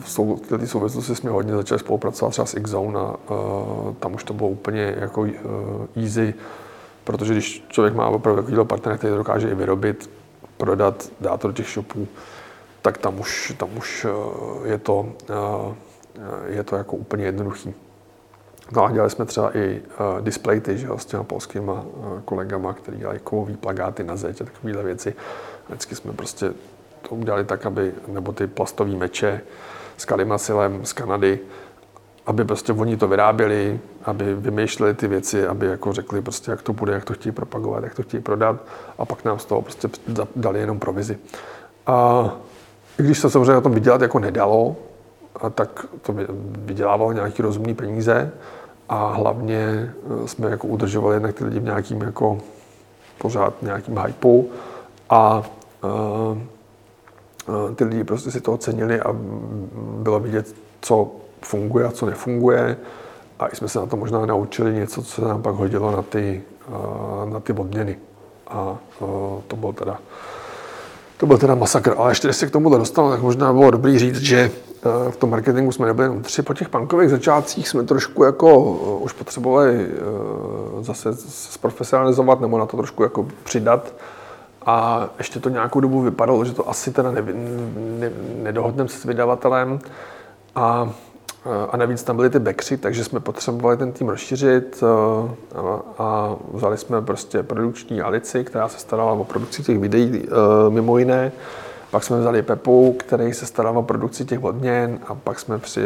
[0.00, 3.16] v této souvislosti jsme hodně začali spolupracovat třeba s Xzone a
[4.00, 5.28] tam už to bylo úplně jako uh,
[5.96, 6.34] easy,
[7.04, 10.10] protože když člověk má opravdu takovýhle partner, který dokáže i vyrobit,
[10.56, 12.08] prodat, dát do těch shopů,
[12.82, 14.06] tak tam už, tam už
[14.64, 15.74] je to Eh,
[16.46, 17.74] je to jako úplně jednoduchý.
[18.72, 22.98] No a dělali jsme třeba i uh, displejty, že s těma polskýma uh, kolegama, kteří
[22.98, 25.14] dělají kovový plagáty na zeď a takovéhle věci.
[25.68, 26.52] Vždycky jsme prostě
[27.08, 29.40] to udělali tak, aby, nebo ty plastové meče
[29.96, 31.38] s kalimasilem z Kanady,
[32.26, 36.72] aby prostě oni to vyráběli, aby vymýšleli ty věci, aby jako řekli prostě, jak to
[36.72, 38.56] bude, jak to chtějí propagovat, jak to chtějí prodat
[38.98, 39.88] a pak nám z toho prostě
[40.36, 41.18] dali jenom provizi.
[41.86, 42.30] A
[42.98, 44.76] i když se samozřejmě na tom vydělat jako nedalo,
[45.54, 46.14] tak to
[46.58, 48.32] vydělávalo nějaký rozumný peníze
[48.88, 49.58] a hlavně
[50.24, 52.38] eh, jsme jako udržovali jednak ty lidi v nějakým jako
[53.18, 54.50] pořád nějakým hypeu
[55.10, 55.42] a
[55.84, 56.38] uh,
[57.74, 59.12] ty lidi prostě si to ocenili a
[60.02, 61.10] bylo vidět, co
[61.42, 62.76] funguje a co nefunguje.
[63.38, 66.42] A jsme se na to možná naučili něco, co se nám pak hodilo na ty,
[67.24, 67.98] na ty odměny.
[68.48, 68.78] A
[69.46, 69.98] to bylo teda,
[71.20, 71.94] to byl teda masakr.
[71.96, 74.50] Ale ještě, když se k tomuhle dostal, tak možná bylo dobrý říct, že
[75.10, 76.42] v tom marketingu jsme nebyli jenom tři.
[76.42, 82.66] Po těch punkových začátcích jsme trošku jako eh, už potřebovali eh, zase zprofesionalizovat nebo na
[82.66, 83.94] to trošku jako přidat.
[84.66, 87.22] A ještě to nějakou dobu vypadalo, že to asi teda ne,
[87.98, 88.10] ne,
[88.42, 89.78] nedohodneme s vydavatelem.
[90.54, 91.09] A, eh,
[91.70, 94.82] a navíc tam byly ty backři, takže jsme potřebovali ten tým rozšířit
[95.56, 100.28] a, a vzali jsme prostě produkční Alici, která se starala o produkci těch videí
[100.70, 101.32] mimo jiné.
[101.90, 105.82] Pak jsme vzali Pepu, který se staral o produkci těch odměn a pak jsme při,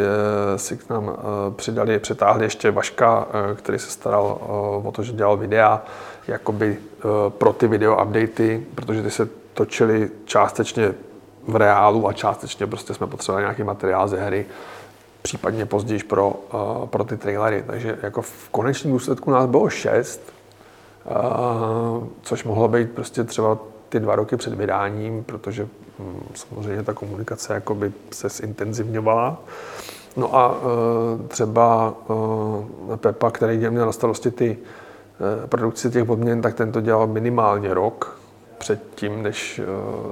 [0.57, 5.03] si k nám eh, přidali, přitáhli ještě Vaška, eh, který se staral eh, o to,
[5.03, 5.83] že dělal videa
[6.29, 6.79] jakoby
[7.29, 10.95] pro ty video updaty, protože ty se točily částečně
[11.49, 14.47] v reálu a částečně prostě jsme potřebovali nějaký materiál ze hry,
[15.25, 16.35] případně později pro,
[16.87, 17.65] pro ty trailery.
[17.67, 20.33] Takže jako v konečném důsledku nás bylo šest,
[22.23, 23.59] což mohlo být prostě třeba
[23.89, 25.69] ty dva roky před vydáním, protože
[25.99, 29.43] hm, samozřejmě ta komunikace jakoby se zintenzivňovala.
[30.17, 30.57] No a
[31.25, 31.95] e, třeba
[32.97, 34.59] Pepa, který měl na starosti ty
[35.47, 38.19] produkci těch odměn, tak ten to dělal minimálně rok
[38.59, 39.61] předtím, než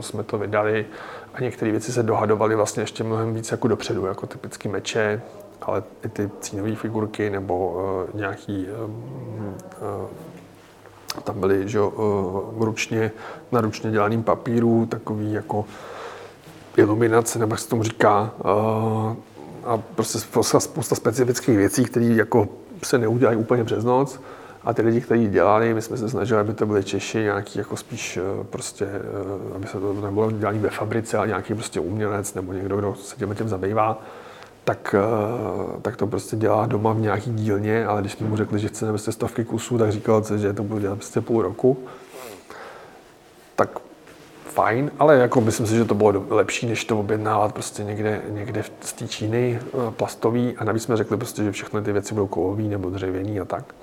[0.01, 0.87] jsme to vydali.
[1.35, 5.23] A některé věci se dohadovaly vlastně ještě mnohem víc jako dopředu, jako typické meče,
[5.63, 7.77] ale i ty cínové figurky nebo
[8.15, 8.69] nějaký
[11.21, 13.13] tam byly že, uh, ručně,
[13.53, 15.65] na ručně dělaným papíru, takový jako
[16.77, 19.15] iluminace, nebo jak se tomu říká, uh,
[19.65, 22.49] a prostě spousta, spousta specifických věcí, které jako
[22.83, 24.21] se neudělají úplně přes noc.
[24.65, 27.77] A ty lidi, kteří dělali, my jsme se snažili, aby to byly Češi, nějaký jako
[27.77, 28.89] spíš eh, prostě,
[29.55, 33.17] aby se to nebylo dělané ve fabrice, ale nějaký prostě umělec nebo někdo, kdo se
[33.17, 34.03] tím tím zabývá
[34.65, 38.59] tak, eh, tak to prostě dělá doma v nějaký dílně, ale když jsme mu řekli,
[38.59, 41.79] že chceme prostě stovky kusů, tak říkal, že to bude dělat prostě půl roku.
[43.57, 43.79] Tak
[44.45, 48.65] fajn, ale jako myslím si, že to bylo lepší, než to objednávat prostě někde, někde
[48.81, 52.27] z té Číny eh, plastový a navíc jsme řekli prostě, že všechny ty věci budou
[52.27, 53.75] kovový nebo dřevěný a tak.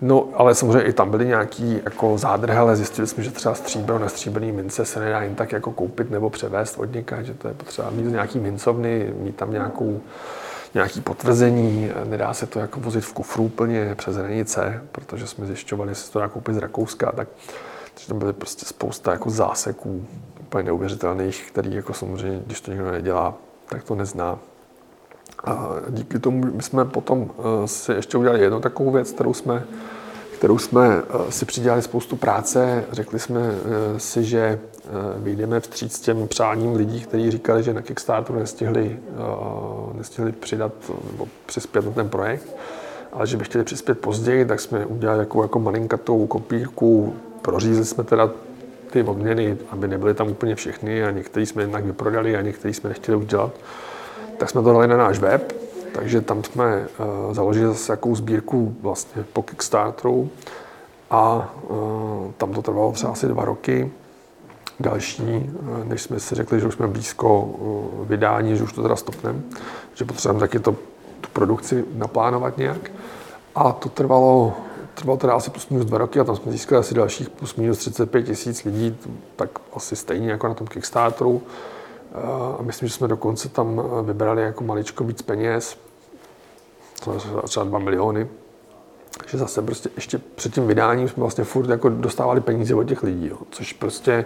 [0.00, 3.98] No, ale samozřejmě i tam byly nějaký jako zádrhy, ale zjistili jsme, že třeba stříbro
[3.98, 7.48] na stříbrný mince se nedá jen tak jako koupit nebo převést od něka, že to
[7.48, 10.00] je potřeba mít nějaký mincovny, mít tam nějakou,
[10.74, 15.94] nějaký potvrzení, nedá se to jako vozit v kufru úplně přes hranice, protože jsme zjišťovali,
[15.94, 17.28] se to dá koupit z Rakouska, tak
[17.98, 20.06] takže tam byly prostě spousta jako záseků
[20.40, 23.34] úplně neuvěřitelných, který jako samozřejmě, když to někdo nedělá,
[23.68, 24.38] tak to nezná.
[25.44, 29.64] A díky tomu my jsme potom eh, si ještě udělali jednu takovou věc, kterou jsme,
[30.38, 32.84] kterou jsme eh, si přidělali spoustu práce.
[32.92, 34.58] Řekli jsme eh, si, že
[35.16, 38.98] vyjdeme vstříc těm přáním lidí, kteří říkali, že na Kickstarteru nestihli,
[39.94, 40.72] nestihli přidat
[41.12, 42.56] nebo přispět na ten projekt,
[43.12, 47.14] ale že by chtěli přispět později, tak jsme udělali jako, jako malinkatou kopírku.
[47.42, 48.30] Prořízli jsme teda
[48.90, 52.88] ty odměny, aby nebyly tam úplně všechny a některý jsme jednak vyprodali a některý jsme
[52.88, 53.52] nechtěli udělat
[54.38, 55.52] tak jsme to dali na náš web,
[55.92, 56.88] takže tam jsme
[57.26, 60.30] uh, založili zase jakou sbírku vlastně po Kickstarteru
[61.10, 63.90] a uh, tam to trvalo třeba asi dva roky.
[64.80, 68.82] Další, uh, než jsme si řekli, že už jsme blízko uh, vydání, že už to
[68.82, 69.40] teda stopneme,
[69.94, 70.72] že potřebujeme taky to,
[71.20, 72.90] tu produkci naplánovat nějak.
[73.54, 74.54] A to trvalo,
[74.94, 77.78] trvalo teda asi plus minus dva roky a tam jsme získali asi dalších plus minus
[77.78, 78.96] 35 tisíc lidí,
[79.36, 81.42] tak asi stejně jako na tom Kickstarteru.
[82.58, 85.78] A myslím, že jsme dokonce tam vybrali jako maličko víc peněz,
[87.44, 88.28] třeba 2 miliony.
[89.26, 93.02] Že zase prostě ještě před tím vydáním jsme vlastně furt jako dostávali peníze od těch
[93.02, 93.38] lidí, jo.
[93.50, 94.24] což prostě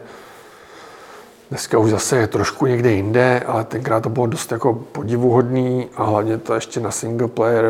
[1.51, 6.05] dneska už zase je trošku někde jinde, ale tenkrát to bylo dost jako podivuhodný a
[6.05, 7.65] hlavně to ještě na single player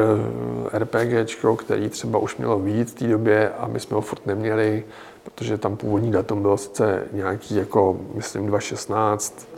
[0.72, 4.26] eh, RPG, který třeba už mělo víc v té době a my jsme ho furt
[4.26, 4.84] neměli,
[5.24, 9.48] protože tam původní datum bylo sice nějaký jako, myslím, 2016,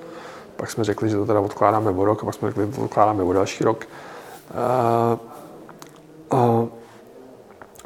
[0.57, 2.85] pak jsme řekli, že to teda odkládáme o rok, a pak jsme řekli, že to
[2.85, 3.87] odkládáme o další rok.
[6.33, 6.69] Uh, uh,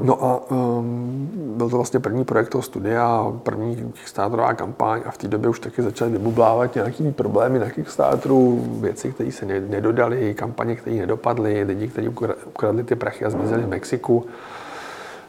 [0.01, 5.19] No a um, byl to vlastně první projekt toho studia, první Kickstarterová kampaň a v
[5.19, 10.77] té době už taky začaly vybublávat nějaké problémy na Kickstarteru, věci, které se nedodaly, kampaně,
[10.77, 12.09] které nedopadly, lidi, kteří
[12.45, 14.27] ukradli ty prachy a zmizeli v Mexiku.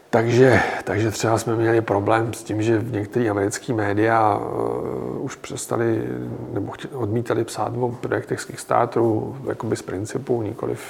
[0.09, 5.35] Takže, takže třeba jsme měli problém s tím, že v některé americké média uh, už
[5.35, 6.03] přestali
[6.53, 10.81] nebo odmítali psát o projektech z Kickstarteru jakoby z principu, nikoliv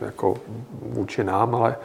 [0.00, 0.34] jako
[0.82, 1.76] vůči nám, ale,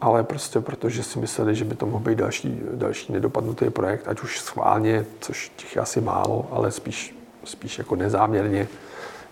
[0.00, 4.20] ale prostě protože si mysleli, že by to mohl být další, další nedopadnutý projekt, ať
[4.20, 8.68] už schválně, což těch asi málo, ale spíš, spíš jako nezáměrně,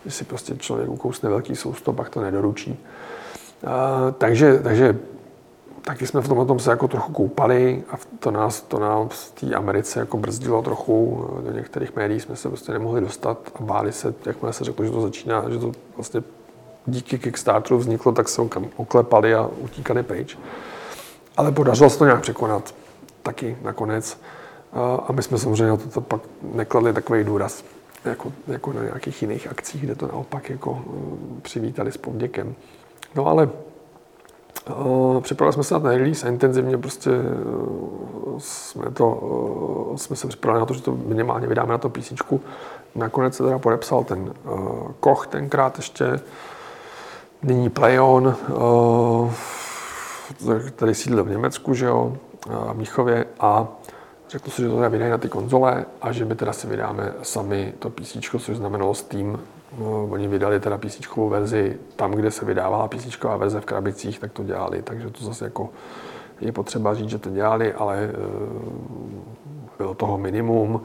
[0.05, 2.79] že si prostě člověk ukousne velký sousto, pak to nedoručí.
[3.63, 3.71] Uh,
[4.19, 4.99] takže, takže
[5.89, 9.41] taky jsme v tomhle tom se jako trochu koupali a to nás, to nás v
[9.41, 11.29] té Americe jako brzdilo trochu.
[11.45, 14.91] Do některých médií jsme se prostě nemohli dostat a báli se, jakmile se řeklo, že
[14.91, 16.23] to začíná, že to vlastně
[16.87, 18.43] díky Kickstarteru vzniklo, tak se
[18.77, 20.39] oklepali a utíkali pryč.
[21.37, 22.75] Ale podařilo se to nějak překonat
[23.23, 24.21] taky nakonec.
[25.07, 27.65] A my jsme samozřejmě na to pak nekladli takový důraz,
[28.05, 32.55] jako, jako na nějakých jiných akcích, kde to naopak jako eh, přivítali s povděkem.
[33.15, 33.68] No ale Eh,
[35.21, 39.21] připravili jsme se na ten release a intenzivně prostě eh, jsme, to,
[39.95, 42.13] eh, jsme se připravili na to, že to minimálně vydáme na to PC.
[42.95, 44.35] Nakonec se teda podepsal ten
[45.01, 46.21] Koch tenkrát ještě,
[47.43, 48.37] nyní Playon,
[50.69, 53.69] který sídlil v Německu, že jo, v Míchově a
[54.29, 57.13] řekl si, že to teda vydají na ty konzole a že my teda si vydáme
[57.23, 59.39] sami to PC, což znamenalo Steam
[59.79, 64.33] No, oni vydali teda PC verzi tam, kde se vydávala PC verze v krabicích, tak
[64.33, 65.71] to dělali, takže to zase jako
[66.41, 68.11] je potřeba říct, že to dělali, ale e,
[69.79, 70.83] bylo toho minimum.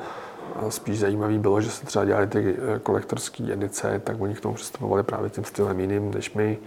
[0.56, 4.42] A spíš zajímavý bylo, že se třeba dělali ty e, kolektorské edice, tak oni k
[4.42, 6.58] tomu přistupovali právě tím stylem jiným než my.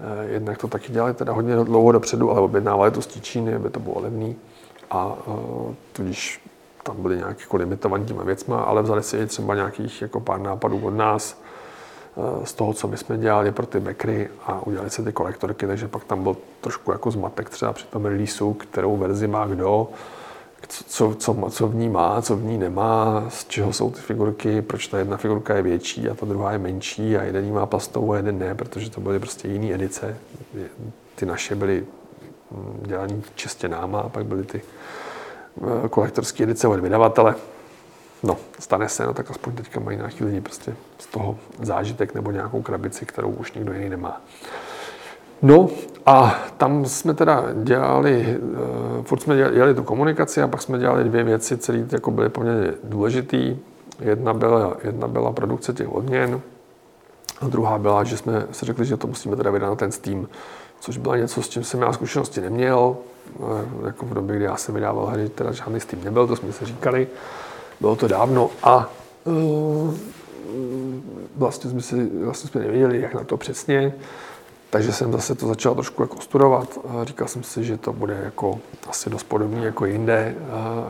[0.00, 3.70] E, jednak to taky dělali teda hodně dlouho dopředu, ale objednávali to z Číny, aby
[3.70, 4.36] to bylo levný.
[4.90, 5.16] A
[5.92, 6.40] tudíž
[6.82, 10.40] tam byly nějaké jako limitovaný těma věcma, ale vzali si i třeba nějakých jako pár
[10.40, 11.41] nápadů od nás,
[12.44, 15.88] z toho, co my jsme dělali pro ty backry a udělali se ty kolektorky, takže
[15.88, 19.88] pak tam byl trošku jako zmatek třeba při tom releaseu, kterou verzi má kdo,
[20.68, 24.62] co, co, co v ní má, co v ní nemá, z čeho jsou ty figurky,
[24.62, 28.12] proč ta jedna figurka je větší a ta druhá je menší a jeden má plastovou
[28.12, 30.16] a jeden ne, protože to byly prostě jiné edice.
[31.14, 31.84] Ty naše byly
[32.50, 34.62] hm, dělané čistě náma a pak byly ty
[35.84, 37.34] eh, kolektorské edice od vydavatele.
[38.22, 42.30] No, stane se, no tak aspoň teďka mají nějaký lidi prostě z toho zážitek nebo
[42.30, 44.20] nějakou krabici, kterou už nikdo jiný nemá.
[45.42, 45.68] No
[46.06, 48.38] a tam jsme teda dělali,
[48.98, 52.10] uh, furt jsme dělali, dělali tu komunikaci a pak jsme dělali dvě věci, které jako
[52.10, 53.56] byly poměrně důležité.
[54.00, 56.40] Jedna byla, jedna byla produkce těch odměn,
[57.42, 60.28] a druhá byla, že jsme si řekli, že to musíme teda vydat na ten Steam,
[60.80, 62.96] což byla něco, s čím jsem já zkušenosti neměl.
[63.40, 66.52] Eh, jako v době, kdy já jsem vydával hry, teda žádný Steam nebyl, to jsme
[66.52, 67.08] si říkali.
[67.82, 68.90] Bylo to dávno a
[69.24, 69.94] uh,
[71.36, 73.94] vlastně jsme, si, vlastně jsme nevěděli, jak na to přesně.
[74.70, 76.78] Takže jsem zase to začal trošku jako studovat.
[77.02, 78.58] Říkal jsem si, že to bude jako
[78.88, 80.34] asi dost podobný jako jinde,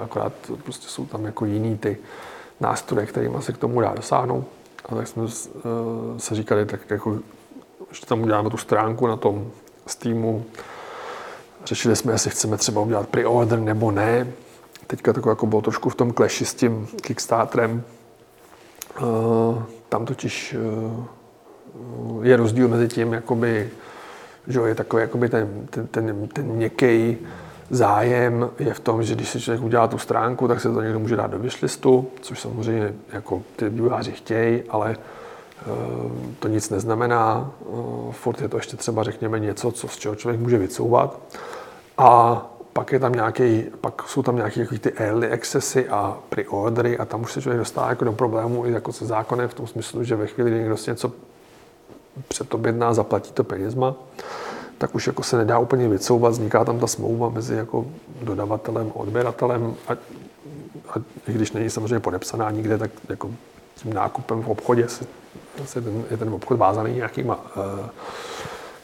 [0.04, 0.32] akorát
[0.64, 1.96] prostě jsou tam jako jiný ty
[2.60, 4.44] nástroje, kterými se k tomu dá dosáhnout.
[4.88, 5.22] A tak jsme
[6.16, 7.18] se říkali, tak jako,
[7.92, 9.50] že tam uděláme tu stránku na tom
[9.86, 10.44] Steamu.
[11.64, 14.32] Řešili jsme, jestli chceme třeba udělat pre-order nebo ne.
[14.92, 17.82] Teďka to jako bylo trošku v tom kleši s tím Kickstarterem.
[19.88, 20.56] Tam totiž
[22.22, 23.70] je rozdíl mezi tím, jakoby,
[24.48, 27.16] že je takový jakoby ten, ten, ten, ten měkký
[27.70, 30.98] zájem je v tom, že když si člověk udělá tu stránku, tak se to někdo
[30.98, 35.66] může dát do wishlistu, což samozřejmě jako ty vývojáři chtějí, ale eh,
[36.38, 37.50] to nic neznamená.
[37.60, 41.20] Eh, furt je to ještě třeba, řekněme, něco, co, z čeho člověk může vycouvat.
[41.98, 47.04] A pak, je tam nějaký, pak jsou tam nějaké ty early accessy a pre-ordery a
[47.04, 50.04] tam už se člověk dostává jako do problému i jako se zákonem v tom smyslu,
[50.04, 51.12] že ve chvíli, kdy někdo si něco
[52.28, 53.94] předobjedná, zaplatí to penězma,
[54.78, 57.86] tak už jako se nedá úplně vycouvat, vzniká tam ta smlouva mezi jako
[58.22, 59.92] dodavatelem a odběratelem a,
[60.88, 60.94] a
[61.28, 63.30] i když není samozřejmě podepsaná nikde, tak jako
[63.82, 65.04] tím nákupem v obchodě se,
[65.66, 67.88] se ten, je ten obchod vázaný nějakýma, uh,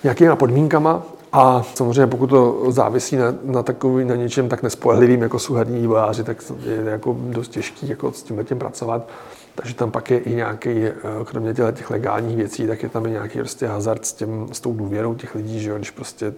[0.04, 5.38] nějakýma podmínkama a samozřejmě pokud to závisí na, na, takový, na něčem tak nespolehlivým jako
[5.38, 9.08] jsou herní vývojáři, tak je jako dost těžký jako s tím tím pracovat.
[9.54, 13.10] Takže tam pak je i nějaký, eh, kromě těch legálních věcí, tak je tam i
[13.10, 16.34] nějaký prostě hazard s, tím, s tou důvěrou těch lidí, že jo, když prostě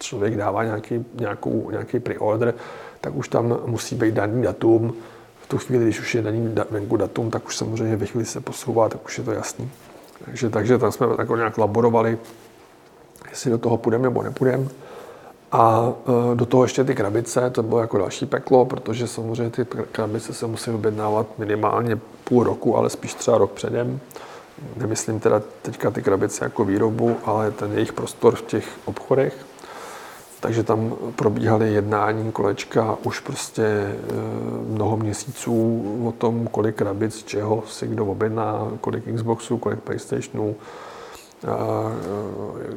[0.00, 2.54] člověk dává nějaký, nějakou, nějaký pre-order,
[3.00, 4.94] tak už tam musí být daný datum.
[5.42, 8.40] V tu chvíli, když už je daný venku datum, tak už samozřejmě ve chvíli se
[8.40, 9.70] posouvá, tak už je to jasný.
[10.24, 12.18] Takže, takže tam jsme jako nějak laborovali,
[13.30, 14.68] jestli do toho půjdeme nebo nepůjdeme.
[15.52, 15.92] A
[16.32, 20.34] e, do toho ještě ty krabice, to bylo jako další peklo, protože samozřejmě ty krabice
[20.34, 24.00] se musí objednávat minimálně půl roku, ale spíš třeba rok předem.
[24.76, 29.46] Nemyslím teda teďka ty krabice jako výrobu, ale ten jejich prostor v těch obchodech.
[30.40, 33.96] Takže tam probíhaly jednání kolečka už prostě e,
[34.68, 40.56] mnoho měsíců o tom, kolik krabic, čeho si kdo objedná, kolik Xboxů, kolik PlayStationů,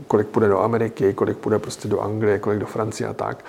[0.07, 3.45] kolik půjde do Ameriky, kolik půjde prostě do Anglie, kolik do Francie a tak.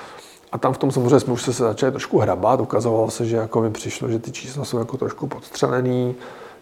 [0.53, 3.61] A tam v tom samozřejmě jsme už se začali trošku hrabat, ukazovalo se, že jako
[3.61, 6.15] mi přišlo, že ty čísla jsou jako trošku podstřelený.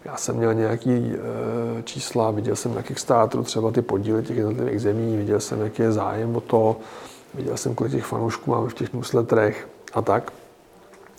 [0.05, 4.81] Já jsem měl nějaký e, čísla, viděl jsem na Kickstarteru třeba ty podíly těch jednotlivých
[4.81, 6.75] zemí, viděl jsem, jaký je zájem o to,
[7.33, 10.33] viděl jsem, kolik těch fanoušků máme v těch newsletterech a tak.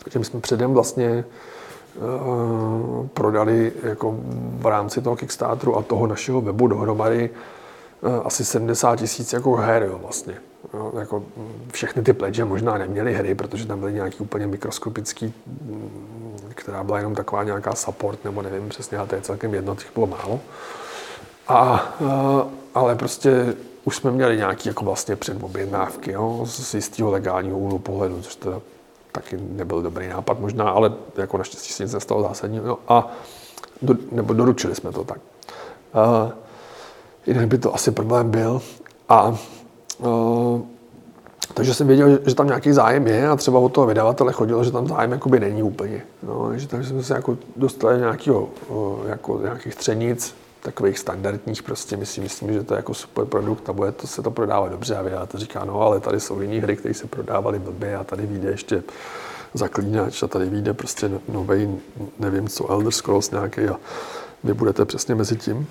[0.04, 1.53] Takže my jsme předem vlastně Eh,
[3.14, 4.16] prodali jako
[4.58, 9.82] v rámci toho Kickstarteru a toho našeho webu dohromady eh, asi 70 tisíc jako her
[9.82, 10.34] jo, vlastně.
[10.74, 11.22] Jo, jako
[11.72, 16.98] všechny ty pledge možná neměly hry, protože tam byly nějaký úplně mikroskopický, mm, která byla
[16.98, 20.40] jenom taková nějaká support, nebo nevím přesně, ale to je celkem jedno, těch bylo málo.
[21.48, 27.58] A, eh, ale prostě už jsme měli nějaký jako vlastně předobjednávky, jo, z jistého legálního
[27.58, 28.60] úhlu pohledu, což teda
[29.14, 32.66] taky nebyl dobrý nápad možná, ale jako naštěstí se nic nestalo zásadního.
[32.66, 33.12] No a
[33.82, 35.18] do, nebo doručili jsme to tak.
[35.94, 36.32] Uh,
[37.26, 38.62] jinak by to asi problém byl.
[39.08, 39.36] A
[39.98, 40.60] uh,
[41.54, 44.72] takže jsem věděl, že tam nějaký zájem je a třeba od toho vydavatele chodilo, že
[44.72, 46.02] tam zájem jakoby není úplně.
[46.22, 48.48] No, takže, takže jsme se jako dostali nějakého,
[49.06, 50.34] jako nějakých třenic,
[50.64, 54.06] takových standardních, prostě my si myslím, že to je jako super produkt a bude to,
[54.06, 57.06] se to prodávat dobře a to říká, no ale tady jsou jiné hry, které se
[57.06, 58.82] prodávaly blbě a tady vyjde ještě
[59.54, 61.80] zaklínač a tady vyjde prostě nový,
[62.18, 63.76] nevím co, Elder Scrolls nějaký a
[64.44, 65.66] vy budete přesně mezi tím.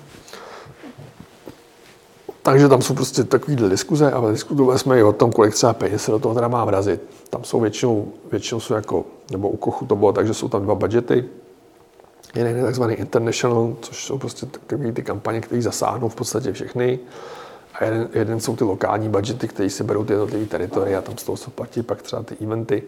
[2.42, 6.04] Takže tam jsou prostě takovýhle diskuze a diskutovali jsme i o tom, kolik třeba peněz
[6.04, 7.00] se do toho teda má vrazit.
[7.30, 10.62] Tam jsou většinou, většinou jsou jako, nebo u Kochu to bylo tak, že jsou tam
[10.62, 11.24] dva budgety,
[12.34, 16.98] Je takzvaný international, což jsou prostě takové ty kampaně, které zasáhnou v podstatě všechny.
[17.74, 21.24] A jeden, jeden jsou ty lokální budgety, které si berou ty jednotlivé teritoria, tam z
[21.24, 22.82] toho se platí pak třeba ty eventy,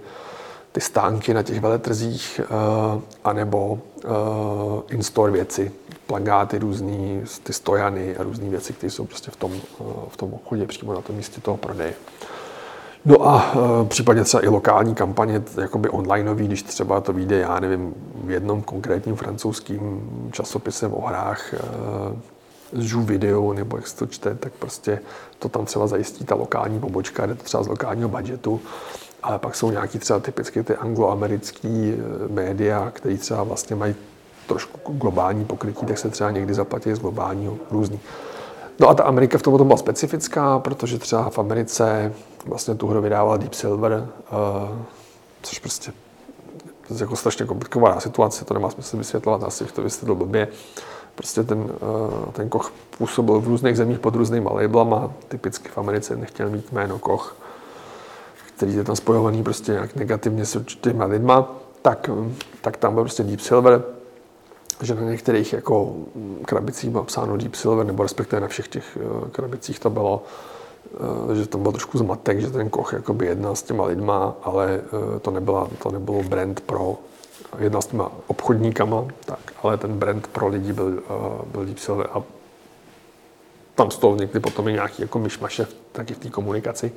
[0.73, 5.73] ty stánky na těch veletrzích, uh, anebo uh, in-store věci,
[6.07, 10.35] plagáty různý, ty stojany a různé věci, které jsou prostě v tom, uh, v tom
[10.35, 11.95] obchodě přímo na tom místě toho prodeje.
[13.07, 17.61] No a e, případně třeba i lokální kampaně, jakoby onlineový, když třeba to vyjde, já
[17.61, 17.95] nevím,
[18.25, 21.59] v jednom konkrétním francouzským časopisem o hrách, e,
[22.73, 25.01] Žu Video, nebo jak se to čte, tak prostě
[25.39, 28.61] to tam třeba zajistí ta lokální pobočka, jde to třeba z lokálního budgetu,
[29.23, 33.95] ale pak jsou nějaký třeba typicky ty angloamerický e, média, které třeba vlastně mají
[34.47, 38.01] trošku globální pokrytí, tak se třeba někdy zaplatí z globálního různý.
[38.79, 42.13] No a ta Amerika v tom byla specifická, protože třeba v Americe
[42.47, 44.79] vlastně tu hru vydával Deep Silver, uh,
[45.43, 45.93] což prostě
[46.99, 50.49] jako strašně komplikovaná situace, to nemá smysl vysvětlovat, asi bych to vysvětlil blbě.
[51.15, 56.17] Prostě ten, uh, ten Koch působil v různých zemích pod různýma labelama, typicky v Americe
[56.17, 57.37] nechtěl mít jméno Koch,
[58.57, 61.53] který je tam spojovaný prostě nějak negativně s určitýma lidma,
[61.83, 62.11] tak,
[62.61, 63.83] tak tam byl prostě Deep Silver,
[64.83, 65.95] že na některých jako
[66.45, 70.23] krabicích bylo psáno Deep Silver, nebo respektive na všech těch eh, krabicích to bylo,
[71.33, 74.81] eh, že tam byl trošku zmatek, že ten Koch jakoby jednal s těma lidma, ale
[75.17, 76.99] eh, to, nebyla, to nebylo brand pro
[77.59, 81.03] jednal s těma obchodníkama, tak, ale ten brand pro lidi byl,
[81.53, 82.23] byl Deep Silver a
[83.75, 86.93] tam z toho někdy potom je nějaký jako myšmaše taky v té komunikaci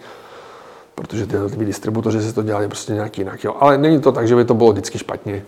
[1.00, 3.44] protože ty distributoři si to dělali prostě nějak jinak.
[3.44, 3.56] Jo.
[3.60, 5.46] Ale není to tak, že by to bylo vždycky špatně.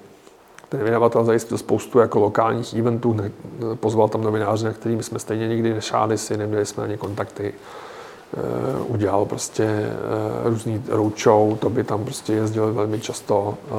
[0.72, 3.32] Ten vydavatel zajistil spoustu jako lokálních eventů, ne,
[3.76, 7.54] pozval tam novináře, na kterými jsme stejně nikdy nešáli si, neměli jsme ani kontakty.
[7.54, 13.74] E, udělal prostě e, různý roadshow, to by tam prostě jezdil velmi často, e,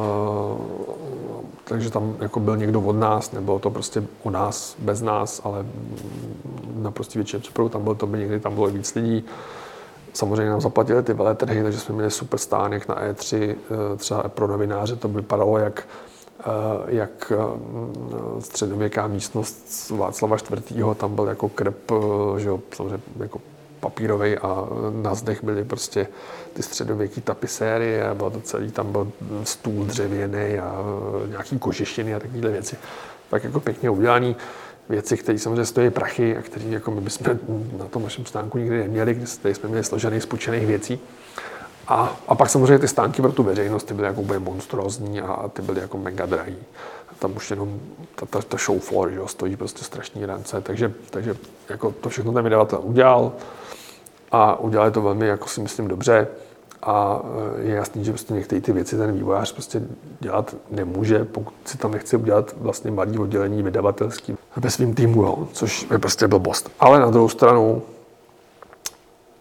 [1.64, 5.66] takže tam jako byl někdo od nás, nebylo to prostě u nás, bez nás, ale
[6.76, 9.24] naprosto většině případů tam byl to by někdy tam bylo víc lidí.
[10.12, 14.46] Samozřejmě nám zaplatili ty veletrhy, takže jsme měli super stánek na E3, eh, třeba pro
[14.46, 15.86] novináře to vypadalo jak,
[16.86, 20.84] jak eh, středověká místnost Václava IV.
[20.96, 21.92] Tam byl jako krep,
[22.38, 23.40] že jo, samozřejmě jako
[23.80, 24.68] papírový a
[25.02, 26.06] na zdech byly prostě
[26.52, 29.12] ty středověké tapiséry a bylo to celý, tam byl
[29.44, 30.84] stůl dřevěný a
[31.28, 32.76] nějaký kožešiny a takovéhle věci.
[33.30, 34.36] Tak jako pěkně udělaný
[34.88, 37.38] věci, které samozřejmě stojí prachy a které jako my bychom
[37.78, 40.26] na tom našem stánku nikdy neměli, kde jsme měli složený z
[40.66, 41.00] věcí.
[41.88, 45.48] A, a pak samozřejmě ty stánky pro tu veřejnost, ty byly jako úplně monstrózní a
[45.52, 46.56] ty byly jako mega drahý.
[47.18, 47.80] Tam už jenom
[48.14, 51.36] ta, ta, ta show floor, že jo, stojí prostě strašní rance, takže, takže
[51.68, 53.32] jako to všechno ten vydavatel udělal
[54.32, 56.28] a udělali to velmi, jako si myslím, dobře
[56.82, 57.22] a
[57.58, 59.82] eh, je jasný, že prostě některé ty věci ten vývojář prostě
[60.20, 65.48] dělat nemůže, pokud si tam nechce udělat vlastně malý oddělení vydavatelský ve svým týmu, jo,
[65.52, 66.70] což je prostě blbost.
[66.80, 67.82] Ale na druhou stranu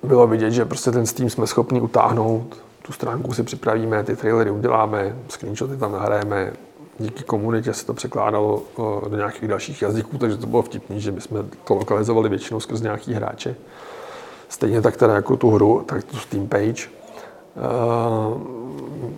[0.04, 4.52] bylo vidět, že prostě ten Steam jsme schopni utáhnout, tu stránku si připravíme, ty trailery
[4.52, 6.54] uděláme, screenshoty tam nahrajeme,
[7.00, 8.64] díky komunitě se to překládalo
[9.10, 13.14] do nějakých dalších jazyků, takže to bylo vtipný, že bychom to lokalizovali většinou skrz nějaký
[13.14, 13.56] hráče.
[14.50, 16.88] Stejně tak teda jako tu hru, tak tu Steam page,
[17.56, 18.40] Eh,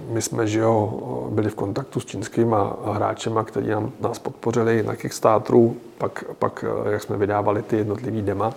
[0.10, 1.00] my jsme že jo,
[1.32, 2.56] byli v kontaktu s čínskými
[2.94, 3.70] hráčema, kteří
[4.00, 8.54] nás podpořili na Kickstarteru, pak, pak eh, jak jsme vydávali ty jednotlivé dema,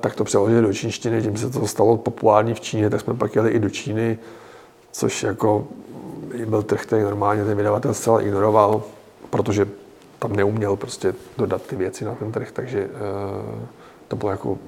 [0.00, 3.34] tak to přeložili do čínštiny, tím se to stalo populární v Číně, tak jsme pak
[3.34, 4.18] jeli i do Číny,
[4.92, 5.66] což jako
[6.46, 8.82] byl trh, který normálně ten vydavatel zcela ignoroval,
[9.30, 9.68] protože
[10.18, 12.90] tam neuměl prostě dodat ty věci na ten trh, takže
[14.08, 14.58] to bylo jako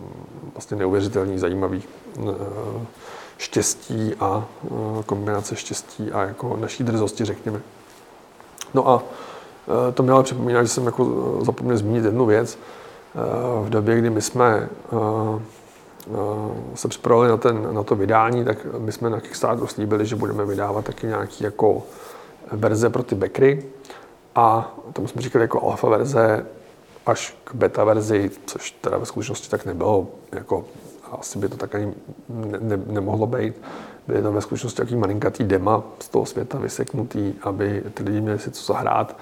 [0.53, 1.83] vlastně neuvěřitelný, zajímavý
[3.39, 4.47] štěstí a
[5.07, 7.61] kombinace štěstí a jako naší drzosti, řekněme.
[8.74, 9.03] No a
[9.95, 12.59] to mi ale připomíná, že jsem jako zapomněl zmínit jednu věc.
[13.19, 14.69] E, v době, kdy my jsme
[16.75, 20.45] se připravili na, ten, na to vydání, tak my jsme na Kickstarteru slíbili, že budeme
[20.45, 21.83] vydávat taky nějaký jako
[22.53, 23.64] verze pro ty backry
[24.35, 26.47] a tomu jsme říkali jako alfa verze
[27.07, 30.07] až k beta verzi, což teda ve skutečnosti tak nebylo.
[30.33, 30.64] Jako
[31.12, 31.95] asi by to tak ani
[32.29, 33.55] ne, ne, nemohlo být.
[34.07, 38.39] Byly tam ve skutečnosti takový malinkatý dema z toho světa vyseknutý, aby ty lidi měli
[38.39, 39.16] si co zahrát.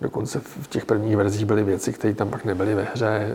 [0.00, 3.06] Dokonce v těch prvních verzích byly věci, které tam pak nebyly ve hře.
[3.06, 3.34] E,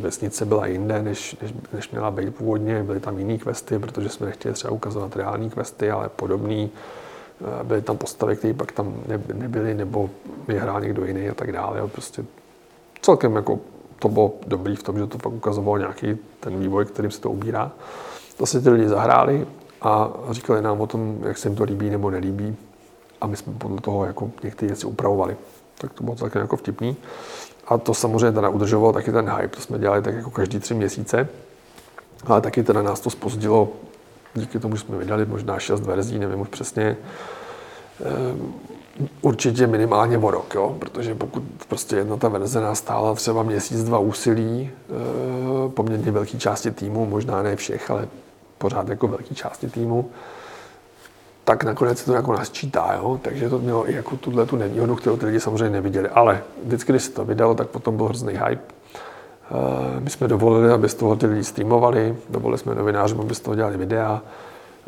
[0.00, 2.82] vesnice byla jinde, než, než, než měla být původně.
[2.82, 6.70] Byly tam jiné questy, protože jsme nechtěli třeba ukazovat reální questy, ale podobný.
[7.60, 8.94] E, byly tam postavy, které pak tam
[9.34, 10.10] nebyly, nebo
[10.48, 11.88] je hrál někdo jiný a tak dále.
[11.88, 12.24] Prostě
[13.02, 13.58] celkem jako
[13.98, 17.30] to bylo dobrý v tom, že to fakt ukazovalo nějaký ten vývoj, kterým se to
[17.30, 17.72] ubírá.
[18.36, 19.46] To se ty lidi zahráli
[19.82, 22.56] a říkali nám o tom, jak se jim to líbí nebo nelíbí.
[23.20, 25.36] A my jsme podle toho jako některé věci upravovali.
[25.78, 26.96] Tak to bylo celkem jako vtipný.
[27.66, 29.48] A to samozřejmě teda udržovalo taky ten hype.
[29.56, 31.28] To jsme dělali tak jako každý tři měsíce.
[32.26, 33.68] Ale taky teda nás to spozdilo
[34.34, 36.96] díky tomu, že jsme vydali možná šest verzí, nevím už přesně.
[38.04, 38.54] Ehm,
[39.22, 40.76] určitě minimálně o rok, jo?
[40.78, 46.38] protože pokud prostě jedna ta verze nás stála třeba měsíc, dva úsilí, e, poměrně velké
[46.38, 48.08] části týmu, možná ne všech, ale
[48.58, 50.10] pořád jako velké části týmu,
[51.48, 53.20] tak nakonec se to jako nás čítá, jo?
[53.22, 56.08] takže to mělo i jako tuhle tu nevýhodu, kterou ty lidi samozřejmě neviděli.
[56.08, 58.62] Ale vždycky, když se to vydalo, tak potom byl hrozný hype.
[59.96, 63.40] E, my jsme dovolili, aby z toho ty lidi streamovali, dovolili jsme novinářům, aby z
[63.40, 64.22] toho dělali videa,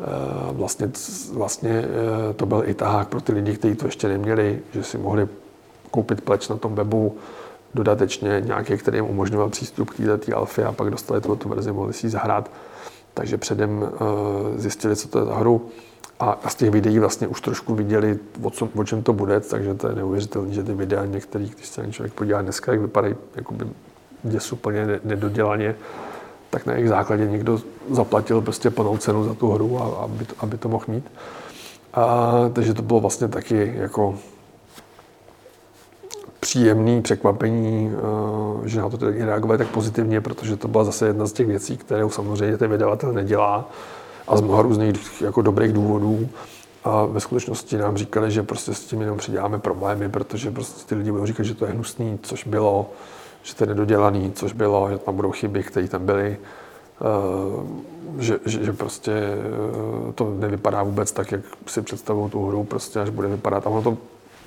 [0.01, 0.91] Eh, vlastně,
[1.33, 4.97] vlastně eh, to byl i tahák pro ty lidi, kteří to ještě neměli, že si
[4.97, 5.27] mohli
[5.91, 7.17] koupit pleč na tom webu
[7.73, 11.93] dodatečně nějaký, který jim umožňoval přístup k této alfě a pak dostali tu verzi, mohli
[11.93, 12.51] si ji zahrát.
[13.13, 13.89] Takže předem
[14.55, 15.69] zjistili, co to je za hru.
[16.21, 19.73] A z těch videí vlastně už trošku viděli, o, co, o čem to bude, takže
[19.73, 23.65] to je neuvěřitelné, že ty videa některý, když se člověk podívá dneska, jak vypadají jakoby
[24.23, 25.75] děsuplně nedodělaně,
[26.49, 27.59] tak na jejich základě někdo
[27.89, 31.11] zaplatil prostě plnou cenu za tu hru, a, aby, to, aby to mohl mít.
[31.93, 34.15] A, takže to bylo vlastně taky jako
[36.39, 41.33] příjemné překvapení, eh, že na to reagovali tak pozitivně, protože to byla zase jedna z
[41.33, 43.69] těch věcí, kterou samozřejmě ten vydavatel nedělá
[44.27, 46.29] a z mnoha různých jako dobrých důvodů.
[46.83, 50.95] A ve skutečnosti nám říkali, že prostě s tím jenom přiděláme problémy, protože prostě ty
[50.95, 52.89] lidi budou říkat, že to je hnusný, což bylo,
[53.43, 56.37] že to je nedodělaný, což bylo, že tam budou chyby, které tam byly,
[57.01, 57.05] eh,
[58.19, 62.99] že, že, že prostě eh, to nevypadá vůbec tak, jak si představují tu hru, prostě
[62.99, 63.67] až bude vypadat.
[63.67, 63.97] A ono to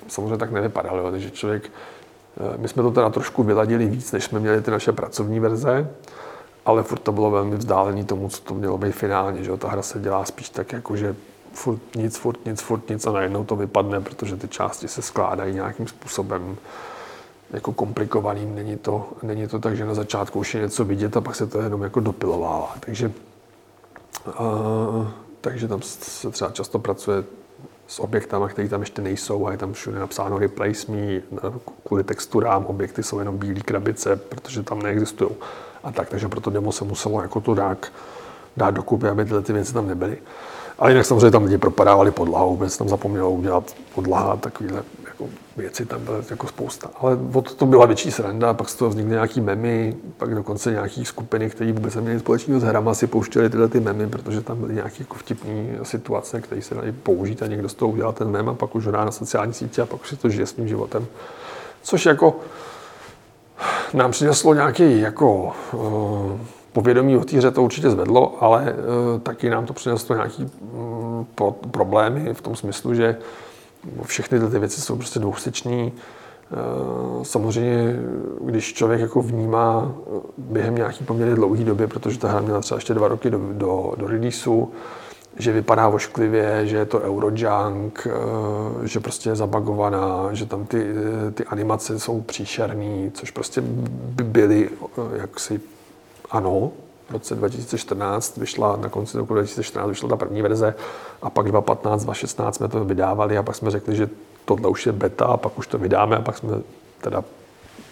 [0.07, 1.71] samozřejmě tak nevypadalo, takže člověk,
[2.37, 5.89] eh, my jsme to teda trošku vyladili víc, než jsme měli ty naše pracovní verze,
[6.65, 9.81] ale furt to bylo velmi vzdálené tomu, co to mělo být finálně, že ta hra
[9.81, 11.15] se dělá spíš tak jako, že
[11.53, 15.53] furt nic, furt nic, furt nic a najednou to vypadne, protože ty části se skládají
[15.53, 16.57] nějakým způsobem
[17.51, 18.55] jako komplikovaným.
[18.55, 21.47] Není to, není to tak, že na začátku už je něco vidět a pak se
[21.47, 22.75] to jenom jako dopilovává.
[22.79, 23.11] Takže,
[24.39, 25.07] uh,
[25.41, 27.23] takže tam se třeba často pracuje
[27.87, 31.21] s objektama, které tam ještě nejsou a je tam všude napsáno replace me,
[31.83, 35.29] kvůli texturám objekty jsou jenom bílé krabice, protože tam neexistují
[35.85, 37.87] a tak, takže proto demo se muselo jako to dát,
[38.57, 40.17] dát dokupy, aby tyhle ty věci tam nebyly.
[40.79, 45.25] Ale jinak samozřejmě tam lidi propadávali podlahu, vůbec tam zapomnělo udělat podlaha, takovéhle jako
[45.57, 46.89] věci tam byly jako spousta.
[46.99, 51.05] Ale od to byla větší sranda, pak z toho vznikly nějaký memy, pak dokonce nějaký
[51.05, 54.73] skupiny, které vůbec neměly společného s hrama, si pouštěli tyhle ty memy, protože tam byly
[54.73, 58.49] nějaké jako vtipné situace, které se dají použít a někdo z toho udělal ten mem
[58.49, 60.67] a pak už ho dá na sociální sítě a pak už si to žije svým
[60.67, 61.05] životem.
[61.81, 62.35] Což jako
[63.93, 66.39] nám přineslo nějaký jako uh,
[66.73, 71.27] povědomí o té hře to určitě zvedlo, ale uh, taky nám to přineslo nějaký um,
[71.71, 73.17] problémy v tom smyslu, že
[74.03, 75.93] všechny ty věci jsou prostě dvousečný.
[76.51, 77.95] Uh, samozřejmě,
[78.41, 79.91] když člověk jako vnímá
[80.37, 83.93] během nějaký poměrně dlouhé doby, protože ta hra měla třeba ještě dva roky do, do,
[83.97, 84.71] do releaseu,
[85.37, 90.85] že vypadá ošklivě, že je to Eurojunk, eh, že prostě je zabagovaná, že tam ty,
[91.33, 95.61] ty animace jsou příšerný, což prostě by byly eh, jaksi
[96.31, 96.71] ano,
[97.09, 100.75] v roce 2014 vyšla, na konci roku 2014 vyšla ta první verze
[101.21, 104.09] a pak 2015, 2016 jsme to vydávali a pak jsme řekli, že
[104.45, 106.49] tohle už je beta a pak už to vydáme a pak jsme
[107.01, 107.23] teda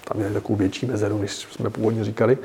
[0.08, 2.38] tam měli takovou větší mezeru, než jsme původně říkali.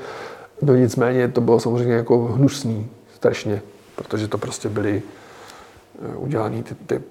[0.63, 3.63] No nicméně to bylo samozřejmě jako hnusný, strašně
[3.99, 7.03] protože to prostě byly eh, udělané ty, ty,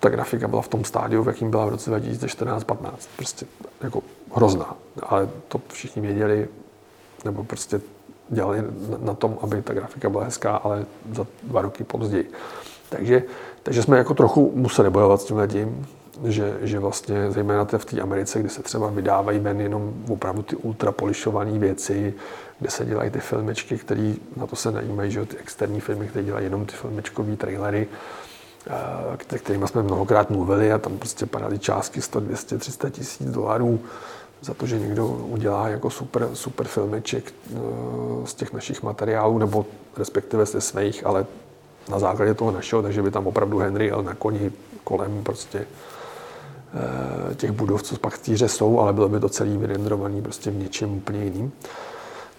[0.00, 2.92] ta grafika byla v tom stádiu, v jakým byla v roce 2014-15.
[3.16, 3.46] Prostě
[3.80, 4.02] jako
[4.34, 4.76] hrozná.
[5.02, 6.48] Ale to všichni věděli,
[7.24, 7.80] nebo prostě
[8.28, 8.62] dělali
[8.98, 12.32] na tom, aby ta grafika byla hezká, ale za dva roky později.
[12.88, 13.22] Takže,
[13.62, 15.86] takže jsme jako trochu museli bojovat s tím tím,
[16.24, 20.56] že, že vlastně zejména v té Americe, kde se třeba vydávají ven jenom opravdu ty
[20.56, 22.14] ultrapolišované věci,
[22.60, 26.24] kde se dělají ty filmečky, které na to se najímají, že ty externí filmy, které
[26.24, 27.88] dělají jenom ty filmečkové trailery,
[29.30, 33.80] eh, kterými jsme mnohokrát mluvili a tam prostě padaly částky 100, 200, 300 tisíc dolarů
[34.40, 37.56] za to, že někdo udělá jako super, super filmeček eh,
[38.24, 41.26] z těch našich materiálů, nebo respektive ze svých, ale
[41.88, 44.52] na základě toho našeho, takže by tam opravdu Henry jel na koni
[44.84, 45.66] kolem prostě
[47.28, 50.56] eh, těch budov, co pak v jsou, ale bylo by to celý vyrendrovaný prostě v
[50.56, 51.52] něčem úplně jiným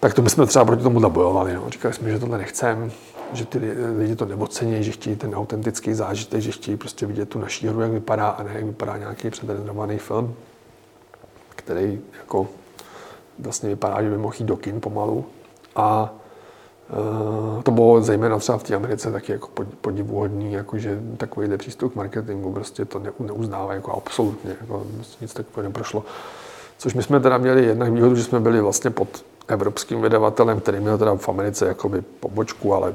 [0.00, 1.54] tak to my jsme třeba proti tomu bojovali.
[1.54, 1.70] No.
[1.70, 2.90] Říkali jsme, že tohle nechceme,
[3.32, 3.58] že ty
[3.98, 7.80] lidi to neocení, že chtějí ten autentický zážitek, že chtějí prostě vidět tu naší hru,
[7.80, 10.34] jak vypadá, a ne jak vypadá nějaký předrendrovaný film,
[11.48, 12.48] který jako
[13.38, 15.24] vlastně vypadá, že by mohl jít do kin pomalu.
[15.76, 16.14] A
[17.56, 19.48] uh, to bylo zejména třeba v té Americe taky jako
[19.80, 24.86] podivuhodný, jako že takovýhle přístup k marketingu prostě to neuznává jako absolutně, jako
[25.20, 26.04] nic takového neprošlo.
[26.78, 30.80] Což my jsme teda měli jednak výhodu, že jsme byli vlastně pod evropským vydavatelem, který
[30.80, 32.94] měl teda v Americe jakoby pobočku, ale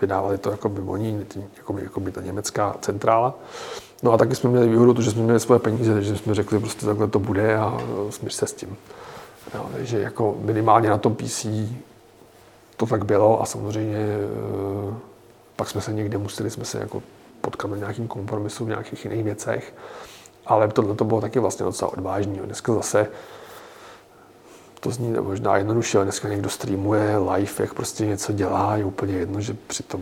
[0.00, 3.34] vydávali to jakoby oni, jakoby, jakoby ta německá centrála.
[4.02, 6.86] No a taky jsme měli výhodu, že jsme měli svoje peníze, takže jsme řekli, prostě
[6.86, 7.78] takhle to bude a
[8.10, 8.76] smíř se s tím.
[9.54, 11.46] Jo, takže jako minimálně na tom PC
[12.76, 14.94] to tak bylo a samozřejmě eh,
[15.56, 17.02] pak jsme se někde museli jsme se jako
[17.40, 19.74] potkat na nějakým kompromisu v nějakých jiných věcech,
[20.46, 22.38] ale tohle to bylo taky vlastně docela odvážný.
[22.44, 23.08] Dneska zase
[24.80, 29.14] to zní možná jednoduše, ale dneska někdo streamuje live, jak prostě něco dělá, je úplně
[29.14, 30.00] jedno, že přitom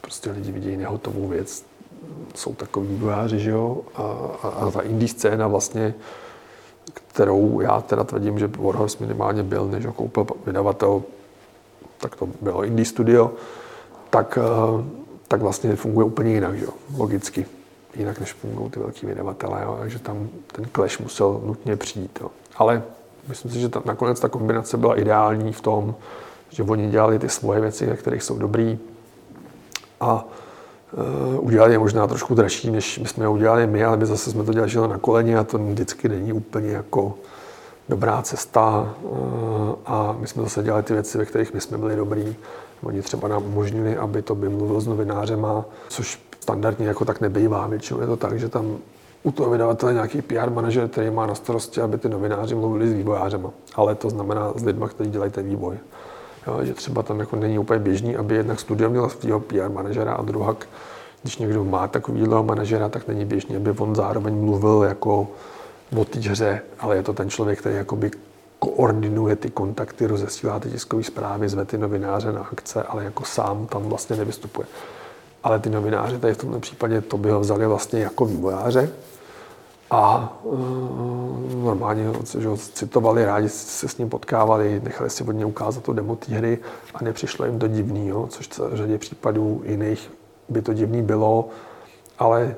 [0.00, 1.64] prostě lidi vidí nehotovou věc
[2.34, 4.02] jsou takový vývojáři, že jo, a,
[4.42, 5.94] a, a ta indie scéna vlastně,
[6.94, 11.02] kterou já teda tvrdím, že Warhorse minimálně byl, než ho koupil vydavatel,
[11.98, 13.32] tak to bylo indie studio,
[14.10, 14.84] tak, eh,
[15.28, 17.46] tak vlastně funguje úplně jinak, že jo, logicky.
[17.94, 22.18] Jinak, než fungují ty velký vydavatelé, jo, takže tam ten clash musel nutně přijít.
[22.20, 22.30] Jo.
[22.56, 22.82] Ale
[23.28, 25.94] myslím si, že ta, nakonec ta kombinace byla ideální v tom,
[26.48, 28.78] že oni dělali ty svoje věci, na kterých jsou dobrý
[30.00, 30.24] a
[31.34, 34.30] uh, udělali je možná trošku dražší, než my jsme je udělali my, ale my zase
[34.30, 37.14] jsme to dělali na koleně a to vždycky není úplně jako
[37.88, 41.96] dobrá cesta uh, a my jsme zase dělali ty věci, ve kterých my jsme byli
[41.96, 42.36] dobrý.
[42.82, 47.66] Oni třeba nám umožnili, aby to by mluvil s novinářema, což standardně jako tak nebývá.
[47.66, 48.78] Většinou je to tak, že tam
[49.26, 52.92] u toho vydavatele nějaký PR manažer, který má na starosti, aby ty novináři mluvili s
[52.92, 53.50] vývojářema.
[53.74, 55.78] Ale to znamená s lidmi, kteří dělají ten vývoj.
[56.46, 60.12] Jo, že třeba tam jako není úplně běžný, aby jednak studio měl svého PR manažera
[60.12, 60.56] a druhá,
[61.22, 65.28] když někdo má takovýhle manažera, tak není běžný, aby on zároveň mluvil jako
[65.96, 68.10] o té hře, ale je to ten člověk, který jakoby
[68.58, 73.66] koordinuje ty kontakty, rozesílá ty tiskové zprávy, zve ty novináře na akce, ale jako sám
[73.66, 74.66] tam vlastně nevystupuje.
[75.42, 78.90] Ale ty novináři tady v tomto případě to by ho vzali vlastně jako vývojáře,
[79.90, 85.46] a uh, normálně že ho citovali, rádi se s ním potkávali, nechali si od něj
[85.46, 86.58] ukázat to demo té hry
[86.94, 90.12] a nepřišlo jim to divný, jo, což v řadě případů jiných
[90.48, 91.48] by to divný bylo,
[92.18, 92.54] ale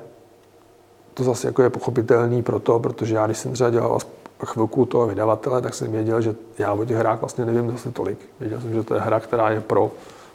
[1.13, 3.99] to zase jako je pochopitelný proto, protože já když jsem třeba dělal
[4.45, 8.19] chvilku toho vydavatele, tak jsem věděl, že já o těch hrách vlastně nevím zase tolik.
[8.39, 9.91] Věděl jsem, že to je hra, která je pro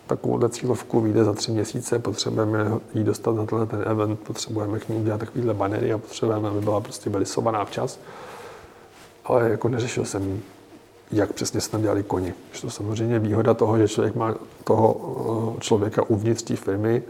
[0.06, 4.88] takovouhle cílovku vyjde za tři měsíce, potřebujeme ji dostat na tenhle ten event, potřebujeme k
[4.88, 7.98] ní udělat takovýhle banery a potřebujeme, aby byla prostě vylisovaná včas.
[9.24, 10.40] Ale jako neřešil jsem,
[11.12, 12.34] jak přesně se tam dělali koni.
[12.52, 14.34] Že to samozřejmě výhoda toho, že člověk má
[14.64, 14.96] toho
[15.56, 17.02] eh, člověka uvnitř té firmy,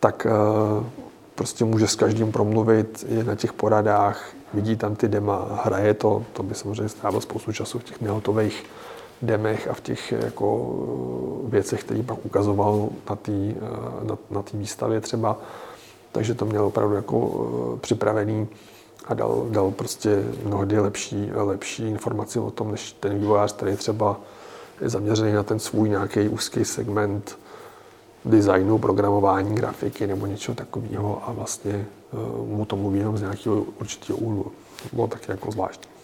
[0.00, 0.84] tak eh,
[1.34, 6.24] prostě může s každým promluvit, je na těch poradách, vidí tam ty dema, hraje to,
[6.32, 8.64] to by samozřejmě strávil spoustu času v těch nehotových
[9.22, 10.74] demech a v těch jako
[11.44, 13.32] věcech, které pak ukazoval na té
[14.02, 15.38] na, na výstavě třeba.
[16.12, 18.48] Takže to měl opravdu jako eh, připravený
[19.04, 24.20] a dal, dal prostě mnohdy lepší, lepší informaci o tom, než ten vývojář, který třeba
[24.80, 27.38] je zaměřený na ten svůj nějaký úzký segment
[28.24, 31.86] designu, programování, grafiky nebo něčeho takového a vlastně
[32.46, 34.52] mu to mluví jenom z nějakého určitého úhlu.
[34.92, 35.97] Bylo taky jako zvláštní.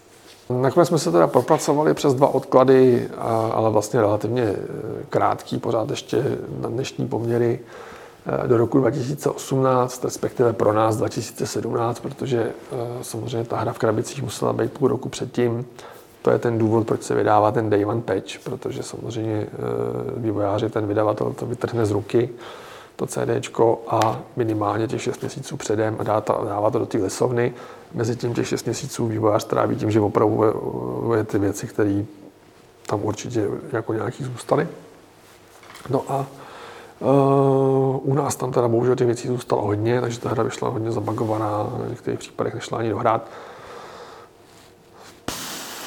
[0.50, 3.08] Nakonec jsme se teda propracovali přes dva odklady,
[3.52, 4.56] ale vlastně relativně e,
[5.10, 7.60] krátký, pořád ještě na dnešní poměry
[8.44, 12.52] e, do roku 2018, respektive pro nás 2017, protože e,
[13.02, 15.66] samozřejmě ta hra v krabicích musela být půl roku předtím.
[16.22, 19.46] To je ten důvod, proč se vydává ten Day One Patch, protože samozřejmě
[20.16, 22.30] vývojáři, ten vydavatel to vytrhne z ruky
[22.96, 26.02] to CD a minimálně těch 6 měsíců předem a
[26.44, 27.54] dává to do té lesovny.
[27.94, 32.04] Mezi tím těch 6 měsíců vývojář tráví tím, že opravuje ty věci, které
[32.86, 34.68] tam určitě jako nějaký zůstaly.
[35.90, 36.26] No a
[37.00, 40.92] Uh, u nás tam teda bohužel těch věcí zůstalo hodně, takže ta hra vyšla hodně
[40.92, 43.28] zabagovaná, v některých případech nešla ani dohrát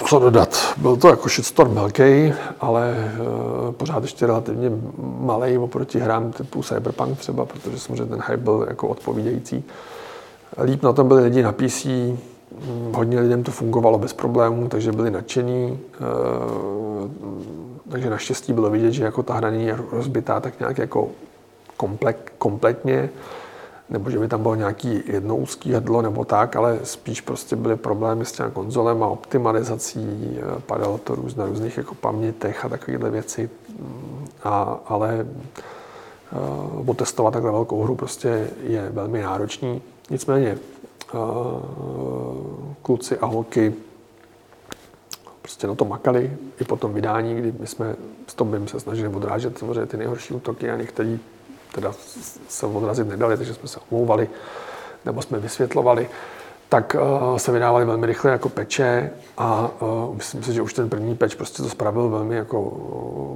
[0.07, 0.73] co dodat.
[0.77, 4.71] Byl to jako shitstorm velký, ale uh, pořád ještě relativně
[5.19, 9.63] malý oproti hrám typu Cyberpunk třeba, protože samozřejmě ten hype byl jako odpovídající.
[10.63, 11.87] Líp na tom byli lidi na PC,
[12.93, 15.79] hodně lidem to fungovalo bez problémů, takže byli nadšení.
[17.01, 17.09] Uh,
[17.91, 21.09] takže naštěstí bylo vidět, že jako ta hra není rozbitá tak nějak jako
[21.77, 23.09] komplek, kompletně
[23.89, 27.75] nebo že by tam bylo nějaký jedno úzký hrdlo nebo tak, ale spíš prostě byly
[27.75, 33.49] problémy s těmi konzolem a optimalizací, padalo to na různých jako pamětech a takovéhle věci,
[34.43, 35.25] a, ale
[36.75, 39.81] uh, otestovat takhle velkou hru prostě je velmi náročný.
[40.09, 40.57] Nicméně
[41.13, 41.19] uh,
[42.81, 43.73] kluci a holky
[45.41, 47.95] prostě na to makali i po tom vydání, kdy my jsme
[48.27, 51.19] s tom se snažili odrážet samozřejmě ty nejhorší útoky a některý
[51.75, 51.93] teda
[52.47, 54.29] se odrazit nedali, takže jsme se omlouvali
[55.05, 56.09] nebo jsme vysvětlovali,
[56.69, 60.89] tak uh, se vydávali velmi rychle jako peče a uh, myslím si, že už ten
[60.89, 62.61] první peč prostě to spravil velmi jako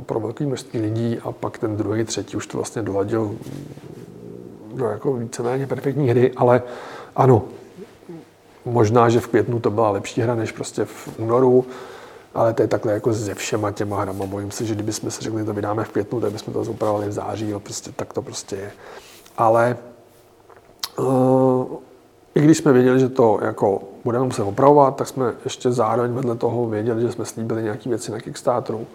[0.06, 3.36] pro velké množství lidí a pak ten druhý, třetí už to vlastně doladil
[4.74, 6.62] do jako víceméně perfektní hry, ale
[7.16, 7.44] ano,
[8.66, 11.66] možná, že v květnu to byla lepší hra než prostě v únoru,
[12.34, 14.26] ale to je takhle jako se všema těma hrama.
[14.26, 17.08] Bojím se, že kdybychom si řekli, že to vydáme v květnu, tak bychom to zopravili
[17.08, 18.72] v září, jo, prostě tak to prostě je.
[19.38, 19.78] Ale
[21.00, 21.66] uh,
[22.36, 26.36] i když jsme věděli, že to jako budeme muset opravovat, tak jsme ještě zároveň vedle
[26.36, 28.88] toho věděli, že jsme slíbili nějaké věci na Kickstarteru.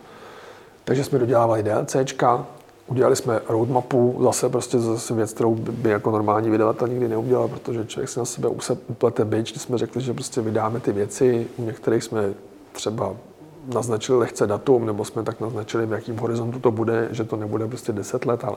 [0.85, 2.47] Takže jsme dodělávali DLCčka
[2.87, 7.85] Udělali jsme roadmapu, zase prostě zase věc, kterou by jako normální vydavatel nikdy neudělal, protože
[7.85, 8.49] člověk si na sebe
[8.89, 12.35] uplete byč, když jsme řekli, že prostě vydáme ty věci, u některých jsme
[12.73, 13.17] třeba
[13.75, 17.69] naznačili lehce datum, nebo jsme tak naznačili, v jakým horizontu to bude, že to nebude
[17.69, 18.57] prostě 10 let, ale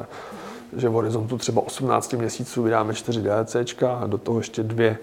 [0.78, 4.98] že v horizontu třeba 18 měsíců vydáme 4 DLCčka a do toho ještě dvě,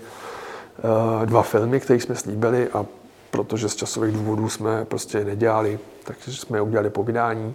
[1.23, 2.87] eh, dva filmy, které jsme slíbili a
[3.31, 7.55] protože z časových důvodů jsme prostě nedělali, takže jsme je udělali po vydání.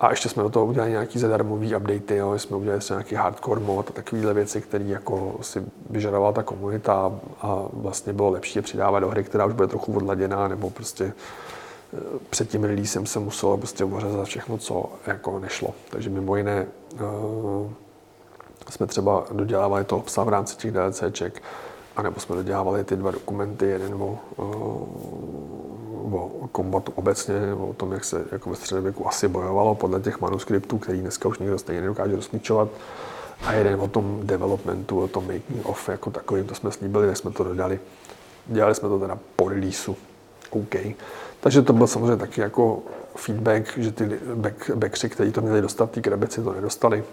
[0.00, 2.38] A ještě jsme do toho udělali nějaký zadarmový updaty, jo.
[2.38, 7.12] jsme udělali třeba nějaký hardcore mod a takovéhle věci, které jako si vyžadovala ta komunita
[7.40, 11.04] a vlastně bylo lepší je přidávat do hry, která už bude trochu odladěná, nebo prostě
[11.04, 11.98] eh,
[12.30, 13.84] před tím releasem se muselo prostě
[14.16, 15.74] za všechno, co jako nešlo.
[15.90, 17.70] Takže mimo jiné uh,
[18.70, 21.42] jsme třeba dodělávali to obsah v rámci těch DLCček,
[21.96, 24.88] anebo jsme dodělávali ty dva dokumenty, jeden o, o,
[26.52, 31.00] kombatu obecně, o tom, jak se jako ve středověku asi bojovalo podle těch manuskriptů, který
[31.00, 32.68] dneska už nikdo stejně nedokáže rozklíčovat.
[33.44, 37.16] A jeden o tom developmentu, o tom making of jako takovým, to jsme slíbili, tak
[37.16, 37.80] jsme to dodali.
[38.46, 39.96] Dělali jsme to teda po releaseu.
[40.50, 40.76] OK.
[41.40, 42.82] Takže to byl samozřejmě taky jako
[43.16, 47.04] feedback, že ty back, backři, kteří to měli dostat, ty krabici to nedostali.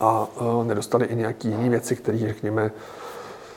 [0.00, 2.70] A uh, nedostali i nějaké jiné věci, které, řekněme,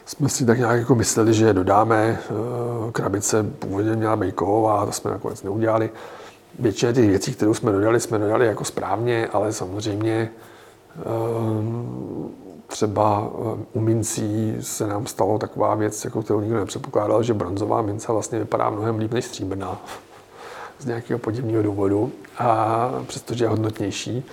[0.05, 2.19] jsme si tak nějak jako mysleli, že je dodáme.
[2.19, 5.89] Eh, krabice původně měla být kovová, to jsme nakonec neudělali.
[6.59, 10.29] Většina těch věcí, které jsme dodali, jsme dodali jako správně, ale samozřejmě
[10.99, 11.01] eh,
[12.67, 17.81] třeba eh, u mincí se nám stalo taková věc, jako kterou nikdo nepředpokládal, že bronzová
[17.81, 19.81] mince vlastně vypadá mnohem líp než stříbrná
[20.79, 24.25] z nějakého podivného důvodu, a přestože je hodnotnější.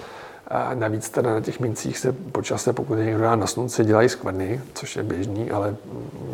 [0.51, 4.09] A navíc teda na těch mincích se počasně, pokud je někdo dá na slunce, dělají
[4.09, 5.77] skvrny, což je běžný, ale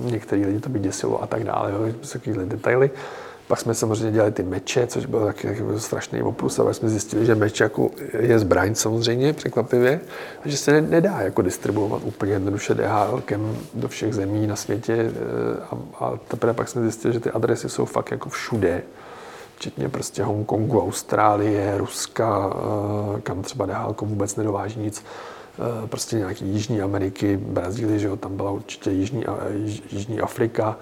[0.01, 2.91] některý lidi to by děsilo a tak dále, jo, takovýhle detaily.
[3.49, 7.27] Pak jsme samozřejmě dělali ty meče, což byl taky, taky strašný opus, ale jsme zjistili,
[7.27, 10.01] že meč jako je zbraň samozřejmě, překvapivě,
[10.45, 14.93] a že se nedá jako distribuovat úplně jednoduše DHLkem do všech zemí na světě.
[14.93, 15.13] E,
[15.71, 18.83] a, a teprve pak jsme zjistili, že ty adresy jsou fakt jako všude
[19.57, 22.51] včetně prostě Hongkongu, Austrálie, Ruska,
[23.17, 28.17] eh, kam třeba dálko vůbec nedováží nic, eh, prostě nějaký Jižní Ameriky, Brazílie, že jo,
[28.17, 29.25] tam byla určitě Jižní,
[29.91, 30.77] Jižní Afrika,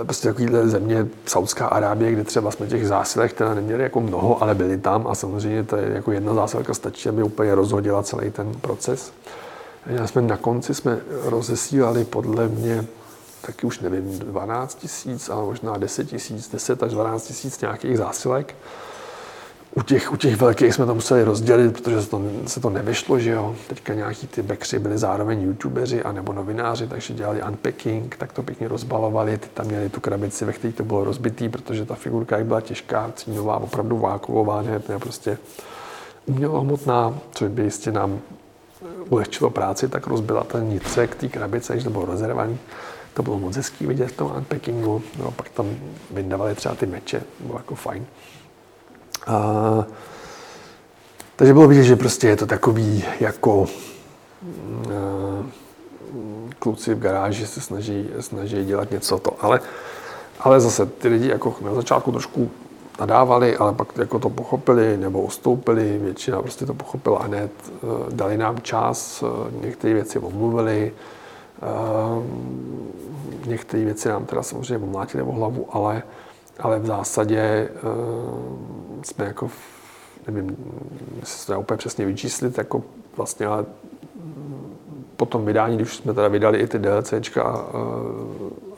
[0.00, 4.42] eh, prostě takovýhle země, Saudská Arábie, kde třeba jsme těch zásilek teda neměli jako mnoho,
[4.42, 8.30] ale byli tam a samozřejmě to je jako jedna zásilka stačí, aby úplně rozhodila celý
[8.30, 9.12] ten proces.
[9.86, 12.84] Já jsme na konci jsme rozesílali podle mě
[13.46, 18.54] taky už nevím, 12 tisíc, ale možná 10 tisíc, 10 až 12 tisíc nějakých zásilek.
[19.76, 23.18] U těch, u těch velkých jsme to museli rozdělit, protože se to, se to nevyšlo,
[23.18, 23.56] že jo.
[23.68, 28.42] Teďka nějaký ty backři byli zároveň youtubeři a nebo novináři, takže dělali unpacking, tak to
[28.42, 32.38] pěkně rozbalovali, ty tam měli tu krabici, ve které to bylo rozbitý, protože ta figurka
[32.38, 35.38] jak byla těžká, cínová, opravdu váková, ne, ne prostě
[36.26, 38.20] umělohmotná, což by jistě nám
[39.08, 42.58] ulehčilo práci, tak rozbila ten nitřek té krabice, když to bylo rozervaný.
[43.14, 45.02] To bylo moc hezký vidět v tom unpackingu.
[45.18, 45.66] No, pak tam
[46.10, 48.06] vyndavali třeba ty meče, bylo jako fajn.
[49.26, 49.84] A,
[51.36, 53.66] takže bylo vidět, že prostě je to takový jako uh,
[56.58, 59.60] kluci v garáži se snaží, snaží dělat něco to, ale,
[60.40, 62.50] ale zase ty lidi jako na začátku trošku
[63.00, 67.50] nadávali, ale pak jako to pochopili nebo ustoupili, většina prostě to pochopila hned,
[68.10, 69.24] dali nám čas,
[69.60, 70.92] některé věci omluvili,
[73.46, 76.02] některé věci nám teda samozřejmě omlátily o hlavu, ale,
[76.60, 79.50] ale v zásadě ehm, jsme jako,
[80.26, 80.56] nevím,
[81.20, 82.82] jestli se to úplně přesně vyčíslit, jako
[83.16, 83.64] vlastně, ale
[85.16, 87.66] po tom vydání, když jsme teda vydali i ty DLCčka a,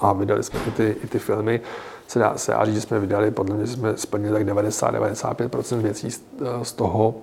[0.01, 1.61] a vydali jsme i ty, i ty filmy,
[2.09, 6.11] se dá, se dá říct, že jsme vydali, podle mě jsme splnili tak 90-95% věcí
[6.63, 7.15] z toho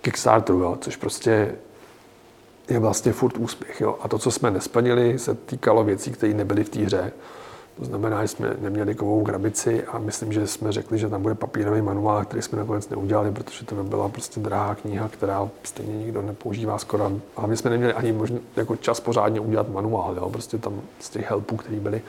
[0.00, 1.54] Kickstarteru, jo, což prostě
[2.68, 3.80] je vlastně furt úspěch.
[3.80, 3.98] Jo?
[4.02, 7.12] A to, co jsme nesplnili, se týkalo věcí, které nebyly v té hře.
[7.78, 11.34] To znamená, že jsme neměli kovou krabici a myslím, že jsme řekli, že tam bude
[11.34, 15.96] papírový manuál, který jsme nakonec neudělali, protože to by byla prostě drahá kniha, která stejně
[15.96, 17.12] nikdo nepoužívá skoro.
[17.36, 20.16] A my jsme neměli ani možný, jako čas pořádně udělat manuál.
[20.16, 20.30] Jo?
[20.30, 22.02] Prostě tam z těch helpů, které byly,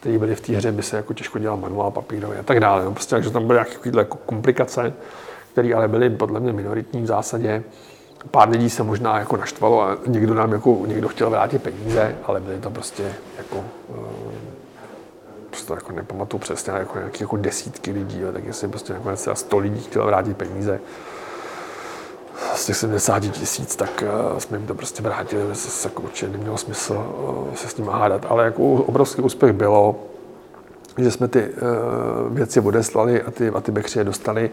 [0.00, 2.84] které byly v té hře, by se jako těžko dělal manuál papírový a tak dále.
[2.84, 2.90] Jo?
[2.90, 4.92] Prostě, takže tam byly nějaké jako komplikace,
[5.52, 7.62] které ale byly podle mě minoritní v zásadě
[8.30, 12.40] pár lidí se možná jako naštvalo a někdo nám jako, někdo chtěl vrátit peníze, ale
[12.40, 14.38] byly to prostě jako, eh,
[15.50, 19.36] prostě jako nepamatuju přesně, jako nějaké jako desítky lidí, jo, tak jestli prostě nakonec třeba
[19.36, 20.80] 100 lidí chtělo vrátit peníze
[22.54, 26.32] z těch 70 tisíc, tak uh, jsme jim to prostě vrátili, že se jako určitě
[26.32, 29.96] nemělo smysl uh, se s nimi hádat, ale jako obrovský úspěch bylo,
[30.98, 31.50] že jsme ty
[32.30, 34.50] věci odeslali a ty, a ty bekři je dostali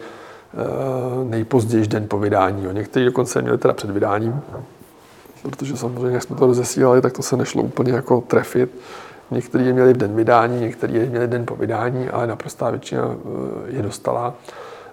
[1.23, 2.63] nejpozději den po vydání.
[2.63, 2.71] Jo.
[2.71, 4.41] Někteří dokonce měli teda před vydáním,
[5.41, 8.71] protože samozřejmě, jak jsme to rozesílali, tak to se nešlo úplně jako trefit.
[9.31, 13.03] Někteří je měli v den vydání, někteří je měli den po vydání, ale naprostá většina
[13.09, 14.33] eh, je dostala.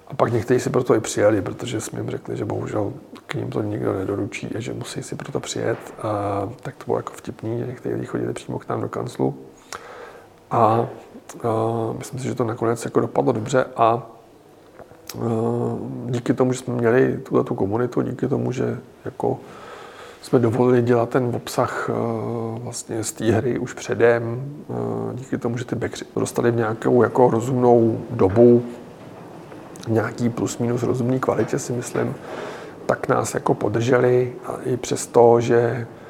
[0.09, 2.93] A pak někteří si proto i přijeli, protože jsme jim řekli, že bohužel
[3.27, 5.79] k ním to nikdo nedoručí a že musí si proto přijet.
[6.03, 9.35] A, tak to bylo jako vtipný, že někteří chodili přímo k nám do kanclu.
[10.51, 10.87] A, a
[11.99, 14.14] myslím si, že to nakonec jako dopadlo dobře a
[16.07, 19.39] díky tomu, že jsme měli tuto tu komunitu, díky tomu, že jako
[20.23, 21.93] jsme dovolili dělat ten obsah eh,
[22.61, 24.75] vlastně z té hry už předem, eh,
[25.15, 28.63] díky tomu, že ty backři dostali v nějakou jako rozumnou dobu,
[29.89, 32.15] nějaký plus minus rozumný kvalitě si myslím,
[32.87, 36.04] tak nás jako podrželi a i přesto, že eh,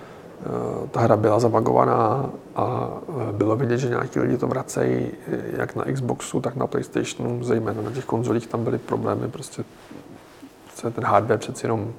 [0.91, 2.91] ta hra byla zabagovaná a
[3.33, 5.11] bylo vidět, že nějaký lidi to vracejí
[5.57, 9.65] jak na Xboxu, tak na Playstationu, zejména na těch konzolích tam byly problémy, prostě
[10.95, 11.93] ten hardware přeci jenom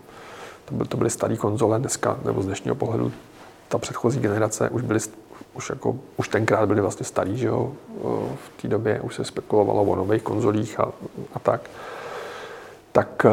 [0.66, 3.12] to, by, to byly staré konzole dneska, nebo z dnešního pohledu
[3.68, 5.00] ta předchozí generace už byly
[5.54, 7.74] už, jako, už tenkrát byly vlastně starý, že jo,
[8.36, 10.92] v té době už se spekulovalo o nových konzolích a,
[11.34, 11.70] a tak.
[12.92, 13.26] Tak,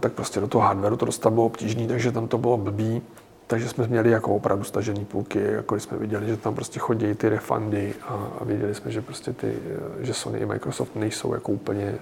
[0.00, 3.02] tak prostě do toho hardwareu to dostat bylo obtížné, takže tam to bylo blbý.
[3.50, 7.28] Takže jsme měli jako opravdu stažený půlky, jako jsme viděli, že tam prostě chodí ty
[7.28, 9.58] refundy a, a viděli jsme, že prostě ty,
[10.00, 11.94] že Sony i Microsoft nejsou jako úplně,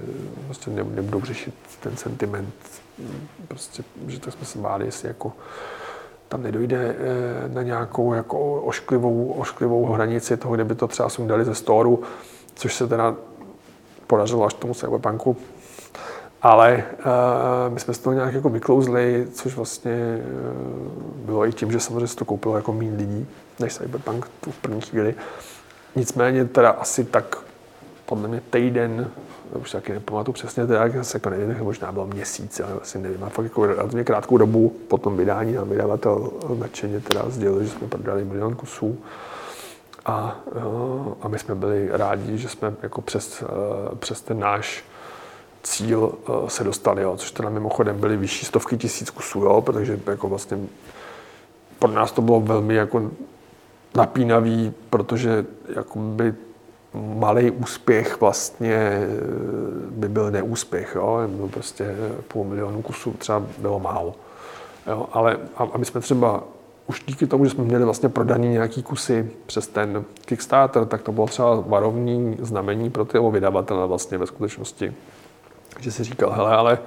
[0.46, 2.54] prostě nebudou řešit ten sentiment
[3.48, 5.32] prostě, že tak jsme se báli, jestli jako
[6.28, 11.44] tam nedojde eh, na nějakou jako ošklivou, ošklivou hranici toho, kde by to třeba sundali
[11.44, 12.02] ze storu,
[12.54, 13.14] což se teda
[14.06, 15.36] podařilo až tomu cyberpunku.
[16.42, 21.72] Ale uh, my jsme z toho nějak jako vyklouzli, což vlastně uh, bylo i tím,
[21.72, 23.26] že samozřejmě se to koupilo jako méně lidí
[23.60, 25.14] než Cyberpunk tu v první chvíli.
[25.96, 27.36] Nicméně teda asi tak
[28.06, 29.10] podle mě týden
[29.54, 33.24] už taky nepamatuju přesně, teda, jak se jako nevím, možná bylo měsíc, ale asi nevím.
[33.24, 37.70] A fakt jako relativně krátkou dobu po tom vydání nám vydavatel nadšeně teda sdělil, že
[37.70, 38.98] jsme prodali milion kusů.
[40.06, 43.46] A, eh, a my jsme byli rádi, že jsme jako přes, eh,
[43.96, 44.84] přes ten náš
[45.68, 50.00] cíl eh, se dostali, jo, což teda mimochodem byly vyšší stovky tisíc kusů, jo, protože
[50.06, 50.58] jako vlastně
[51.78, 53.10] pro nás to bylo velmi jako
[53.94, 55.46] napínavý, protože
[55.76, 56.34] jakoby
[56.94, 59.06] malý úspěch vlastně eh,
[59.90, 60.92] by byl neúspěch.
[60.94, 61.20] Jo?
[61.26, 61.96] Byl prostě
[62.28, 64.14] půl milionu kusů třeba bylo málo.
[64.86, 65.08] Jo?
[65.12, 66.44] Ale a my jsme třeba
[66.86, 71.12] už díky tomu, že jsme měli vlastně prodaný nějaký kusy přes ten Kickstarter, tak to
[71.12, 74.94] bylo třeba varovní znamení pro ty vydavatele vlastně ve skutečnosti.
[75.78, 76.78] Že si říkal, hele, ale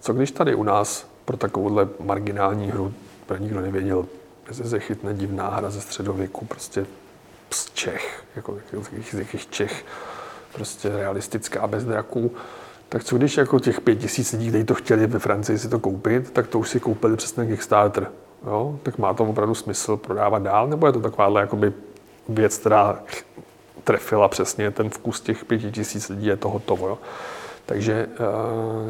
[0.00, 2.94] co když tady u nás pro takovouhle marginální hru,
[3.26, 4.06] protože nikdo nevěděl,
[4.50, 6.86] že se chytne divná hra ze středověku, prostě
[7.50, 8.58] z Čech, jako
[9.12, 9.84] z jakých Čech,
[10.52, 12.32] prostě realistická, bez draků.
[12.88, 15.78] Tak co když jako těch pět tisíc lidí, kteří to chtěli ve Francii si to
[15.78, 18.10] koupit, tak to už si koupili přes ten Kickstarter.
[18.46, 18.78] Jo?
[18.82, 21.72] Tak má to opravdu smysl prodávat dál, nebo je to takováhle jakoby
[22.28, 22.98] věc, která
[23.84, 26.88] trefila přesně ten vkus těch pěti tisíc lidí, je to hotovo.
[26.88, 26.98] Jo?
[27.66, 28.08] Takže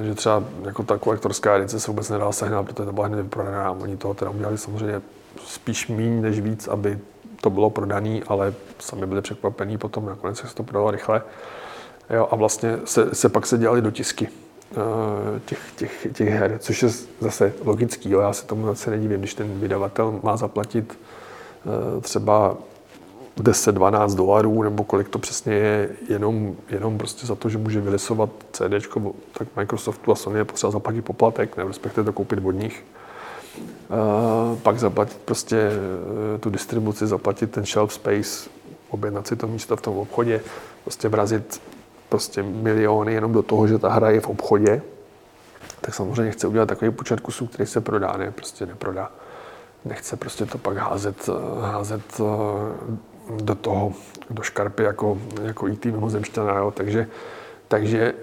[0.00, 3.22] eh, že třeba jako ta kolektorská edice se vůbec nedala sehnat, protože to byla hned
[3.22, 3.70] vyprodaná.
[3.70, 5.02] Oni toho teda udělali samozřejmě
[5.46, 6.98] spíš míň než víc, aby
[7.40, 11.22] to bylo prodané, ale sami byli překvapení potom, nakonec se to prodalo rychle.
[12.10, 14.28] Jo, a vlastně se, se pak se dělali dotisky
[14.76, 14.82] uh,
[15.46, 16.88] těch, těch, těch her, což je
[17.20, 18.10] zase logický.
[18.10, 18.20] Jo.
[18.20, 20.98] Já se tomu zase nedivím, když ten vydavatel má zaplatit
[21.64, 22.56] uh, třeba
[23.36, 28.30] 10-12 dolarů, nebo kolik to přesně je, jenom, jenom prostě za to, že může vylisovat
[28.52, 28.72] CD,
[29.38, 32.84] tak Microsoftu a Sony je potřeba zaplatit poplatek, nebo respektive to koupit od nich
[34.62, 35.70] pak zaplatit prostě
[36.34, 38.50] eh, tu distribuci, zaplatit ten shelf space,
[38.90, 40.40] objednat si to místo v tom obchodě,
[40.84, 41.62] prostě vrazit
[42.08, 44.82] prostě miliony jenom do toho, že ta hra je v obchodě,
[45.80, 49.10] tak samozřejmě chce udělat takový počet kusů, který se prodá, ne, prostě neprodá.
[49.84, 52.96] Nechce prostě to pak házet, eh, házet eh,
[53.42, 53.92] do toho,
[54.30, 56.70] do škarpy jako, jako IT mimozemšťana, jo.
[56.70, 57.08] takže,
[57.68, 58.14] takže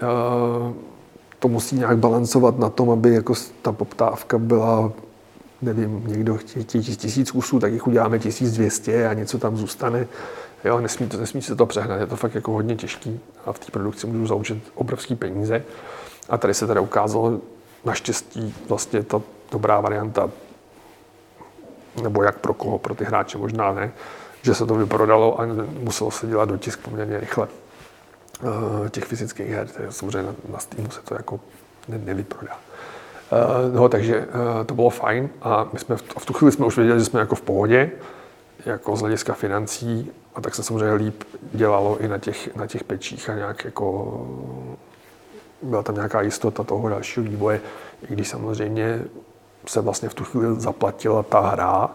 [1.40, 4.92] to musí nějak balancovat na tom, aby jako ta poptávka byla
[5.64, 10.08] nevím, někdo chtějí tisíc kusů, tak jich uděláme 1200 a něco tam zůstane.
[10.64, 13.60] Jo, nesmí, to, nesmí se to přehnat, je to fakt jako hodně těžký a v
[13.60, 15.64] té produkci můžu zaučit obrovský peníze.
[16.30, 17.40] A tady se teda ukázalo
[17.86, 19.22] naštěstí vlastně ta
[19.52, 20.30] dobrá varianta,
[22.04, 23.92] nebo jak pro koho, pro ty hráče možná ne,
[24.44, 25.46] že se to vyprodalo a
[25.80, 27.48] muselo se dělat dotisk poměrně rychle
[28.44, 29.68] uh, těch fyzických her.
[29.68, 31.40] Takže samozřejmě na, Steamu se to jako
[31.88, 32.60] ne, nevyprodá.
[33.34, 36.66] Eh, no, takže eh, to bylo fajn a my jsme v, v tu chvíli jsme
[36.66, 37.92] už věděli, že jsme jako v pohodě,
[38.66, 42.84] jako z hlediska financí a tak se samozřejmě líp dělalo i na těch, na těch
[42.84, 44.28] pečích a nějak jako
[45.62, 47.62] byla tam nějaká jistota toho dalšího vývoje,
[48.10, 49.02] i když samozřejmě
[49.68, 51.90] se vlastně v tu chvíli zaplatila ta hra,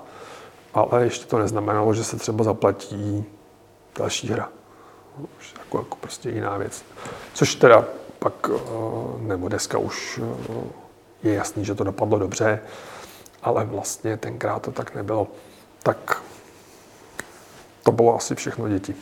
[0.75, 3.25] ale ještě to neznamenalo, že se třeba zaplatí
[3.99, 4.49] další hra.
[5.39, 6.85] Už jako, jako prostě jiná věc.
[7.35, 7.85] Což teda
[8.19, 8.59] pak, eh,
[9.19, 10.53] nebo dneska už eh,
[11.23, 12.61] je jasný, že to dopadlo dobře,
[13.43, 15.29] ale vlastně tenkrát to tak nebylo.
[15.83, 16.23] Tak
[17.83, 18.95] to bylo asi všechno děti.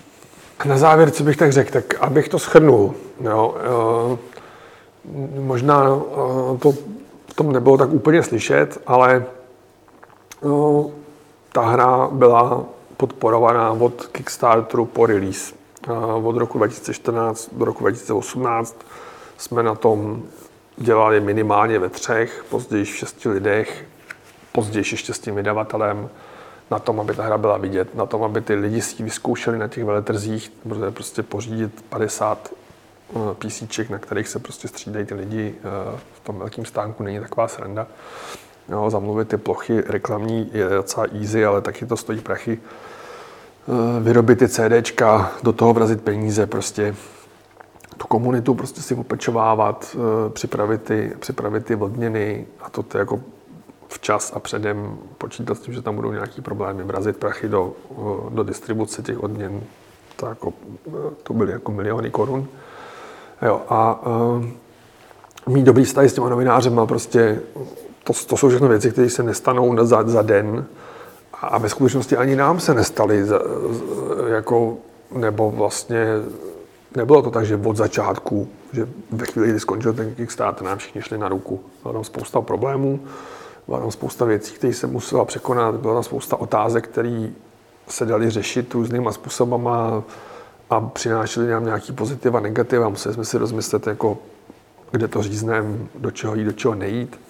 [0.64, 4.36] Na závěr, co bych tak řekl, tak abych to shrnul, jo, eh,
[5.40, 6.02] možná
[6.58, 6.72] to
[7.26, 9.24] v tom nebylo tak úplně slyšet, ale
[11.56, 12.64] ta hra byla
[12.96, 15.54] podporovaná od Kickstarteru po release.
[16.22, 18.76] Od roku 2014 do roku 2018
[19.38, 20.22] jsme na tom
[20.76, 23.84] dělali minimálně ve třech, později v šesti lidech,
[24.52, 26.08] později ještě s tím vydavatelem,
[26.70, 29.58] na tom, aby ta hra byla vidět, na tom, aby ty lidi si ji vyzkoušeli
[29.58, 35.14] na těch veletrzích, protože prostě pořídit 50 eh, písíček, na kterých se prostě střídají ty
[35.14, 37.86] lidi eh, v tom velkém stánku, není taková sranda.
[38.68, 42.58] Jo, zamluvit ty plochy reklamní je docela easy, ale taky to stojí prachy.
[43.68, 46.94] Eh, vyrobit ty CDčka, do toho vrazit peníze, prostě
[47.96, 53.20] tu komunitu prostě si opečovávat, eh, připravit ty, připravit ty odměny a to, to jako
[53.88, 58.34] včas a předem počítat s tím, že tam budou nějaký problémy, vrazit prachy do, eh,
[58.34, 59.60] do distribuce těch odměn,
[60.16, 60.52] to, jako,
[61.22, 62.48] to byly jako miliony korun.
[63.42, 64.44] Jo, a uh,
[65.46, 67.40] mít dobrý vztah s těma novinářema, prostě
[68.06, 70.64] to, to jsou všechno věci, které se nestanou za, za den
[71.40, 73.40] a ve skutečnosti ani nám se nestaly za,
[74.26, 74.76] jako,
[75.14, 76.06] nebo vlastně
[76.96, 81.02] nebylo to tak, že od začátku, že ve chvíli, kdy skončil ten Kickstarter, nám všichni
[81.02, 81.60] šli na ruku.
[81.82, 83.00] Bylo tam spousta problémů,
[83.66, 87.28] byla tam spousta věcí, které se musela překonat, byla tam spousta otázek, které
[87.88, 90.02] se daly řešit různýma způsobama
[90.70, 94.18] a přinášely nám nějaký pozitiv a negativ a museli jsme si rozmyslet, jako,
[94.90, 97.25] kde to řízneme, do čeho jít, do čeho nejít.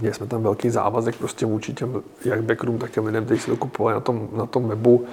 [0.00, 3.50] Měli jsme tam velký závazek prostě vůči těm jak backerům, tak těm lidem, kteří si
[3.50, 5.06] to kupovali na tom, na tom webu.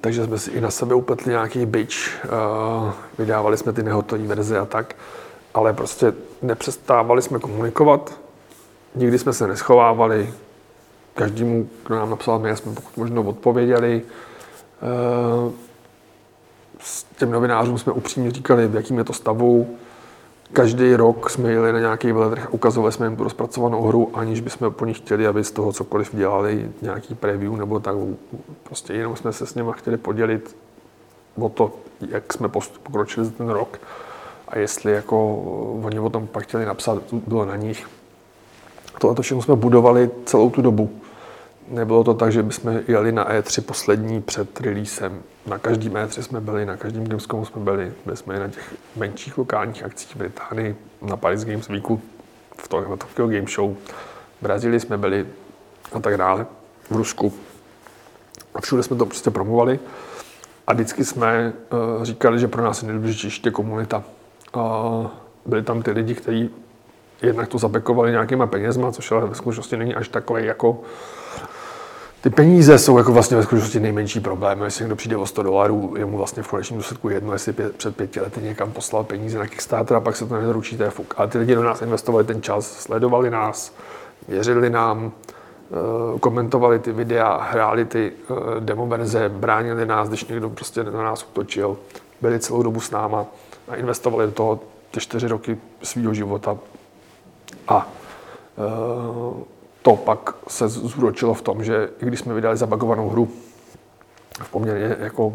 [0.00, 4.58] Takže jsme si i na sebe upletli nějaký byč, uh, vydávali jsme ty nehotové verze
[4.58, 4.96] a tak,
[5.54, 6.12] ale prostě
[6.42, 8.20] nepřestávali jsme komunikovat,
[8.94, 10.34] nikdy jsme se neschovávali,
[11.14, 14.02] každému, kdo nám napsal mail, jsme pokud možno odpověděli.
[15.46, 15.52] Uh,
[16.80, 19.78] s těm novinářům jsme upřímně říkali, v jakým je to stavu,
[20.52, 24.40] Každý rok jsme jeli na nějaký veletrh a ukazovali jsme jim tu rozpracovanou hru, aniž
[24.40, 27.96] bychom po nich chtěli, aby z toho cokoliv dělali, nějaký preview nebo tak.
[28.62, 30.56] Prostě jenom jsme se s nimi chtěli podělit
[31.40, 31.72] o to,
[32.08, 32.48] jak jsme
[32.82, 33.80] pokročili za ten rok
[34.48, 35.34] a jestli jako
[35.84, 37.86] oni o tom pak chtěli napsat, bylo na nich.
[38.98, 40.90] Tohle to všechno jsme budovali celou tu dobu.
[41.68, 45.22] Nebylo to tak, že bychom jeli na E3 poslední před releasem.
[45.46, 47.92] Na každém E3 jsme byli, na každém Gamescomu jsme byli.
[48.04, 52.00] Byli jsme i na těch menších lokálních akcích v Británii, na Paris Games Weeku,
[52.56, 53.74] v Tokyo Game Show.
[54.38, 55.26] V Brazílii jsme byli
[55.92, 56.46] a tak dále,
[56.90, 57.32] v Rusku.
[58.54, 59.78] A všude jsme to prostě promovali.
[60.66, 61.52] A vždycky jsme
[61.98, 64.04] uh, říkali, že pro nás je nejdůležitější komunita.
[64.56, 65.06] Uh,
[65.46, 66.50] byli tam ty lidi, kteří
[67.22, 70.80] jednak to zabekovali nějakýma penězma, což ale ve skutečnosti není až takové jako
[72.20, 74.62] ty peníze jsou jako vlastně ve skutečnosti nejmenší problém.
[74.62, 77.76] Jestli někdo přijde o 100 dolarů, je mu vlastně v konečném důsledku jedno, jestli pět,
[77.76, 80.90] před pěti lety někam poslal peníze na Kickstarter a pak se to nezaručí, to je
[80.90, 81.14] fuk.
[81.16, 83.74] Ale ty lidi do nás investovali ten čas, sledovali nás,
[84.28, 90.50] věřili nám, eh, komentovali ty videa, hráli ty eh, demo verze, bránili nás, když někdo
[90.50, 91.76] prostě na nás utočil,
[92.20, 93.26] byli celou dobu s náma
[93.68, 94.60] a investovali do toho
[94.90, 96.58] ty čtyři roky svého života.
[97.68, 97.88] A
[98.56, 99.36] uh,
[99.86, 103.28] to pak se zúročilo v tom, že i když jsme vydali zabagovanou hru
[104.42, 105.34] v poměrně jako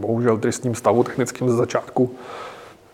[0.00, 2.14] bohužel tristním stavu technickým ze začátku,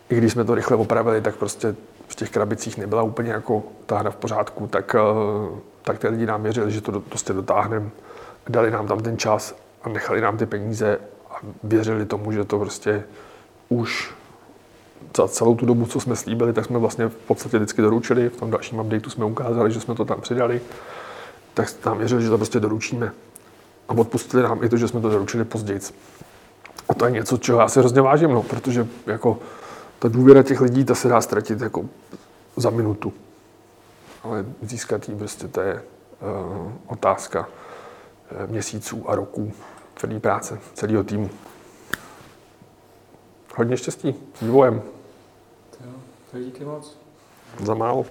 [0.09, 1.75] i když jsme to rychle opravili, tak prostě
[2.07, 6.25] v těch krabicích nebyla úplně jako ta hra v pořádku, tak, eh, tak ty lidi
[6.25, 7.89] nám věřili, že to prostě dotáhneme.
[8.49, 10.99] Dali nám tam ten čas a nechali nám ty peníze
[11.29, 13.03] a věřili tomu, že to prostě
[13.69, 14.13] už
[15.17, 18.29] za celou tu dobu, co jsme slíbili, tak jsme vlastně v podstatě vždycky doručili.
[18.29, 20.61] V tom dalším updateu jsme ukázali, že jsme to tam přidali.
[21.53, 23.11] Tak nám věřili, že to prostě doručíme.
[23.89, 25.79] A odpustili nám i to, že jsme to doručili později.
[26.89, 29.39] A to je něco, čeho já si hrozně vážím, no, protože jako
[29.99, 31.85] ta důvěra těch lidí, ta se dá ztratit jako
[32.55, 33.13] za minutu.
[34.23, 39.53] Ale získat ji prostě to je uh, otázka uh, měsíců a roků
[39.95, 41.29] celé práce, celého týmu.
[43.55, 44.81] Hodně štěstí s vývojem.
[46.33, 46.97] Tak díky moc.
[47.63, 48.05] Za málo.